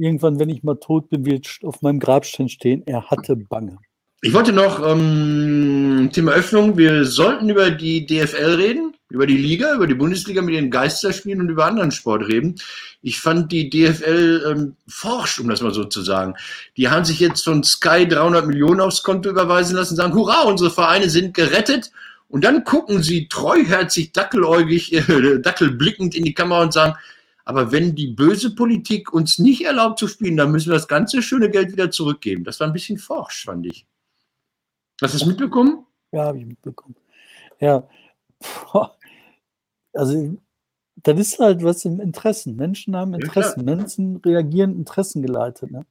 Irgendwann, 0.00 0.38
wenn 0.38 0.48
ich 0.48 0.62
mal 0.62 0.76
tot 0.76 1.08
bin, 1.10 1.24
wird 1.24 1.46
auf 1.62 1.82
meinem 1.82 2.00
Grabstein 2.00 2.48
stehen, 2.48 2.82
er 2.86 3.10
hatte 3.10 3.36
Bange. 3.36 3.78
Ich 4.22 4.34
wollte 4.34 4.52
noch 4.52 4.86
ähm, 4.86 6.10
Thema 6.12 6.32
Öffnung. 6.32 6.76
Wir 6.76 7.06
sollten 7.06 7.48
über 7.48 7.70
die 7.70 8.04
DFL 8.04 8.56
reden, 8.56 8.94
über 9.08 9.26
die 9.26 9.38
Liga, 9.38 9.74
über 9.74 9.86
die 9.86 9.94
Bundesliga 9.94 10.42
mit 10.42 10.54
den 10.54 10.70
Geisterspielen 10.70 11.40
und 11.40 11.48
über 11.48 11.64
anderen 11.64 11.90
Sport 11.90 12.28
reden. 12.28 12.56
Ich 13.00 13.18
fand 13.18 13.50
die 13.50 13.70
DFL 13.70 14.44
ähm, 14.46 14.76
forscht, 14.86 15.40
um 15.40 15.48
das 15.48 15.62
mal 15.62 15.72
so 15.72 15.84
zu 15.84 16.02
sagen. 16.02 16.34
Die 16.76 16.90
haben 16.90 17.06
sich 17.06 17.18
jetzt 17.18 17.44
von 17.44 17.64
Sky 17.64 18.06
300 18.06 18.46
Millionen 18.46 18.80
aufs 18.80 19.02
Konto 19.02 19.30
überweisen 19.30 19.74
lassen, 19.74 19.96
sagen, 19.96 20.12
hurra, 20.12 20.42
unsere 20.42 20.70
Vereine 20.70 21.08
sind 21.08 21.32
gerettet. 21.32 21.90
Und 22.28 22.44
dann 22.44 22.62
gucken 22.64 23.02
sie 23.02 23.26
treuherzig, 23.26 24.12
dackeläugig, 24.12 24.92
äh, 24.92 25.38
dackelblickend 25.42 26.14
in 26.14 26.24
die 26.24 26.34
Kamera 26.34 26.62
und 26.62 26.74
sagen, 26.74 26.94
aber 27.50 27.72
wenn 27.72 27.96
die 27.96 28.06
böse 28.06 28.54
Politik 28.54 29.12
uns 29.12 29.40
nicht 29.40 29.64
erlaubt 29.64 29.98
zu 29.98 30.06
spielen, 30.06 30.36
dann 30.36 30.52
müssen 30.52 30.68
wir 30.68 30.74
das 30.74 30.86
ganze 30.86 31.20
schöne 31.20 31.50
Geld 31.50 31.72
wieder 31.72 31.90
zurückgeben. 31.90 32.44
Das 32.44 32.60
war 32.60 32.68
ein 32.68 32.72
bisschen 32.72 32.96
forsch, 32.96 33.44
fand 33.44 33.66
ich. 33.66 33.88
Hast 35.02 35.14
du 35.14 35.16
es 35.16 35.26
mitbekommen? 35.26 35.84
Ja, 36.12 36.26
habe 36.26 36.38
ich 36.38 36.46
mitbekommen. 36.46 36.94
Ja. 37.58 37.88
Also, 39.92 40.38
das 40.94 41.18
ist 41.18 41.40
halt 41.40 41.64
was 41.64 41.84
im 41.84 41.98
Interessen. 41.98 42.54
Menschen 42.54 42.94
haben 42.94 43.14
Interessen. 43.14 43.66
Ja, 43.66 43.74
Menschen 43.74 44.18
reagieren 44.18 44.76
interessengeleitet. 44.76 45.72
Ne? 45.72 45.84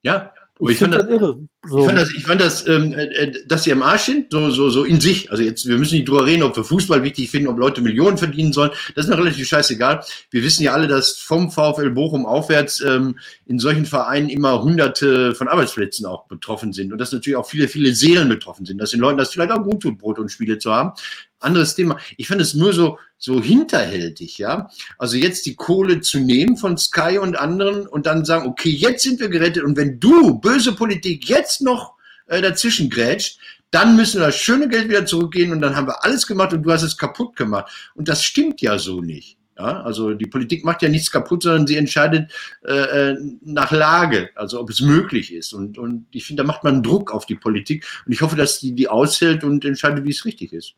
Ja, 0.00 0.32
ich, 0.68 0.72
ich 0.72 0.78
fand 0.78 0.94
das, 0.94 1.08
irre. 1.08 1.38
So. 1.66 1.78
Ich 1.78 1.84
fand 1.86 1.98
das, 1.98 2.10
ich 2.14 2.24
fand 2.24 2.40
das 2.40 2.68
ähm, 2.68 2.92
äh, 2.92 3.04
äh, 3.04 3.46
dass 3.46 3.64
sie 3.64 3.72
am 3.72 3.82
Arsch 3.82 4.02
sind, 4.02 4.30
so, 4.30 4.50
so, 4.50 4.68
so 4.70 4.84
in 4.84 5.00
sich. 5.00 5.30
Also 5.30 5.42
jetzt, 5.42 5.66
wir 5.66 5.78
müssen 5.78 5.94
nicht 5.94 6.08
drüber 6.08 6.26
reden, 6.26 6.42
ob 6.42 6.56
wir 6.56 6.64
Fußball 6.64 7.02
wichtig 7.02 7.30
finden, 7.30 7.48
ob 7.48 7.58
Leute 7.58 7.80
Millionen 7.80 8.18
verdienen 8.18 8.52
sollen. 8.52 8.70
Das 8.94 9.04
ist 9.04 9.10
mir 9.10 9.18
relativ 9.18 9.46
scheißegal. 9.46 10.04
Wir 10.30 10.42
wissen 10.42 10.62
ja 10.62 10.72
alle, 10.72 10.88
dass 10.88 11.18
vom 11.18 11.50
VfL 11.50 11.90
Bochum 11.90 12.26
aufwärts 12.26 12.80
ähm, 12.80 13.18
in 13.46 13.58
solchen 13.58 13.86
Vereinen 13.86 14.28
immer 14.28 14.62
hunderte 14.62 15.34
von 15.34 15.48
Arbeitsplätzen 15.48 16.06
auch 16.06 16.26
betroffen 16.26 16.72
sind. 16.72 16.92
Und 16.92 16.98
dass 16.98 17.12
natürlich 17.12 17.36
auch 17.36 17.48
viele, 17.48 17.68
viele 17.68 17.94
Seelen 17.94 18.28
betroffen 18.28 18.66
sind. 18.66 18.78
Dass 18.78 18.90
den 18.90 19.00
Leuten 19.00 19.18
das 19.18 19.30
vielleicht 19.30 19.52
auch 19.52 19.62
gut 19.62 19.80
tut, 19.82 19.98
Brot 19.98 20.18
und 20.18 20.30
Spiele 20.30 20.58
zu 20.58 20.72
haben 20.72 20.92
anderes 21.40 21.74
Thema. 21.74 21.98
Ich 22.16 22.28
fand 22.28 22.40
es 22.40 22.54
nur 22.54 22.72
so, 22.72 22.98
so 23.18 23.42
hinterhältig, 23.42 24.38
ja. 24.38 24.70
Also 24.98 25.16
jetzt 25.16 25.46
die 25.46 25.54
Kohle 25.54 26.00
zu 26.00 26.20
nehmen 26.20 26.56
von 26.56 26.78
Sky 26.78 27.18
und 27.18 27.38
anderen 27.38 27.86
und 27.86 28.06
dann 28.06 28.24
sagen, 28.24 28.48
okay, 28.48 28.70
jetzt 28.70 29.02
sind 29.02 29.20
wir 29.20 29.28
gerettet 29.28 29.64
und 29.64 29.76
wenn 29.76 30.00
du, 30.00 30.38
böse 30.38 30.74
Politik, 30.74 31.28
jetzt 31.28 31.60
noch 31.60 31.94
äh, 32.26 32.40
dazwischen 32.40 32.90
grätscht, 32.90 33.38
dann 33.70 33.96
müssen 33.96 34.20
wir 34.20 34.26
das 34.26 34.36
schöne 34.36 34.68
Geld 34.68 34.88
wieder 34.88 35.06
zurückgehen 35.06 35.52
und 35.52 35.60
dann 35.60 35.76
haben 35.76 35.86
wir 35.86 36.04
alles 36.04 36.26
gemacht 36.26 36.52
und 36.52 36.62
du 36.62 36.72
hast 36.72 36.82
es 36.82 36.96
kaputt 36.96 37.36
gemacht. 37.36 37.70
Und 37.94 38.08
das 38.08 38.24
stimmt 38.24 38.60
ja 38.60 38.78
so 38.78 39.00
nicht. 39.00 39.36
Ja, 39.56 39.82
also 39.82 40.14
die 40.14 40.26
Politik 40.26 40.64
macht 40.64 40.80
ja 40.80 40.88
nichts 40.88 41.10
kaputt, 41.10 41.42
sondern 41.42 41.66
sie 41.66 41.76
entscheidet 41.76 42.32
äh, 42.66 43.10
äh 43.10 43.16
nach 43.42 43.70
Lage, 43.70 44.30
also 44.34 44.58
ob 44.58 44.70
es 44.70 44.80
möglich 44.80 45.34
ist. 45.34 45.52
Und, 45.52 45.76
und 45.76 46.06
ich 46.12 46.24
finde, 46.24 46.42
da 46.42 46.46
macht 46.46 46.64
man 46.64 46.82
Druck 46.82 47.12
auf 47.12 47.26
die 47.26 47.34
Politik. 47.34 47.86
Und 48.06 48.12
ich 48.12 48.22
hoffe, 48.22 48.36
dass 48.36 48.58
die 48.58 48.72
die 48.72 48.88
aushält 48.88 49.44
und 49.44 49.64
entscheidet, 49.66 50.04
wie 50.04 50.10
es 50.10 50.24
richtig 50.24 50.54
ist. 50.54 50.76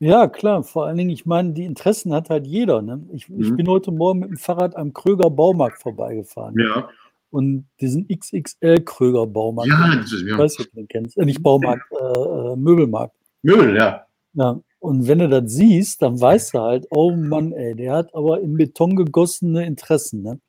Ja, 0.00 0.28
klar. 0.28 0.64
Vor 0.64 0.86
allen 0.86 0.96
Dingen, 0.96 1.10
ich 1.10 1.26
meine, 1.26 1.52
die 1.52 1.64
Interessen 1.64 2.12
hat 2.14 2.30
halt 2.30 2.46
jeder. 2.46 2.80
Ne? 2.80 3.06
Ich, 3.12 3.28
mhm. 3.28 3.42
ich 3.42 3.54
bin 3.54 3.68
heute 3.68 3.92
Morgen 3.92 4.20
mit 4.20 4.30
dem 4.30 4.38
Fahrrad 4.38 4.74
am 4.74 4.92
Kröger 4.94 5.28
Baumarkt 5.28 5.80
vorbeigefahren. 5.80 6.58
Ja. 6.58 6.88
Und 7.30 7.66
diesen 7.80 8.08
XXL 8.08 8.80
Kröger 8.80 9.26
Baumarkt. 9.26 9.70
Ja, 9.70 9.94
das 9.96 10.10
ist, 10.10 10.22
ja. 10.22 10.32
Ich 10.32 10.38
weiß 10.38 10.58
nicht, 10.58 10.68
ob 10.68 10.72
du 10.72 10.80
den 10.80 10.88
kennst. 10.88 11.18
Äh, 11.18 11.26
nicht 11.26 11.42
Baumarkt, 11.42 11.84
äh, 11.92 12.18
äh, 12.18 12.56
Möbelmarkt. 12.56 13.14
Möbel, 13.42 13.76
ja. 13.76 14.06
Ja. 14.32 14.58
Und 14.78 15.06
wenn 15.06 15.18
du 15.18 15.28
das 15.28 15.52
siehst, 15.52 16.00
dann 16.00 16.18
weißt 16.18 16.54
du 16.54 16.60
halt, 16.60 16.86
oh 16.90 17.12
Mann, 17.14 17.52
ey, 17.52 17.74
der 17.74 17.92
hat 17.92 18.14
aber 18.14 18.40
in 18.40 18.56
Beton 18.56 18.96
gegossene 18.96 19.66
Interessen. 19.66 20.22
Ne? 20.22 20.40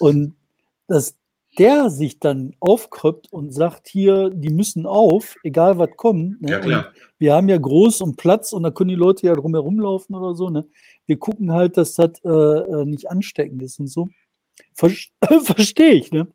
Und 0.00 0.34
das, 0.88 1.14
der 1.58 1.90
sich 1.90 2.18
dann 2.18 2.54
aufkröppt 2.60 3.32
und 3.32 3.52
sagt, 3.52 3.88
hier, 3.88 4.30
die 4.30 4.50
müssen 4.50 4.86
auf, 4.86 5.36
egal 5.42 5.78
was 5.78 5.90
kommt. 5.96 6.40
Ne? 6.40 6.50
Ja, 6.50 6.58
klar. 6.60 6.92
wir 7.18 7.34
haben 7.34 7.48
ja 7.48 7.58
groß 7.58 8.00
und 8.00 8.16
Platz 8.16 8.52
und 8.52 8.62
da 8.62 8.70
können 8.70 8.88
die 8.88 8.94
Leute 8.94 9.26
ja 9.26 9.34
drumherum 9.34 9.78
laufen 9.78 10.14
oder 10.14 10.34
so. 10.34 10.48
Ne? 10.48 10.66
Wir 11.06 11.18
gucken 11.18 11.52
halt, 11.52 11.76
dass 11.76 11.94
das 11.94 12.12
äh, 12.24 12.28
äh 12.28 12.84
nicht 12.86 13.10
ansteckend 13.10 13.62
ist 13.62 13.78
und 13.80 13.88
so. 13.88 14.08
Ver 14.74 14.90
Verstehe 15.44 15.92
ich, 15.92 16.10
ne? 16.10 16.26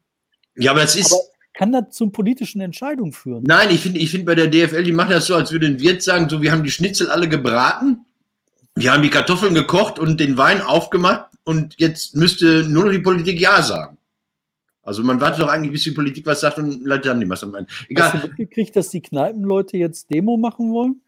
Ja, 0.56 0.72
aber 0.72 0.84
es 0.84 0.96
ist. 0.96 1.14
Aber 1.14 1.22
kann 1.54 1.72
das 1.72 1.90
zu 1.90 2.12
politischen 2.12 2.62
Entscheidungen 2.62 3.14
führen? 3.14 3.44
Nein, 3.48 3.72
ich 3.72 3.82
finde 3.82 4.00
ich 4.00 4.12
find 4.12 4.28
bei 4.28 4.36
der 4.36 4.48
DFL, 4.48 4.84
die 4.84 4.92
machen 4.92 5.10
das 5.10 5.26
so, 5.26 5.34
als 5.34 5.52
würde 5.52 5.66
ein 5.66 5.80
Wirt 5.80 6.04
sagen, 6.04 6.30
so, 6.30 6.44
wir 6.44 6.52
haben 6.52 6.64
die 6.64 6.70
Schnitzel 6.70 7.10
alle 7.10 7.28
gebraten, 7.28 8.06
wir 8.76 8.94
haben 8.94 9.02
die 9.02 9.10
Kartoffeln 9.10 9.56
gekocht 9.56 9.98
und 9.98 10.20
den 10.20 10.38
Wein 10.38 10.62
aufgemacht 10.62 11.32
und 11.46 11.74
jetzt 11.80 12.16
müsste 12.16 12.64
nur 12.70 12.86
noch 12.86 12.92
die 12.92 13.00
Politik 13.00 13.42
Ja 13.42 13.64
sagen. 13.64 13.97
Also 14.88 15.04
man 15.04 15.20
wartet 15.20 15.42
doch 15.42 15.50
eigentlich, 15.50 15.74
bis 15.74 15.84
die 15.84 15.92
Politik 15.92 16.26
was 16.26 16.40
sagt 16.40 16.60
und 16.60 16.82
leitet 16.86 17.08
dann 17.08 17.20
nicht 17.20 17.30
was 17.30 17.44
am 17.44 17.54
Ende. 17.54 17.70
Egal. 17.90 18.14
Hast 18.14 18.24
du 18.24 18.28
mitgekriegt, 18.30 18.74
dass 18.74 18.90
die 18.90 19.02
Kneipenleute 19.02 19.76
jetzt 19.76 20.10
Demo 20.10 20.38
machen 20.38 20.72
wollen? 20.72 21.02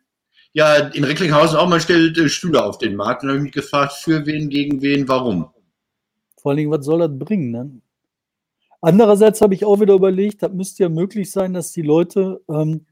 Ja, 0.51 0.75
in 0.75 1.05
Recklinghausen 1.05 1.57
auch, 1.57 1.69
man 1.69 1.79
stellt 1.79 2.17
äh, 2.17 2.27
Stühle 2.27 2.61
auf 2.61 2.77
den 2.77 2.97
Markt 2.97 3.23
und 3.23 3.29
habe 3.29 3.37
ich 3.37 3.43
mich 3.43 3.53
gefragt, 3.53 3.93
für 3.93 4.25
wen, 4.25 4.49
gegen 4.49 4.81
wen, 4.81 5.07
warum. 5.07 5.49
Vor 6.41 6.49
allen 6.49 6.57
Dingen, 6.57 6.71
was 6.71 6.83
soll 6.83 6.99
das 6.99 7.17
bringen? 7.17 7.51
Ne? 7.51 7.81
Andererseits 8.81 9.39
habe 9.39 9.53
ich 9.53 9.63
auch 9.63 9.79
wieder 9.79 9.93
überlegt, 9.93 10.43
das 10.43 10.51
müsste 10.51 10.83
ja 10.83 10.89
möglich 10.89 11.31
sein, 11.31 11.53
dass 11.53 11.71
die 11.71 11.81
Leute 11.81 12.41
ähm, 12.49 12.85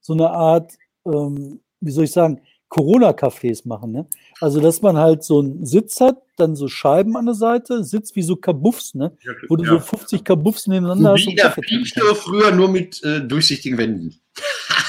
so 0.00 0.12
eine 0.12 0.30
Art, 0.30 0.78
ähm, 1.06 1.58
wie 1.80 1.90
soll 1.90 2.04
ich 2.04 2.12
sagen, 2.12 2.40
Corona-Cafés 2.70 3.68
machen. 3.68 3.92
Ne? 3.92 4.06
Also, 4.40 4.60
dass 4.60 4.80
man 4.80 4.96
halt 4.96 5.22
so 5.22 5.40
einen 5.40 5.66
Sitz 5.66 6.00
hat, 6.00 6.16
dann 6.36 6.56
so 6.56 6.68
Scheiben 6.68 7.16
an 7.16 7.26
der 7.26 7.34
Seite, 7.34 7.84
Sitz 7.84 8.14
wie 8.16 8.22
so 8.22 8.36
Kabuffs, 8.36 8.94
ne? 8.94 9.14
wo 9.48 9.56
du 9.56 9.64
Ja. 9.64 9.72
so 9.72 9.80
50 9.80 10.24
Kabuffs 10.24 10.66
nebeneinander 10.66 11.12
hast. 11.12 11.26
Wie 11.26 11.34
der 11.34 11.50
Piepstor 11.50 12.14
früher 12.14 12.50
nur 12.52 12.68
mit 12.68 13.02
äh, 13.04 13.20
durchsichtigen 13.20 13.76
Wänden. 13.76 14.14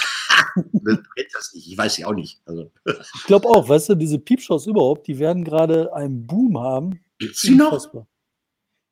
Ich 1.53 1.77
weiß 1.77 1.97
ja 1.97 2.07
auch 2.07 2.13
nicht. 2.13 2.41
Also, 2.45 2.71
Ich 2.85 3.23
glaube 3.25 3.47
auch, 3.47 3.69
weißt 3.69 3.89
du, 3.89 3.95
diese 3.95 4.19
Piepshows 4.19 4.67
überhaupt, 4.67 5.07
die 5.07 5.17
werden 5.17 5.45
gerade 5.45 5.93
einen 5.93 6.27
Boom 6.27 6.59
haben. 6.59 6.99
gibt's 7.19 7.41
die 7.43 7.51
noch? 7.55 7.79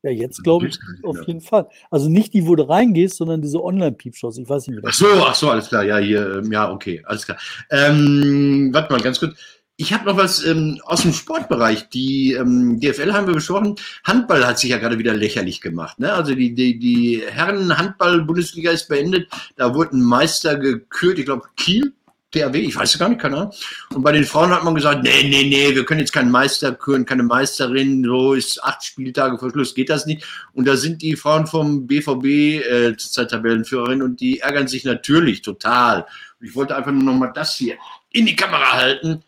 Ja, 0.02 0.12
jetzt 0.12 0.44
glaube 0.44 0.68
ich 0.68 0.80
auf 1.04 1.16
mehr. 1.16 1.26
jeden 1.28 1.42
Fall. 1.42 1.68
Also 1.92 2.08
nicht 2.08 2.34
die, 2.34 2.48
wo 2.48 2.56
du 2.56 2.64
reingehst, 2.64 3.18
sondern 3.18 3.42
diese 3.42 3.62
Online-Piepshows. 3.62 4.38
Ich 4.38 4.48
weiß 4.48 4.68
nicht, 4.68 4.78
wie 4.78 4.88
Ach 4.88 4.94
so, 4.94 5.08
ach 5.26 5.36
so, 5.36 5.50
alles 5.50 5.68
klar. 5.68 5.84
Ja, 5.84 5.98
hier, 5.98 6.38
ähm, 6.38 6.52
ja, 6.52 6.72
okay, 6.72 7.04
alles 7.06 7.26
klar. 7.26 7.38
Ähm, 7.70 8.70
warte 8.72 8.94
mal, 8.94 9.02
ganz 9.02 9.20
kurz. 9.20 9.36
Ich 9.82 9.94
habe 9.94 10.06
noch 10.06 10.18
was 10.18 10.46
ähm, 10.46 10.82
aus 10.84 11.04
dem 11.04 11.14
Sportbereich. 11.14 11.90
Die 11.90 12.34
ähm, 12.34 12.80
DFL 12.82 13.14
haben 13.14 13.28
wir 13.28 13.34
besprochen. 13.34 13.76
Handball 14.04 14.46
hat 14.46 14.60
sich 14.60 14.72
ja 14.72 14.78
gerade 14.78 15.00
wieder 15.00 15.14
lächerlich 15.14 15.62
gemacht. 15.62 16.00
Ne? 16.00 16.12
Also 16.12 16.36
die, 16.36 16.54
die, 16.54 16.80
die 16.80 17.24
Herren-Handball-Bundesliga 17.26 18.72
ist 18.72 18.90
beendet. 18.90 19.30
Da 19.56 19.74
wurde 19.74 19.96
ein 19.96 20.02
Meister 20.02 20.58
gekürt, 20.58 21.18
ich 21.18 21.26
glaube 21.26 21.48
Kiel, 21.56 21.94
THW, 22.32 22.60
ich 22.60 22.76
weiß 22.76 23.00
gar 23.00 23.10
nicht, 23.10 23.22
keine 23.22 23.38
Ahnung. 23.38 23.54
Und 23.94 24.04
bei 24.04 24.12
den 24.12 24.24
Frauen 24.24 24.52
hat 24.52 24.64
man 24.64 24.76
gesagt, 24.76 25.04
nee, 25.04 25.24
nee, 25.24 25.44
nee, 25.44 25.74
wir 25.74 25.84
können 25.86 26.00
jetzt 26.00 26.14
keinen 26.14 26.30
Meister 26.30 26.74
küren, 26.74 27.06
keine 27.06 27.24
Meisterin, 27.24 28.04
so 28.04 28.34
ist 28.34 28.64
acht 28.64 28.84
Spieltage 28.84 29.38
vor 29.40 29.50
Schluss, 29.50 29.74
geht 29.74 29.90
das 29.90 30.06
nicht. 30.06 30.26
Und 30.54 30.68
da 30.68 30.78
sind 30.78 31.02
die 31.02 31.16
Frauen 31.16 31.48
vom 31.48 31.88
BVB 31.88 32.26
äh, 32.26 32.98
zurzeit 32.98 33.32
Tabellenführerin 33.32 34.02
und 34.02 34.20
die 34.20 34.40
ärgern 34.40 34.68
sich 34.68 34.84
natürlich 34.84 35.42
total. 35.42 36.06
Und 36.40 36.48
ich 36.48 36.56
wollte 36.56 36.76
einfach 36.76 36.92
nur 36.92 37.04
noch 37.04 37.14
mal 37.14 37.32
das 37.34 37.56
hier 37.56 37.78
in 38.12 38.26
die 38.26 38.36
Kamera 38.36 38.74
halten. 38.74 39.24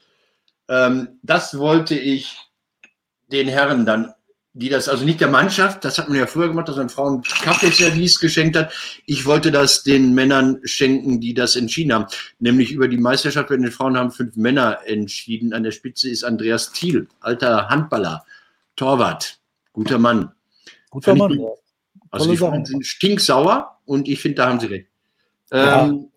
Ähm, 0.67 1.19
das 1.23 1.57
wollte 1.57 1.95
ich 1.95 2.37
den 3.31 3.47
Herren 3.47 3.85
dann, 3.85 4.13
die 4.53 4.69
das, 4.69 4.89
also 4.89 5.05
nicht 5.05 5.21
der 5.21 5.29
Mannschaft, 5.29 5.85
das 5.85 5.97
hat 5.97 6.09
man 6.09 6.17
ja 6.17 6.27
früher 6.27 6.49
gemacht, 6.49 6.67
dass 6.67 6.75
man 6.75 6.89
Frauen 6.89 7.21
Kaffeeservice 7.21 8.19
geschenkt 8.19 8.57
hat. 8.57 8.73
Ich 9.05 9.25
wollte 9.25 9.49
das 9.49 9.83
den 9.83 10.13
Männern 10.13 10.59
schenken, 10.63 11.21
die 11.21 11.33
das 11.33 11.55
entschieden 11.55 11.93
haben. 11.93 12.05
Nämlich 12.39 12.71
über 12.71 12.89
die 12.89 12.97
Meisterschaft 12.97 13.47
bei 13.47 13.55
den 13.55 13.71
Frauen 13.71 13.97
haben 13.97 14.11
fünf 14.11 14.35
Männer 14.35 14.79
entschieden. 14.85 15.53
An 15.53 15.63
der 15.63 15.71
Spitze 15.71 16.09
ist 16.09 16.23
Andreas 16.23 16.73
Thiel, 16.73 17.07
alter 17.21 17.69
Handballer, 17.69 18.25
Torwart, 18.75 19.39
guter 19.71 19.99
Mann. 19.99 20.31
Guter 20.89 21.11
Fand 21.11 21.19
Mann. 21.19 21.37
gut. 21.37 21.49
Also 22.09 22.25
Tolle 22.25 22.35
die 22.35 22.37
Frauen 22.37 22.65
sind 22.65 22.85
stinksauer 22.85 23.79
und 23.85 24.09
ich 24.09 24.19
finde, 24.19 24.35
da 24.35 24.49
haben 24.49 24.59
sie 24.59 24.67
recht. 24.67 24.87
Ja. 25.51 25.85
Ähm, 25.85 26.07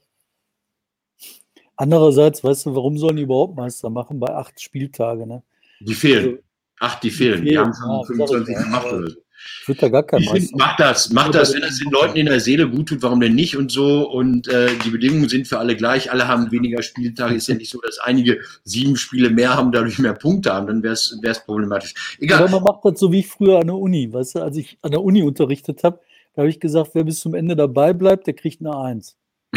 Andererseits, 1.77 2.43
weißt 2.43 2.67
du, 2.67 2.75
warum 2.75 2.99
sollen 2.99 3.17
die 3.17 3.23
überhaupt 3.23 3.57
Meister 3.57 3.91
machen 3.91 4.21
bei 4.21 4.33
acht 4.35 4.61
Spieltage? 4.61 5.27
Ne? 5.27 5.43
die 5.81 5.95
fehlen. 5.95 6.25
Also, 6.25 6.39
Ach, 6.85 7.01
die 7.01 7.11
fehlen. 7.11 7.43
Die, 7.43 7.51
fehlen, 7.51 7.67
haben 7.67 7.75
schon 7.75 8.01
ich 8.01 8.07
25 8.07 8.55
ja, 8.55 8.63
gemacht 8.63 8.87
aber- 8.87 8.99
oder 8.99 9.11
so. 9.11 9.17
ich 9.63 9.69
würde 9.69 9.81
da 9.81 9.89
gar 9.89 10.03
kein 10.03 10.21
Ich 10.21 10.31
finde, 10.31 10.41
Meister. 10.43 10.57
mach 10.59 10.77
das, 10.77 11.11
mach 11.11 11.29
das, 11.31 11.55
wenn 11.55 11.63
es 11.63 11.79
den 11.79 11.91
Leuten 11.91 12.17
in 12.17 12.27
der 12.27 12.41
Seele 12.41 12.69
gut 12.69 12.89
tut, 12.89 13.03
warum 13.03 13.21
denn 13.21 13.35
nicht 13.35 13.57
und 13.57 13.73
so. 13.73 14.09
Und 14.11 14.49
äh, 14.49 14.69
die 14.85 14.91
Bedingungen 14.91 15.29
sind 15.29 15.47
für 15.49 15.59
alle 15.59 15.77
gleich. 15.77 16.11
Alle 16.13 16.29
haben 16.29 16.51
weniger 16.51 16.83
Spieltage. 16.83 17.35
Ist 17.35 17.49
ja 17.49 17.55
nicht 17.55 17.71
so, 17.71 17.81
dass 17.81 17.99
einige 17.99 18.41
sieben 18.65 18.97
Spiele 18.97 19.31
mehr 19.31 19.55
haben, 19.55 19.73
dadurch 19.73 19.99
mehr 19.99 20.15
Punkte 20.15 20.53
haben. 20.53 20.67
Dann 20.67 20.83
wäre 20.83 20.93
es 20.95 21.45
problematisch. 21.45 21.95
Aber 22.17 22.25
Egal. 22.25 22.49
man 22.51 22.63
macht 22.63 22.85
das 22.85 22.99
so 23.01 23.11
wie 23.13 23.23
früher 23.23 23.59
an 23.61 23.67
der 23.67 23.77
Uni. 23.77 24.13
Weißt 24.13 24.35
du, 24.37 24.41
als 24.41 24.57
ich 24.57 24.79
an 24.83 24.91
der 24.91 25.03
Uni 25.03 25.23
unterrichtet 25.23 25.83
habe, 25.85 26.01
da 26.35 26.43
habe 26.43 26.51
ich 26.51 26.61
gesagt, 26.61 26.91
wer 26.95 27.05
bis 27.05 27.21
zum 27.21 27.35
Ende 27.35 27.55
dabei 27.57 27.93
bleibt, 27.93 28.27
der 28.27 28.35
kriegt 28.35 28.61
eine 28.61 28.77
Eins. 28.77 29.17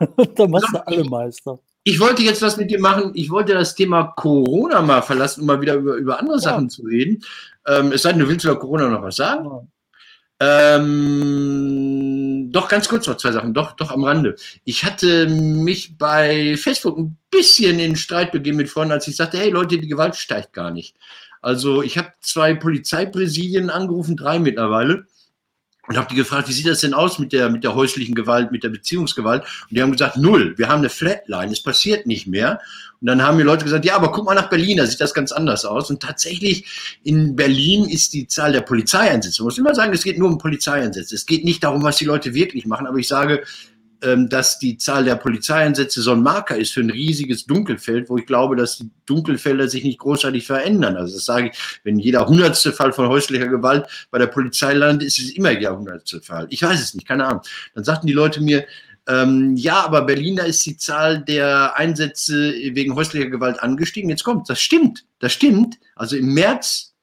Und 0.16 0.38
dann 0.38 0.50
machst 0.50 0.72
du 0.72 0.86
alle 0.86 1.04
Meister. 1.04 1.58
Ich 1.88 2.00
wollte 2.00 2.22
jetzt 2.22 2.42
was 2.42 2.58
mit 2.58 2.70
dir 2.70 2.80
machen. 2.80 3.12
Ich 3.14 3.30
wollte 3.30 3.54
das 3.54 3.74
Thema 3.74 4.12
Corona 4.14 4.82
mal 4.82 5.00
verlassen, 5.00 5.40
um 5.40 5.46
mal 5.46 5.62
wieder 5.62 5.76
über, 5.76 5.94
über 5.94 6.20
andere 6.20 6.38
Sachen 6.38 6.68
zu 6.68 6.82
reden. 6.82 7.24
Ähm, 7.66 7.92
es 7.92 8.02
sei 8.02 8.10
denn, 8.10 8.20
du 8.20 8.28
willst 8.28 8.44
über 8.44 8.58
Corona 8.58 8.90
noch 8.90 9.00
was 9.00 9.16
sagen? 9.16 9.46
Ja. 9.46 9.66
Ähm, 10.76 12.50
doch, 12.52 12.68
ganz 12.68 12.90
kurz 12.90 13.06
noch 13.06 13.16
zwei 13.16 13.32
Sachen, 13.32 13.54
doch, 13.54 13.72
doch 13.72 13.90
am 13.90 14.04
Rande. 14.04 14.36
Ich 14.64 14.84
hatte 14.84 15.28
mich 15.30 15.96
bei 15.96 16.58
Facebook 16.58 16.98
ein 16.98 17.16
bisschen 17.30 17.78
in 17.78 17.96
Streit 17.96 18.32
begeben 18.32 18.58
mit 18.58 18.68
Freunden, 18.68 18.92
als 18.92 19.08
ich 19.08 19.16
sagte, 19.16 19.38
hey 19.38 19.48
Leute, 19.48 19.78
die 19.78 19.88
Gewalt 19.88 20.14
steigt 20.14 20.52
gar 20.52 20.70
nicht. 20.70 20.94
Also 21.40 21.82
ich 21.82 21.96
habe 21.96 22.12
zwei 22.20 22.52
Polizeipräsidien 22.52 23.70
angerufen, 23.70 24.14
drei 24.14 24.38
mittlerweile, 24.38 25.06
und 25.88 25.96
habe 25.96 26.08
die 26.10 26.14
gefragt, 26.14 26.48
wie 26.48 26.52
sieht 26.52 26.66
das 26.66 26.80
denn 26.80 26.94
aus 26.94 27.18
mit 27.18 27.32
der, 27.32 27.48
mit 27.48 27.64
der 27.64 27.74
häuslichen 27.74 28.14
Gewalt, 28.14 28.52
mit 28.52 28.62
der 28.62 28.68
Beziehungsgewalt? 28.68 29.42
Und 29.42 29.76
die 29.76 29.82
haben 29.82 29.92
gesagt, 29.92 30.18
null, 30.18 30.54
wir 30.58 30.68
haben 30.68 30.80
eine 30.80 30.90
Flatline, 30.90 31.50
es 31.50 31.62
passiert 31.62 32.06
nicht 32.06 32.26
mehr. 32.26 32.60
Und 33.00 33.06
dann 33.06 33.22
haben 33.22 33.36
mir 33.36 33.44
Leute 33.44 33.64
gesagt, 33.64 33.84
ja, 33.84 33.96
aber 33.96 34.12
guck 34.12 34.26
mal 34.26 34.34
nach 34.34 34.50
Berlin, 34.50 34.76
da 34.76 34.86
sieht 34.86 35.00
das 35.00 35.14
ganz 35.14 35.32
anders 35.32 35.64
aus. 35.64 35.88
Und 35.88 36.02
tatsächlich 36.02 36.98
in 37.04 37.36
Berlin 37.36 37.88
ist 37.88 38.12
die 38.12 38.26
Zahl 38.26 38.52
der 38.52 38.60
Polizeieinsätze. 38.60 39.42
Man 39.42 39.46
muss 39.46 39.58
immer 39.58 39.74
sagen, 39.74 39.92
es 39.92 40.02
geht 40.02 40.18
nur 40.18 40.28
um 40.28 40.38
Polizeieinsätze. 40.38 41.14
Es 41.14 41.24
geht 41.24 41.44
nicht 41.44 41.64
darum, 41.64 41.82
was 41.82 41.96
die 41.96 42.04
Leute 42.04 42.34
wirklich 42.34 42.66
machen. 42.66 42.86
Aber 42.86 42.98
ich 42.98 43.08
sage, 43.08 43.44
dass 44.00 44.58
die 44.58 44.78
Zahl 44.78 45.04
der 45.04 45.16
Polizeieinsätze 45.16 46.02
so 46.02 46.12
ein 46.12 46.22
Marker 46.22 46.56
ist 46.56 46.72
für 46.72 46.80
ein 46.80 46.90
riesiges 46.90 47.46
Dunkelfeld, 47.46 48.08
wo 48.08 48.16
ich 48.16 48.26
glaube, 48.26 48.54
dass 48.54 48.78
die 48.78 48.90
Dunkelfelder 49.06 49.68
sich 49.68 49.82
nicht 49.82 49.98
großartig 49.98 50.46
verändern. 50.46 50.96
Also 50.96 51.14
das 51.14 51.24
sage 51.24 51.50
ich, 51.50 51.80
wenn 51.82 51.98
jeder 51.98 52.26
hundertste 52.26 52.72
Fall 52.72 52.92
von 52.92 53.08
häuslicher 53.08 53.48
Gewalt 53.48 53.86
bei 54.10 54.18
der 54.18 54.28
Polizei 54.28 54.74
landet, 54.74 55.08
ist 55.08 55.18
es 55.18 55.30
immer 55.30 55.54
der 55.54 55.76
hundertste 55.76 56.20
Fall. 56.20 56.46
Ich 56.50 56.62
weiß 56.62 56.80
es 56.80 56.94
nicht, 56.94 57.08
keine 57.08 57.26
Ahnung. 57.26 57.42
Dann 57.74 57.84
sagten 57.84 58.06
die 58.06 58.12
Leute 58.12 58.40
mir, 58.40 58.66
ähm, 59.08 59.56
ja, 59.56 59.84
aber 59.84 60.02
Berlin, 60.02 60.36
da 60.36 60.44
ist 60.44 60.64
die 60.66 60.76
Zahl 60.76 61.24
der 61.24 61.76
Einsätze 61.76 62.52
wegen 62.52 62.94
häuslicher 62.94 63.30
Gewalt 63.30 63.60
angestiegen. 63.60 64.10
Jetzt 64.10 64.22
kommt, 64.22 64.48
das 64.50 64.60
stimmt, 64.60 65.06
das 65.18 65.32
stimmt. 65.32 65.78
Also 65.96 66.16
im 66.16 66.34
März 66.34 66.94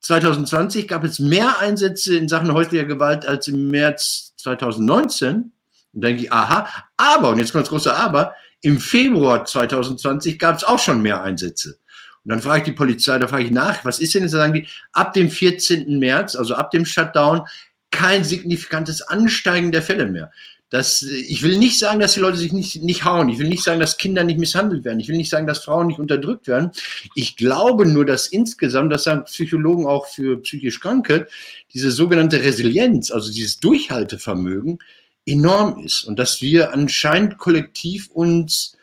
2020 0.00 0.86
gab 0.86 1.04
es 1.04 1.18
mehr 1.18 1.58
Einsätze 1.58 2.16
in 2.16 2.28
Sachen 2.28 2.52
häuslicher 2.52 2.84
Gewalt 2.84 3.26
als 3.26 3.48
im 3.48 3.68
März 3.68 4.34
2019. 4.36 5.52
Und 5.92 6.02
dann 6.02 6.10
denke 6.10 6.24
ich, 6.24 6.32
aha, 6.32 6.68
aber, 6.96 7.30
und 7.30 7.38
jetzt 7.38 7.52
kommt 7.52 7.62
das 7.62 7.70
große 7.70 7.94
Aber, 7.94 8.34
im 8.60 8.78
Februar 8.78 9.44
2020 9.44 10.38
gab 10.38 10.56
es 10.56 10.64
auch 10.64 10.78
schon 10.78 11.00
mehr 11.00 11.22
Einsätze. 11.22 11.78
Und 12.24 12.30
dann 12.32 12.42
frage 12.42 12.58
ich 12.58 12.64
die 12.64 12.72
Polizei, 12.72 13.18
da 13.18 13.28
frage 13.28 13.44
ich 13.44 13.50
nach, 13.50 13.84
was 13.84 14.00
ist 14.00 14.14
denn 14.14 14.22
jetzt? 14.22 14.32
Da 14.32 14.38
sagen 14.38 14.54
die, 14.54 14.66
ab 14.92 15.14
dem 15.14 15.30
14. 15.30 15.98
März, 15.98 16.34
also 16.34 16.54
ab 16.54 16.70
dem 16.70 16.84
Shutdown, 16.84 17.42
kein 17.90 18.24
signifikantes 18.24 19.02
Ansteigen 19.02 19.72
der 19.72 19.82
Fälle 19.82 20.06
mehr. 20.06 20.30
Das, 20.70 21.00
ich 21.00 21.42
will 21.42 21.56
nicht 21.56 21.78
sagen, 21.78 21.98
dass 21.98 22.12
die 22.12 22.20
Leute 22.20 22.36
sich 22.36 22.52
nicht, 22.52 22.82
nicht 22.82 23.04
hauen. 23.06 23.30
Ich 23.30 23.38
will 23.38 23.48
nicht 23.48 23.64
sagen, 23.64 23.80
dass 23.80 23.96
Kinder 23.96 24.22
nicht 24.22 24.38
misshandelt 24.38 24.84
werden. 24.84 25.00
Ich 25.00 25.08
will 25.08 25.16
nicht 25.16 25.30
sagen, 25.30 25.46
dass 25.46 25.64
Frauen 25.64 25.86
nicht 25.86 25.98
unterdrückt 25.98 26.46
werden. 26.46 26.72
Ich 27.14 27.36
glaube 27.36 27.86
nur, 27.86 28.04
dass 28.04 28.26
insgesamt, 28.26 28.92
das 28.92 29.04
sagen 29.04 29.24
Psychologen 29.24 29.86
auch 29.86 30.06
für 30.06 30.42
psychisch 30.42 30.80
Kranke, 30.80 31.26
diese 31.72 31.90
sogenannte 31.90 32.42
Resilienz, 32.42 33.10
also 33.10 33.32
dieses 33.32 33.60
Durchhaltevermögen, 33.60 34.80
enorm 35.28 35.78
ist. 35.84 36.04
Und 36.04 36.18
dass 36.18 36.42
wir 36.42 36.72
anscheinend 36.72 37.38
kollektiv 37.38 38.10
uns 38.10 38.76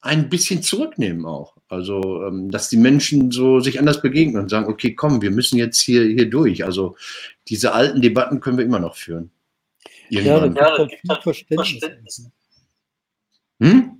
ein 0.00 0.28
bisschen 0.28 0.62
zurücknehmen 0.62 1.24
auch. 1.26 1.56
Also, 1.68 2.24
ähm, 2.24 2.50
dass 2.50 2.68
die 2.68 2.76
Menschen 2.76 3.30
so 3.32 3.58
sich 3.60 3.78
anders 3.80 4.00
begegnen 4.00 4.40
und 4.42 4.48
sagen, 4.48 4.66
okay, 4.70 4.94
komm, 4.94 5.20
wir 5.20 5.32
müssen 5.32 5.56
jetzt 5.58 5.82
hier, 5.82 6.04
hier 6.04 6.30
durch. 6.30 6.64
Also, 6.64 6.96
diese 7.48 7.72
alten 7.72 8.00
Debatten 8.00 8.38
können 8.40 8.58
wir 8.58 8.64
immer 8.64 8.78
noch 8.78 8.94
führen. 8.96 9.30
Ja, 10.08 10.22
da 10.22 10.44
Irgendwann. 10.44 10.88
gibt 10.88 11.08
halt 11.08 11.36
viel 11.36 11.56
Verständnis. 11.56 12.30
Hm? 13.60 13.92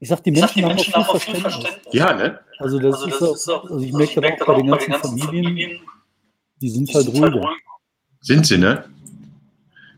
Ich 0.00 0.08
sag, 0.10 0.22
die 0.24 0.32
Ich 0.32 0.40
sag, 0.40 0.54
Menschen, 0.54 0.58
die 0.58 0.64
haben 0.64 0.74
Menschen 0.74 0.94
auch 0.94 1.08
haben 1.14 1.20
viel 1.20 1.34
auch 1.34 1.34
viel 1.34 1.40
Verständnis. 1.40 1.72
Verständnis. 1.72 1.94
Ja, 1.94 2.12
ne? 2.14 2.40
Also 2.58 2.78
das, 2.78 2.94
Also 2.96 3.06
ist, 3.06 3.20
das 3.22 3.30
ist 3.40 3.48
auch, 3.48 3.64
auch, 3.64 3.70
also 3.70 3.84
ich 3.84 3.92
merke 3.92 4.20
das 4.20 4.40
auch 4.42 4.46
bei 4.46 4.54
den 4.56 4.66
ganzen 4.66 4.94
Familien, 4.94 5.80
die 6.60 6.68
sind 6.68 6.88
die 6.90 6.94
halt 6.94 7.06
sind 7.06 7.22
halt 7.22 7.32
ruhiger. 7.34 7.46
ruhig. 7.48 7.58
Sind 8.20 8.46
sie, 8.46 8.58
ne? 8.58 8.84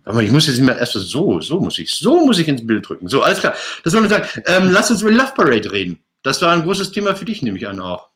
Aber 0.07 0.23
ich 0.23 0.31
muss 0.31 0.47
jetzt 0.47 0.57
nicht 0.59 0.67
mehr 0.67 0.79
erst 0.79 0.93
so, 0.95 1.41
so 1.41 1.61
muss 1.61 1.79
ich, 1.79 1.91
so 1.91 2.25
muss 2.25 2.39
ich 2.39 2.47
ins 2.49 2.65
Bild 2.67 2.89
drücken. 2.89 3.09
So, 3.09 3.23
alles 3.23 3.41
klar. 3.41 3.55
Das 3.85 3.93
wollen 3.93 4.05
wir 4.05 4.09
sagen. 4.11 4.27
Ähm, 4.47 4.71
lass 4.71 4.91
uns 4.91 5.03
über 5.03 5.11
Love 5.11 5.33
Parade 5.35 5.71
reden. 5.73 5.99
Das 6.23 6.41
war 6.41 6.53
ein 6.53 6.63
großes 6.63 6.93
Thema 6.93 7.15
für 7.17 7.25
dich, 7.25 7.43
nehme 7.43 7.59
ich 7.59 7.67
an 7.67 7.81
auch. 7.81 8.09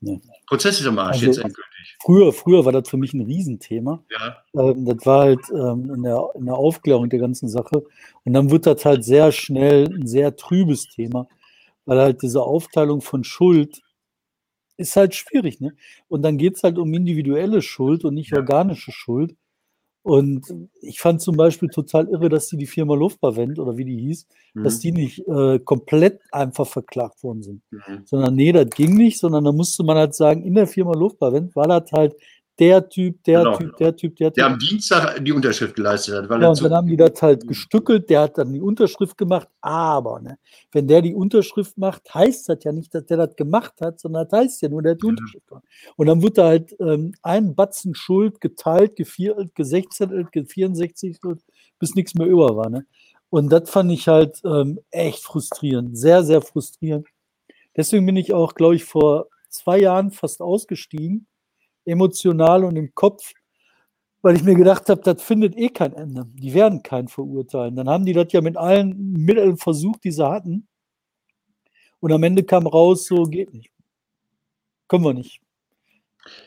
Ja. 0.00 0.16
Prozess 0.46 0.80
ist 0.80 0.86
am 0.86 0.98
Arsch, 0.98 1.16
Also- 1.16 1.26
jetzt 1.26 1.38
endgültig. 1.38 1.96
Früher, 2.02 2.32
früher 2.32 2.64
war 2.64 2.72
das 2.72 2.88
für 2.88 2.96
mich 2.96 3.12
ein 3.14 3.22
Riesenthema. 3.22 4.04
Ja. 4.10 4.36
Ähm, 4.54 4.84
das 4.84 5.04
war 5.06 5.22
halt 5.24 5.40
ähm, 5.50 5.92
in, 5.94 6.02
der, 6.02 6.28
in 6.34 6.44
der 6.46 6.54
Aufklärung 6.54 7.08
der 7.08 7.18
ganzen 7.18 7.48
Sache. 7.48 7.82
Und 8.24 8.32
dann 8.34 8.50
wird 8.50 8.66
das 8.66 8.84
halt 8.84 9.04
sehr 9.04 9.32
schnell 9.32 9.86
ein 9.92 10.06
sehr 10.06 10.36
trübes 10.36 10.88
Thema, 10.88 11.26
weil 11.86 11.98
halt 11.98 12.22
diese 12.22 12.42
Aufteilung 12.42 13.00
von 13.00 13.24
Schuld 13.24 13.80
ist 14.76 14.96
halt 14.96 15.14
schwierig. 15.14 15.60
Ne? 15.60 15.74
Und 16.08 16.22
dann 16.22 16.36
geht 16.38 16.56
es 16.56 16.62
halt 16.62 16.78
um 16.78 16.92
individuelle 16.94 17.62
Schuld 17.62 18.04
und 18.04 18.14
nicht 18.14 18.30
Ja. 18.30 18.38
organische 18.38 18.92
Schuld. 18.92 19.34
Und 20.04 20.46
ich 20.82 21.00
fand 21.00 21.22
zum 21.22 21.36
Beispiel 21.36 21.70
total 21.70 22.08
irre, 22.08 22.28
dass 22.28 22.48
die 22.48 22.58
die 22.58 22.66
Firma 22.66 22.94
Luftbavent 22.94 23.58
oder 23.58 23.76
wie 23.78 23.86
die 23.86 23.96
hieß, 23.98 24.26
dass 24.54 24.76
Mhm. 24.76 24.80
die 24.82 24.92
nicht 24.92 25.26
äh, 25.26 25.58
komplett 25.60 26.20
einfach 26.30 26.66
verklagt 26.66 27.22
worden 27.24 27.42
sind 27.42 27.62
Mhm. 27.72 28.02
sondern 28.04 28.36
nee, 28.36 28.52
das 28.52 28.68
ging 28.70 28.94
nicht, 28.96 29.18
sondern 29.18 29.44
da 29.44 29.52
musste 29.52 29.82
man 29.82 29.96
halt 29.96 30.14
sagen, 30.14 30.44
in 30.44 30.54
der 30.54 30.66
Firma 30.66 30.92
Luftbavent 30.94 31.56
war 31.56 31.66
das 31.68 31.90
halt 31.92 32.14
der 32.58 32.88
Typ, 32.88 33.22
der 33.24 33.40
Genau. 33.40 33.56
Typ, 33.56 33.76
der 33.76 33.96
Typ, 33.96 34.16
der 34.16 34.28
Typ. 34.28 34.34
Der 34.34 34.46
am 34.46 34.58
Dienstag 34.58 35.24
die 35.24 35.32
Unterschrift 35.32 35.74
geleistet 35.74 36.14
hat. 36.14 36.28
Weil 36.28 36.42
Ja, 36.42 36.50
und 36.50 36.62
dann 36.62 36.72
haben 36.72 36.86
die 36.86 36.96
das 36.96 37.20
halt 37.20 37.46
gestückelt, 37.48 38.08
der 38.08 38.22
hat 38.22 38.38
dann 38.38 38.52
die 38.52 38.60
Unterschrift 38.60 39.18
gemacht, 39.18 39.48
aber 39.60 40.20
ne, 40.20 40.38
wenn 40.72 40.86
der 40.86 41.02
die 41.02 41.14
Unterschrift 41.14 41.76
macht, 41.76 42.14
heißt 42.14 42.48
das 42.48 42.58
ja 42.62 42.72
nicht, 42.72 42.94
dass 42.94 43.06
der 43.06 43.16
das 43.16 43.34
gemacht 43.36 43.74
hat, 43.80 43.98
sondern 43.98 44.28
das 44.28 44.38
heißt 44.40 44.62
ja 44.62 44.68
nur, 44.68 44.82
der 44.82 44.92
hat 44.92 45.02
die 45.02 45.06
Unterschrift 45.06 45.46
gemacht. 45.46 45.64
Und 45.96 46.06
dann 46.06 46.22
wird 46.22 46.38
da 46.38 46.46
halt 46.46 46.74
ähm, 46.80 47.12
ein 47.22 47.54
Batzen 47.54 47.94
Schuld 47.94 48.40
geteilt, 48.40 48.96
geviertelt, 48.96 49.54
gesechzehntelt, 49.54 50.30
gevierundsechzigtelt, 50.32 51.40
bis 51.78 51.94
nichts 51.94 52.14
mehr 52.14 52.28
über 52.28 52.56
war. 52.56 52.70
Ne? 52.70 52.86
Und 53.30 53.50
das 53.50 53.68
fand 53.68 53.90
ich 53.90 54.06
halt 54.06 54.40
ähm, 54.44 54.78
echt 54.92 55.24
frustrierend, 55.24 55.98
sehr, 55.98 56.22
sehr 56.22 56.40
frustrierend. 56.40 57.08
Deswegen 57.76 58.06
bin 58.06 58.16
ich 58.16 58.32
auch, 58.32 58.54
glaube 58.54 58.76
ich, 58.76 58.84
vor 58.84 59.26
zwei 59.48 59.80
Jahren 59.80 60.12
fast 60.12 60.40
ausgestiegen, 60.40 61.26
emotional 61.84 62.64
und 62.64 62.76
im 62.76 62.94
Kopf, 62.94 63.32
weil 64.22 64.36
ich 64.36 64.42
mir 64.42 64.54
gedacht 64.54 64.88
habe, 64.88 65.02
das 65.02 65.22
findet 65.22 65.56
eh 65.56 65.68
kein 65.68 65.92
Ende. 65.92 66.26
Die 66.34 66.54
werden 66.54 66.82
keinen 66.82 67.08
verurteilen. 67.08 67.76
Dann 67.76 67.88
haben 67.88 68.06
die 68.06 68.14
das 68.14 68.32
ja 68.32 68.40
mit 68.40 68.56
allen 68.56 69.12
Mitteln 69.12 69.58
versucht, 69.58 70.04
die 70.04 70.12
sie 70.12 70.26
hatten. 70.26 70.66
Und 72.00 72.12
am 72.12 72.22
Ende 72.22 72.42
kam 72.44 72.66
raus, 72.66 73.06
so 73.06 73.24
geht 73.24 73.52
nicht. 73.52 73.70
Können 74.88 75.04
wir 75.04 75.14
nicht. 75.14 75.40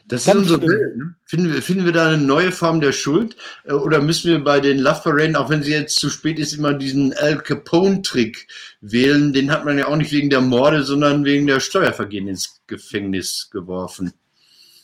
das 0.08 0.22
ist 0.22 0.28
ganz 0.28 0.40
unsere 0.42 0.60
schlimm. 0.60 0.72
Welt. 0.72 0.98
Ne? 0.98 1.16
Finden, 1.26 1.54
wir, 1.54 1.62
finden 1.62 1.86
wir 1.86 1.92
da 1.92 2.08
eine 2.08 2.18
neue 2.18 2.52
Form 2.52 2.80
der 2.82 2.92
Schuld? 2.92 3.36
Äh, 3.66 3.74
Oder 3.74 4.02
müssen 4.02 4.32
wir 4.32 4.44
bei 4.44 4.60
den 4.60 4.80
Love 4.80 5.02
Parade, 5.04 5.40
auch 5.40 5.50
wenn 5.50 5.64
sie 5.64 5.72
jetzt 5.72 6.00
zu 6.00 6.10
spät 6.10 6.40
ist, 6.40 6.54
immer 6.54 6.74
diesen 6.74 7.14
Al 7.14 7.38
Capone-Trick 7.40 8.48
wählen? 8.82 9.34
Den 9.34 9.52
hat 9.52 9.66
man 9.66 9.78
ja 9.78 9.88
auch 9.88 9.96
nicht 9.96 10.12
wegen 10.12 10.30
der 10.30 10.42
Morde, 10.42 10.84
sondern 10.84 11.26
wegen 11.26 11.48
der 11.48 11.60
Steuervergehen 11.60 12.28
ins 12.28 12.62
Gefängnis 12.68 13.50
geworfen. 13.52 14.14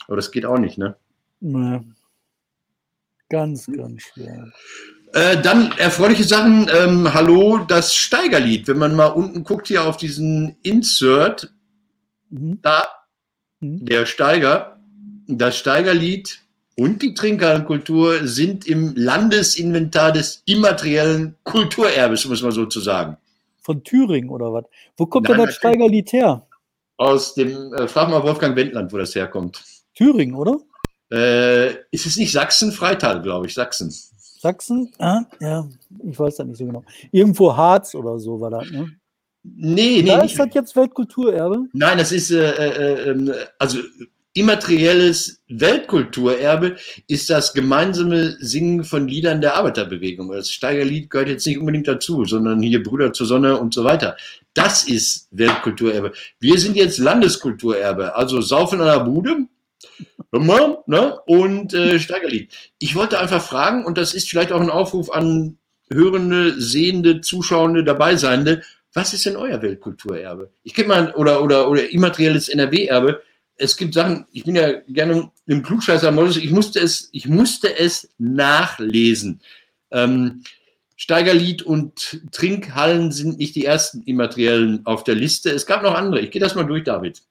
Aber 0.08 0.16
das 0.16 0.32
geht 0.32 0.46
auch 0.46 0.58
nicht, 0.58 0.78
ne? 0.78 0.96
Nee. 1.40 1.82
Ganz, 3.30 3.68
ganz 3.68 4.04
schwer. 4.04 4.52
Äh, 5.14 5.42
dann 5.42 5.72
erfreuliche 5.78 6.24
Sachen. 6.24 6.70
Ähm, 6.76 7.14
hallo, 7.14 7.60
das 7.68 7.94
Steigerlied. 7.96 8.68
Wenn 8.68 8.78
man 8.78 8.96
mal 8.96 9.08
unten 9.08 9.44
guckt 9.44 9.68
hier 9.68 9.86
auf 9.86 9.98
diesen 9.98 10.56
Insert, 10.64 11.54
Mhm. 12.30 12.60
da 12.62 12.84
Mhm. 13.60 13.86
der 13.86 14.06
Steiger, 14.06 14.80
das 15.28 15.58
Steigerlied 15.58 16.40
und 16.76 17.02
die 17.04 17.14
Trinkerkultur 17.14 18.28
sind 18.28 18.68
im 18.68 18.94
Landesinventar 18.96 20.12
des 20.12 20.42
immateriellen 20.46 21.36
Kulturerbes, 21.44 22.26
muss 22.26 22.42
man 22.42 22.52
so 22.52 22.66
zu 22.66 22.80
sagen. 22.80 23.18
Von 23.62 23.84
Thüringen 23.84 24.30
oder 24.30 24.52
was? 24.52 24.66
Wo 24.98 25.06
kommt 25.06 25.30
Nein, 25.30 25.38
denn 25.38 25.46
das. 25.48 25.56
Steigerlied 25.56 26.12
her? 26.12 26.46
Aus 26.98 27.34
dem, 27.36 27.74
äh, 27.74 27.88
frag 27.88 28.10
mal 28.10 28.22
Wolfgang 28.24 28.56
Wendland, 28.56 28.92
wo 28.92 28.98
das 28.98 29.16
herkommt. 29.16 29.64
Thüringen, 29.96 30.36
oder? 30.36 30.58
Äh, 31.12 31.74
ist 31.92 32.06
es 32.06 32.18
nicht 32.18 32.32
Sachsen? 32.32 32.72
Freital, 32.72 33.22
glaube 33.22 33.48
ich, 33.48 33.54
Sachsen. 33.54 33.94
Sachsen? 34.18 34.92
Ah, 35.00 35.22
ja, 35.40 35.68
ich 36.10 36.20
weiß 36.20 36.38
das 36.38 36.48
nicht 36.48 36.58
so 36.58 36.66
genau. 36.66 36.84
Irgendwo 37.12 37.56
Harz 37.56 37.96
oder 37.96 38.20
so 38.20 38.40
war 38.42 38.50
das, 38.50 38.70
ne? 38.72 38.92
Nee, 39.44 40.02
nee, 40.02 40.04
Da 40.04 40.22
ist 40.22 40.40
das 40.40 40.48
jetzt 40.54 40.76
Weltkulturerbe? 40.76 41.68
Nein, 41.74 41.98
das 41.98 42.12
ist, 42.14 42.32
äh, 42.32 42.52
äh, 42.52 43.10
ähm, 43.10 43.34
also 43.60 43.80
immaterielles 44.34 45.44
Weltkulturerbe 45.48 46.78
ist 47.08 47.30
das 47.30 47.54
gemeinsame 47.54 48.36
Singen 48.40 48.84
von 48.84 49.08
Liedern 49.08 49.42
der 49.42 49.56
Arbeiterbewegung. 49.56 50.32
Das 50.32 50.50
Steigerlied 50.50 51.10
gehört 51.10 51.30
jetzt 51.30 51.46
nicht 51.46 51.60
unbedingt 51.60 51.88
dazu, 51.88 52.26
sondern 52.26 52.62
hier 52.62 52.82
Brüder 52.82 53.14
zur 53.14 53.28
Sonne 53.28 53.58
und 53.58 53.74
so 53.74 53.84
weiter. 53.84 54.16
Das 54.54 54.86
ist 54.86 55.28
Weltkulturerbe. 55.32 56.14
Wir 56.40 56.58
sind 56.58 56.76
jetzt 56.76 56.98
Landeskulturerbe, 56.98 58.16
also 58.16 58.42
Saufen 58.42 58.82
an 58.82 58.88
der 58.88 59.06
Bude. 59.06 59.48
Immer, 60.32 60.84
Ne? 60.88 61.20
Und 61.26 61.74
äh, 61.74 62.00
Steigerlied. 62.00 62.54
Ich 62.80 62.96
wollte 62.96 63.20
einfach 63.20 63.44
fragen, 63.44 63.86
und 63.86 63.98
das 63.98 64.14
ist 64.14 64.30
vielleicht 64.30 64.52
auch 64.52 64.62
ein 64.62 64.70
Aufruf 64.70 65.12
an 65.12 65.58
Hörende, 65.92 66.60
Sehende, 66.60 67.22
Zuschauende, 67.22 67.84
Dabeiseiende, 67.84 68.64
was 68.94 69.14
ist 69.14 69.26
denn 69.26 69.36
euer 69.36 69.62
Weltkulturerbe? 69.62 70.52
Ich 70.64 70.74
gebe 70.74 70.90
mal, 70.90 71.12
oder, 71.16 71.44
oder, 71.44 71.70
oder 71.70 71.90
immaterielles 71.90 72.50
NRW-Erbe. 72.50 73.22
Es 73.56 73.78
gibt 73.78 73.94
Sachen, 73.94 74.26
ich 74.32 74.44
bin 74.44 74.56
ja 74.56 74.82
gerne 74.88 75.32
im 75.46 75.64
Klugscheißer-Modus, 75.64 76.38
ich 76.38 76.52
musste 76.52 76.80
es, 76.80 77.10
ich 77.12 77.28
musste 77.28 77.78
es 77.78 78.10
nachlesen. 78.18 79.42
Ähm, 79.92 80.44
Steigerlied 80.96 81.64
und 81.64 82.22
Trinkhallen 82.32 83.12
sind 83.12 83.38
nicht 83.40 83.56
die 83.56 83.66
ersten 83.66 84.04
immateriellen 84.04 84.86
auf 84.86 85.04
der 85.04 85.16
Liste. 85.16 85.50
Es 85.52 85.66
gab 85.66 85.84
noch 85.84 85.96
andere. 85.96 86.22
Ich 86.22 86.32
gehe 86.32 86.42
das 86.42 86.56
mal 86.56 86.64
durch, 86.64 86.84
David. 86.84 87.24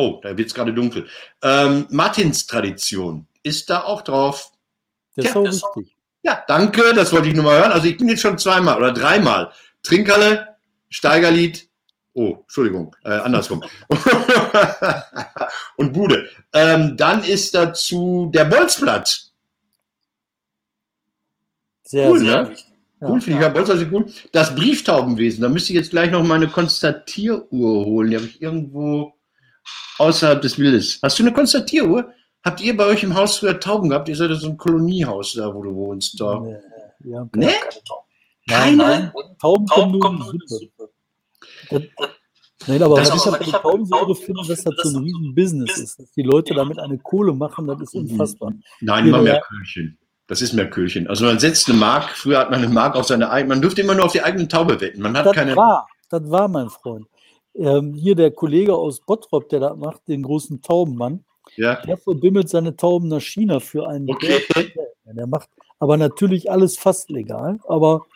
Oh, 0.00 0.20
da 0.22 0.36
wird 0.38 0.48
es 0.48 0.54
gerade 0.54 0.72
dunkel. 0.72 1.08
Ähm, 1.42 1.86
Martins 1.90 2.46
Tradition 2.46 3.26
ist 3.42 3.68
da 3.68 3.82
auch 3.82 4.02
drauf. 4.02 4.52
Das 5.16 5.26
ist 5.26 5.34
Ja, 5.34 5.40
auch 5.40 5.44
das- 5.44 5.62
richtig. 5.76 5.96
Ja, 6.22 6.44
danke, 6.46 6.94
das 6.94 7.12
wollte 7.12 7.28
ich 7.28 7.34
nur 7.34 7.44
mal 7.44 7.58
hören. 7.58 7.72
Also 7.72 7.86
ich 7.88 7.96
bin 7.96 8.08
jetzt 8.08 8.20
schon 8.22 8.38
zweimal 8.38 8.76
oder 8.76 8.92
dreimal. 8.92 9.50
Trinkhalle, 9.82 10.56
Steigerlied, 10.88 11.68
oh, 12.14 12.38
Entschuldigung, 12.42 12.94
äh, 13.04 13.10
andersrum. 13.10 13.62
Und 15.76 15.92
Bude. 15.92 16.28
Ähm, 16.52 16.96
dann 16.96 17.22
ist 17.24 17.54
dazu 17.54 18.30
der 18.34 18.44
Bolzplatz. 18.46 19.32
Sehr, 21.84 22.10
Cool, 22.10 22.18
sehr. 22.20 22.42
ne? 22.44 22.56
Ja. 23.00 23.08
Cool, 23.08 23.20
finde 23.20 23.38
ich. 23.38 23.42
Ja, 23.44 23.48
Bolzplatz 23.50 23.80
ist 23.80 23.92
cool. 23.92 24.06
Das 24.32 24.54
Brieftaubenwesen, 24.54 25.42
da 25.42 25.48
müsste 25.48 25.72
ich 25.72 25.78
jetzt 25.78 25.90
gleich 25.90 26.10
noch 26.10 26.22
meine 26.24 26.48
Konstatieruhr 26.48 27.84
holen. 27.84 28.10
Die 28.10 28.16
habe 28.16 28.26
ich 28.26 28.42
irgendwo 28.42 29.14
außerhalb 29.98 30.40
des 30.42 30.56
Bildes. 30.56 30.98
Hast 31.02 31.18
du 31.18 31.22
eine 31.22 31.32
Konstatieruhr? 31.32 32.12
Habt 32.44 32.60
ihr 32.60 32.76
bei 32.76 32.86
euch 32.86 33.02
im 33.02 33.14
Haus 33.14 33.38
früher 33.38 33.58
Tauben 33.58 33.88
gehabt? 33.90 34.08
Ihr 34.08 34.16
seid 34.16 34.30
ja 34.30 34.36
so 34.36 34.48
ein 34.48 34.56
Koloniehaus 34.56 35.32
da, 35.34 35.52
wo 35.52 35.62
du 35.62 35.74
wohnst. 35.74 36.20
Da. 36.20 36.40
Nee, 36.40 36.56
wir 37.00 37.18
haben 37.18 37.30
Nee? 37.34 37.46
keine 37.46 37.84
Tauben. 37.84 38.04
Keine? 38.48 38.76
Nein, 38.76 39.12
Tauben 39.40 39.66
kommen 39.66 39.66
Tauben 39.66 40.00
kommen 40.00 40.18
nur 40.20 40.32
die 40.32 40.36
in 40.38 40.40
die 40.40 40.54
Suppe. 40.54 40.90
Das, 41.70 41.82
nein, 42.66 42.82
aber 42.82 42.96
Das 42.96 43.10
was 43.10 43.16
ist 43.16 43.22
ich 43.22 43.28
aber- 43.28 43.40
ich 43.40 43.46
mit 43.48 43.54
hab 43.54 43.64
mit 43.64 43.72
Taubensäure 43.72 44.14
finde, 44.16 44.40
dass 44.48 44.64
das 44.64 44.64
so 44.64 44.70
ein 44.70 44.94
dass 44.94 45.02
riesen 45.02 45.34
Business 45.34 45.78
ist. 45.78 45.98
Dass 45.98 46.12
die 46.12 46.22
Leute 46.22 46.54
damit 46.54 46.78
eine 46.78 46.98
Kohle 46.98 47.32
machen, 47.34 47.66
das 47.66 47.80
ist 47.82 47.94
Mhm. 47.94 48.02
unfassbar. 48.12 48.52
Nein, 48.80 49.06
immer 49.08 49.20
mehr 49.22 49.42
Köhlchen. 49.48 49.98
Das 50.28 50.40
ist 50.42 50.52
mehr 50.52 50.68
Köhlchen. 50.70 51.08
Also 51.08 51.24
man 51.24 51.38
setzt 51.38 51.68
eine 51.68 51.78
Mark, 51.78 52.10
früher 52.10 52.38
hat 52.38 52.50
man 52.50 52.60
eine 52.62 52.72
Mark 52.72 52.96
auf 52.96 53.06
seine 53.06 53.30
eigene, 53.30 53.54
man 53.54 53.62
durfte 53.62 53.80
immer 53.82 53.94
nur 53.94 54.04
auf 54.04 54.12
die 54.12 54.22
eigene 54.22 54.46
Taube 54.46 54.80
wetten. 54.80 55.00
Man 55.02 55.16
hat 55.16 55.26
Das 55.26 55.34
keine. 55.34 55.56
war, 55.56 55.88
das 56.10 56.22
war 56.30 56.48
mein 56.48 56.68
Freund. 56.70 57.06
Ähm, 57.58 57.92
hier 57.94 58.14
der 58.14 58.30
Kollege 58.30 58.74
aus 58.74 59.00
Bottrop, 59.00 59.48
der 59.48 59.60
das 59.60 59.76
macht, 59.76 60.06
den 60.08 60.22
großen 60.22 60.62
Taubenmann, 60.62 61.24
Ja. 61.56 61.80
der 61.82 61.96
verbimmelt 61.98 62.48
seine 62.48 62.76
Tauben 62.76 63.08
nach 63.08 63.20
China 63.20 63.58
für 63.60 63.88
einen 63.88 64.08
Okay. 64.10 64.40
Ja, 65.04 65.12
Der 65.12 65.26
macht 65.26 65.48
aber 65.80 65.96
natürlich 65.96 66.50
alles 66.50 66.78
fast 66.78 67.10
legal, 67.10 67.58
aber 67.66 68.06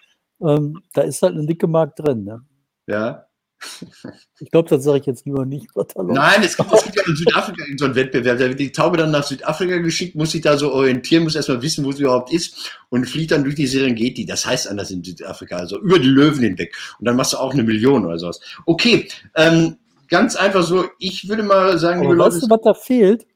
ähm, 0.40 0.80
da 0.94 1.02
ist 1.02 1.22
halt 1.22 1.34
eine 1.34 1.46
dicke 1.46 1.66
Mark 1.66 1.96
drin. 1.96 2.24
Ne? 2.24 2.44
Ja. 2.86 3.26
Ich 4.40 4.50
glaube, 4.50 4.68
das 4.68 4.84
sage 4.84 4.98
ich 4.98 5.06
jetzt 5.06 5.24
lieber 5.24 5.44
nicht. 5.44 5.68
Nein, 5.96 6.42
es 6.42 6.56
gibt, 6.56 6.72
es 6.72 6.82
gibt 6.84 6.96
ja 6.96 7.02
in 7.06 7.16
Südafrika 7.16 7.64
so 7.76 7.84
einen 7.84 7.94
Wettbewerb. 7.94 8.38
Da 8.38 8.48
wird 8.48 8.58
die 8.60 8.72
Taube 8.72 8.96
dann 8.96 9.10
nach 9.10 9.24
Südafrika 9.24 9.78
geschickt, 9.78 10.16
muss 10.16 10.32
sich 10.32 10.40
da 10.40 10.56
so 10.56 10.72
orientieren, 10.72 11.24
muss 11.24 11.36
erstmal 11.36 11.62
wissen, 11.62 11.84
wo 11.84 11.92
sie 11.92 12.02
überhaupt 12.02 12.32
ist 12.32 12.76
und 12.90 13.08
fliegt 13.08 13.30
dann 13.30 13.44
durch 13.44 13.54
die 13.54 13.66
Serengeti. 13.66 14.26
Das 14.26 14.44
heißt 14.46 14.68
anders 14.68 14.90
in 14.90 15.04
Südafrika, 15.04 15.56
also 15.56 15.80
über 15.80 15.98
die 15.98 16.08
Löwen 16.08 16.42
hinweg. 16.42 16.74
Und 16.98 17.06
dann 17.06 17.16
machst 17.16 17.32
du 17.32 17.38
auch 17.38 17.52
eine 17.52 17.62
Million 17.62 18.04
oder 18.04 18.18
sowas. 18.18 18.40
Okay, 18.66 19.08
ähm, 19.36 19.76
ganz 20.08 20.36
einfach 20.36 20.62
so. 20.62 20.84
Ich 20.98 21.28
würde 21.28 21.42
mal 21.42 21.78
sagen, 21.78 22.00
Aber 22.00 22.10
liebe 22.10 22.16
Leute, 22.16 22.34
weißt 22.36 22.44
du, 22.44 22.50
was 22.50 22.60
da 22.62 22.74
fehlt? 22.74 23.26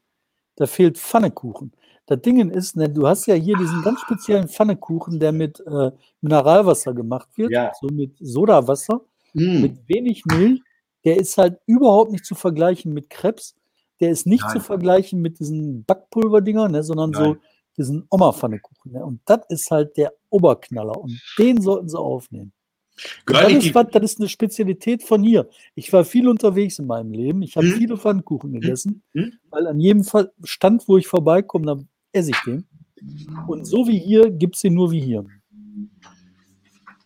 Da 0.55 0.65
fehlt 0.65 0.97
Pfannekuchen. 0.97 1.71
Das 2.07 2.21
Ding 2.21 2.49
ist, 2.49 2.77
ne, 2.77 2.89
du 2.89 3.05
hast 3.05 3.25
ja 3.27 3.35
hier 3.35 3.57
diesen 3.57 3.83
ganz 3.83 3.99
speziellen 3.99 4.47
Pfannekuchen, 4.47 5.19
der 5.19 5.33
mit 5.33 5.59
äh, 5.59 5.91
Mineralwasser 6.21 6.93
gemacht 6.93 7.27
wird, 7.35 7.51
Ja. 7.51 7.71
so 7.79 7.87
mit 7.87 8.15
Sodawasser, 8.19 9.01
Hm, 9.33 9.61
mit 9.61 9.87
wenig 9.89 10.25
Milch. 10.25 10.61
Der 11.05 11.17
ist 11.17 11.37
halt 11.37 11.59
überhaupt 11.65 12.11
nicht 12.11 12.25
zu 12.25 12.35
vergleichen 12.35 12.93
mit 12.93 13.09
Krebs. 13.09 13.55
Der 13.99 14.09
ist 14.11 14.27
nicht 14.27 14.43
Nein. 14.43 14.53
zu 14.53 14.59
vergleichen 14.59 15.21
mit 15.21 15.39
diesen 15.39 15.83
Backpulverdingern, 15.85 16.71
ne, 16.71 16.83
sondern 16.83 17.13
so 17.13 17.21
Nein. 17.33 17.37
diesen 17.77 18.05
Oma-Pfannekuchen. 18.09 18.91
Ne? 18.91 19.05
Und 19.05 19.21
das 19.25 19.41
ist 19.49 19.71
halt 19.71 19.95
der 19.97 20.13
Oberknaller. 20.29 20.99
Und 20.99 21.19
den 21.37 21.61
sollten 21.61 21.89
sie 21.89 21.99
aufnehmen. 21.99 22.51
Das 23.27 23.51
ist, 23.51 23.75
was, 23.75 23.87
das 23.91 24.03
ist 24.03 24.19
eine 24.19 24.27
Spezialität 24.27 25.03
von 25.03 25.21
hier. 25.23 25.47
Ich 25.75 25.93
war 25.93 26.03
viel 26.03 26.27
unterwegs 26.27 26.79
in 26.79 26.87
meinem 26.87 27.11
Leben. 27.11 27.43
Ich 27.43 27.55
habe 27.55 27.67
Mhm. 27.67 27.73
viele 27.73 27.97
Pfannkuchen 27.97 28.51
gegessen, 28.53 29.03
Mhm. 29.13 29.33
weil 29.51 29.67
an 29.67 29.79
jedem 29.79 30.03
Stand, 30.43 30.87
wo 30.87 30.97
ich 30.97 31.07
vorbeikomme, 31.07 31.65
dann 31.67 31.87
esse 32.11 32.31
ich 32.31 32.39
den. 32.45 32.65
Und 33.47 33.65
so 33.65 33.87
wie 33.87 33.99
hier 33.99 34.31
gibt 34.31 34.55
es 34.55 34.63
den 34.63 34.73
nur 34.73 34.91
wie 34.91 34.99
hier. 34.99 35.25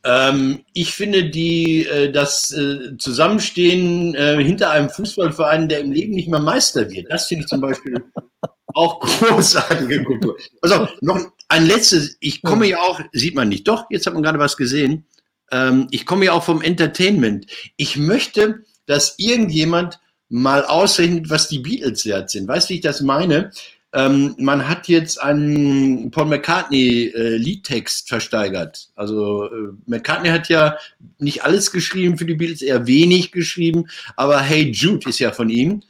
Ähm, 0.04 0.64
ich 0.74 0.94
finde 0.94 1.30
die, 1.30 1.86
äh, 1.86 2.12
das 2.12 2.52
äh, 2.52 2.98
Zusammenstehen 2.98 4.16
äh, 4.16 4.44
hinter 4.44 4.72
einem 4.72 4.90
Fußballverein, 4.90 5.70
der 5.70 5.82
im 5.82 5.92
Leben 5.92 6.14
nicht 6.14 6.28
mehr 6.28 6.40
Meister 6.40 6.90
wird, 6.90 7.12
das 7.12 7.28
finde 7.28 7.44
ich 7.44 7.50
zum 7.50 7.62
Beispiel 7.62 8.04
auch 8.74 9.00
großartige 9.00 10.04
Kultur. 10.04 10.38
Also 10.62 10.88
noch 11.02 11.20
ein 11.50 11.68
letztes, 11.68 12.18
ich 12.20 12.42
komme 12.42 12.68
ja 12.68 12.80
auch, 12.80 13.00
sieht 13.12 13.36
man 13.36 13.50
nicht, 13.50 13.68
doch, 13.68 13.86
jetzt 13.92 14.08
hat 14.08 14.14
man 14.14 14.24
gerade 14.24 14.40
was 14.40 14.58
gesehen. 14.58 15.06
Ähm, 15.52 15.88
ich 15.92 16.06
komme 16.06 16.26
ja 16.26 16.32
auch 16.32 16.44
vom 16.44 16.62
Entertainment. 16.62 17.46
Ich 17.76 17.98
möchte, 17.98 18.64
dass 18.88 19.20
irgendjemand 19.20 20.00
mal 20.30 20.66
ausrechnet, 20.66 21.30
was 21.30 21.50
die 21.50 21.60
Beatles 21.60 22.06
wert 22.06 22.30
sind. 22.30 22.48
Weißt 22.48 22.70
du, 22.70 22.72
wie 22.72 22.78
ich 22.78 22.82
das 22.82 23.02
meine? 23.02 23.52
Ähm, 23.94 24.36
man 24.38 24.68
hat 24.70 24.88
jetzt 24.88 25.22
einen 25.22 26.12
Paul 26.12 26.26
McCartney 26.26 27.08
äh, 27.08 27.36
Liedtext 27.36 28.08
versteigert. 28.08 28.90
Also 28.96 29.46
äh, 29.46 29.74
McCartney 29.86 30.30
hat 30.30 30.48
ja 30.48 30.78
nicht 31.18 31.44
alles 31.44 31.72
geschrieben 31.72 32.18
für 32.18 32.26
die 32.26 32.36
Beatles, 32.36 32.62
eher 32.62 32.88
wenig 32.88 33.32
geschrieben, 33.32 33.88
aber 34.16 34.40
Hey 34.40 34.72
Jude 34.72 35.10
ist 35.10 35.20
ja 35.20 35.32
von 35.32 35.50
ihm. 35.50 35.84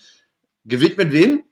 Gewidmet 0.66 1.12
wem? 1.12 1.44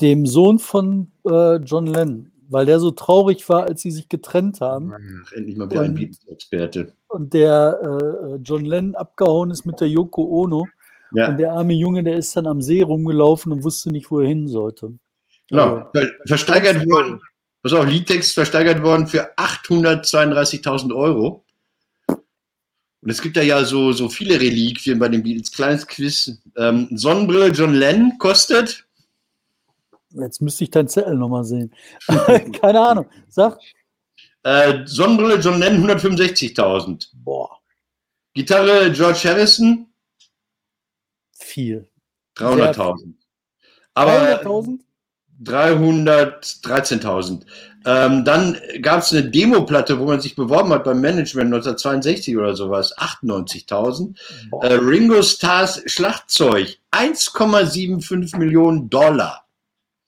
Dem 0.00 0.26
Sohn 0.26 0.58
von 0.58 1.10
äh, 1.26 1.56
John 1.56 1.86
Lennon, 1.86 2.32
weil 2.48 2.66
der 2.66 2.80
so 2.80 2.90
traurig 2.90 3.46
war, 3.48 3.64
als 3.64 3.82
sie 3.82 3.90
sich 3.90 4.08
getrennt 4.08 4.60
haben. 4.60 4.92
Ach, 4.94 5.32
endlich 5.32 5.56
mal 5.56 5.70
wieder 5.70 5.82
ein 5.82 5.94
Beatles-Experte. 5.94 6.92
Und 7.08 7.34
der 7.34 7.80
äh, 7.82 8.36
John 8.42 8.64
Lennon 8.64 8.94
abgehauen 8.94 9.50
ist 9.50 9.66
mit 9.66 9.80
der 9.80 9.88
Yoko 9.88 10.22
Ono. 10.22 10.66
Ja. 11.12 11.28
Und 11.28 11.38
der 11.38 11.52
arme 11.52 11.72
Junge, 11.74 12.02
der 12.02 12.16
ist 12.16 12.36
dann 12.36 12.46
am 12.46 12.60
See 12.60 12.82
rumgelaufen 12.82 13.52
und 13.52 13.62
wusste 13.64 13.90
nicht, 13.90 14.10
wo 14.10 14.20
er 14.20 14.28
hin 14.28 14.48
sollte. 14.48 14.92
Genau. 15.48 15.88
Ver- 15.94 16.10
Versteigert 16.26 16.84
worden, 16.88 17.20
pass 17.62 17.72
auf, 17.72 17.86
Liedtext 17.86 18.34
versteigert 18.34 18.82
worden 18.82 19.06
für 19.06 19.32
832.000 19.36 20.94
Euro. 20.94 21.44
Und 22.08 23.10
es 23.10 23.22
gibt 23.22 23.36
da 23.36 23.42
ja 23.42 23.62
so, 23.64 23.92
so 23.92 24.08
viele 24.08 24.40
Reliquien 24.40 24.98
bei 24.98 25.08
den 25.08 25.22
Beatles. 25.22 25.52
Kleines 25.52 25.86
Quiz. 25.86 26.42
Ähm, 26.56 26.88
Sonnenbrille 26.92 27.48
John 27.48 27.74
Lennon 27.74 28.18
kostet, 28.18 28.82
Jetzt 30.10 30.40
müsste 30.40 30.64
ich 30.64 30.70
deinen 30.70 30.88
Zettel 30.88 31.14
nochmal 31.14 31.44
sehen. 31.44 31.72
Keine 32.60 32.80
Ahnung. 32.80 33.06
Sag, 33.28 33.58
äh, 34.44 34.78
Sonnenbrille 34.86 35.36
John 35.36 35.60
Lennon 35.60 35.88
165.000. 35.90 37.08
boah, 37.14 37.50
Gitarre 38.34 38.90
George 38.92 39.20
Harrison 39.24 39.86
viel. 41.46 41.88
300.000. 42.36 43.14
Aber 43.94 44.12
300.000? 44.42 44.80
313.000. 45.42 47.42
Ähm, 47.84 48.24
dann 48.24 48.58
gab 48.82 49.00
es 49.00 49.12
eine 49.12 49.24
Demoplatte, 49.30 49.98
wo 49.98 50.06
man 50.06 50.20
sich 50.20 50.34
beworben 50.34 50.70
hat 50.70 50.84
beim 50.84 51.00
Management 51.00 51.54
1962 51.54 52.36
oder 52.36 52.54
sowas, 52.56 52.96
98.000. 52.98 54.16
Boah. 54.50 54.64
Äh, 54.64 54.74
Ringo 54.74 55.22
Stars 55.22 55.82
Schlagzeug, 55.86 56.78
1,75 56.90 58.36
Millionen 58.38 58.90
Dollar. 58.90 59.46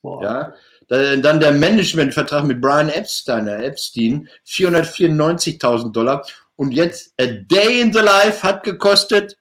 Boah. 0.02 0.22
Ja. 0.22 0.54
Da- 0.88 1.16
Dann 1.16 1.38
der 1.40 1.52
Managementvertrag 1.52 2.44
mit 2.44 2.60
Brian 2.60 2.88
Epstein, 2.88 3.46
äh, 3.46 3.64
Epstein 3.64 4.28
494.000 4.44 5.92
Dollar. 5.92 6.26
Und 6.56 6.72
jetzt 6.72 7.12
A 7.20 7.26
Day 7.26 7.80
in 7.80 7.92
the 7.92 8.00
Life 8.00 8.42
hat 8.42 8.64
gekostet 8.64 9.36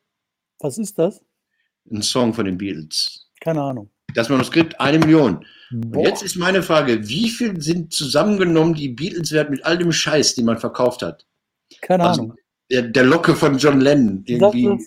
Was 0.60 0.78
ist 0.78 1.00
das? 1.00 1.22
Ein 1.92 2.02
Song 2.02 2.34
von 2.34 2.46
den 2.46 2.58
Beatles. 2.58 3.30
Keine 3.42 3.62
Ahnung. 3.62 3.90
Das 4.14 4.30
Manuskript 4.30 4.80
eine 4.80 5.00
Million. 5.00 5.46
Und 5.72 6.00
jetzt 6.00 6.24
ist 6.24 6.36
meine 6.38 6.64
Frage, 6.64 7.08
wie 7.10 7.30
viel 7.30 7.60
sind 7.62 7.94
zusammengenommen 7.94 8.74
die 8.74 8.90
Beatles 8.90 9.32
wert 9.34 9.50
mit 9.50 9.66
all 9.66 9.78
dem 9.78 9.92
Scheiß, 9.92 10.36
den 10.36 10.46
man 10.46 10.58
verkauft 10.58 11.02
hat? 11.02 11.26
Keine 11.82 12.04
Also, 12.06 12.22
Ahnung. 12.24 12.36
Der, 12.72 12.82
der 12.84 13.04
Locke 13.04 13.36
von 13.36 13.58
John 13.58 13.80
Lennon 13.82 14.24
irgendwie. 14.26 14.78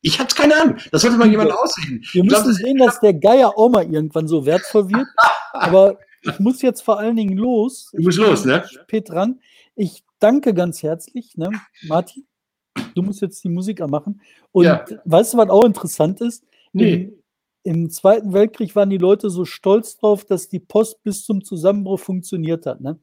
Ich 0.00 0.18
hatte 0.18 0.34
keine 0.34 0.60
Ahnung. 0.60 0.76
Das 0.90 1.02
sollte 1.02 1.16
mal 1.16 1.28
jemand 1.28 1.52
ausreden. 1.52 2.00
Wir 2.12 2.22
Ich 2.24 2.28
glaub, 2.28 2.44
müssen 2.44 2.48
das- 2.48 2.56
sehen, 2.56 2.78
dass 2.78 3.00
der 3.00 3.14
Geier 3.14 3.56
auch 3.56 3.68
mal 3.68 3.84
irgendwann 3.84 4.26
so 4.26 4.44
wertvoll 4.46 4.88
wird. 4.90 5.06
Aber 5.52 5.98
ich 6.22 6.38
muss 6.40 6.62
jetzt 6.62 6.82
vor 6.82 6.98
allen 6.98 7.16
Dingen 7.16 7.36
los. 7.36 7.90
Du 7.92 8.02
musst 8.02 8.18
los, 8.18 8.44
ne? 8.44 8.64
Spät 8.68 9.08
dran. 9.10 9.40
Ich 9.76 10.02
danke 10.18 10.54
ganz 10.54 10.82
herzlich, 10.82 11.36
ne? 11.36 11.50
Martin. 11.86 12.26
Du 12.94 13.02
musst 13.02 13.20
jetzt 13.22 13.42
die 13.44 13.48
Musik 13.48 13.80
anmachen. 13.80 14.20
Und 14.52 14.64
Ja. 14.64 14.84
weißt 15.04 15.34
du, 15.34 15.38
was 15.38 15.50
auch 15.50 15.64
interessant 15.64 16.20
ist? 16.20 16.44
Nee. 16.72 17.12
Im, 17.64 17.82
Im 17.84 17.90
Zweiten 17.90 18.32
Weltkrieg 18.32 18.74
waren 18.74 18.90
die 18.90 18.98
Leute 18.98 19.30
so 19.30 19.44
stolz 19.44 19.96
drauf, 19.96 20.24
dass 20.24 20.48
die 20.48 20.58
Post 20.60 21.02
bis 21.04 21.24
zum 21.24 21.44
Zusammenbruch 21.44 22.00
funktioniert 22.00 22.66
hat. 22.66 22.80
Ne? 22.80 22.98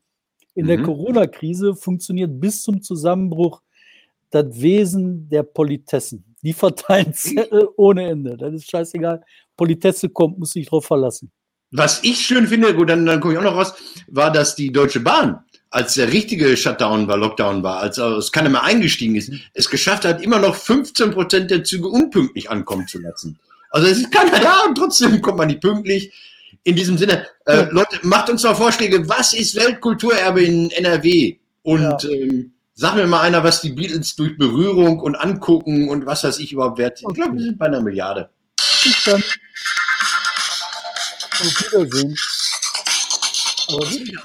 In 0.56 0.68
der 0.68 0.80
Mhm. 0.80 0.84
Corona-Krise 0.84 1.76
funktioniert 1.76 2.40
bis 2.40 2.62
zum 2.64 2.82
Zusammenbruch 2.82 3.62
das 4.32 4.46
Wesen 4.62 5.30
der 5.30 5.44
Politessen. 5.44 6.36
Die 6.44 6.54
verteilen 6.54 7.14
Zettel 7.14 7.70
ohne 7.78 8.10
Ende. 8.10 8.38
Das 8.38 8.54
ist 8.54 8.70
scheißegal. 8.70 9.24
Politesse 9.58 10.10
kommt, 10.10 10.38
muss 10.40 10.52
sich 10.52 10.68
drauf 10.68 10.86
verlassen. 10.86 11.32
Was 11.72 12.04
ich 12.04 12.18
schön 12.20 12.48
finde, 12.48 12.74
gut, 12.76 12.90
dann, 12.90 13.06
dann 13.06 13.20
komme 13.20 13.34
ich 13.34 13.40
auch 13.40 13.44
noch 13.44 13.56
raus, 13.56 13.74
war, 14.08 14.32
dass 14.32 14.56
die 14.56 14.72
Deutsche 14.72 15.00
Bahn, 15.02 15.40
als 15.72 15.94
der 15.94 16.12
richtige 16.12 16.58
Shutdown 16.58 17.08
war, 17.08 17.18
Lockdown 17.18 17.62
war, 17.64 17.80
als 17.80 17.98
es 17.98 18.32
keiner 18.32 18.50
mehr 18.50 18.64
eingestiegen 18.64 19.16
ist, 19.16 19.32
es 19.54 19.70
geschafft 19.70 20.04
hat, 20.06 20.22
immer 20.22 20.40
noch 20.40 20.56
15 20.56 21.12
Prozent 21.12 21.52
der 21.52 21.64
Züge 21.64 21.88
unpünktlich 21.88 22.50
ankommen 22.50 22.88
zu 22.88 23.00
lassen. 23.00 23.38
Also 23.72 23.88
es 23.88 24.00
ist 24.00 24.12
keiner 24.12 24.40
da 24.40 24.64
und 24.68 24.76
trotzdem 24.76 25.22
kommt 25.22 25.38
man 25.38 25.48
nicht 25.48 25.62
pünktlich. 25.62 26.12
In 26.64 26.76
diesem 26.76 26.98
Sinne, 26.98 27.28
äh, 27.46 27.68
Leute, 27.70 28.00
macht 28.02 28.30
uns 28.30 28.42
doch 28.42 28.58
Vorschläge, 28.58 29.08
was 29.08 29.34
ist 29.34 29.56
Weltkulturerbe 29.56 30.42
in 30.44 30.72
NRW? 30.72 31.38
Und 31.62 31.82
Ja. 31.82 32.10
ähm, 32.10 32.52
sag 32.74 32.96
mir 32.96 33.06
mal 33.06 33.22
einer, 33.22 33.44
was 33.44 33.62
die 33.62 33.70
Beatles 33.72 34.16
durch 34.16 34.38
Berührung 34.38 35.00
und 35.00 35.16
Angucken 35.16 35.88
und 35.90 36.06
was 36.06 36.24
weiß 36.24 36.40
ich 36.40 36.52
überhaupt 36.52 36.80
wert 36.80 36.98
sind. 36.98 37.12
Ich 37.12 37.16
glaube, 37.16 37.36
wir 37.38 37.44
sind 37.44 37.58
bei 37.60 37.68
einer 37.68 37.82
Milliarde. 37.82 38.30
Bis 38.84 39.04
dann. 39.06 39.24
Auf 41.42 41.72
Wiedersehen. 41.72 42.16
Aber 43.72 43.92
wirklich, 43.92 44.18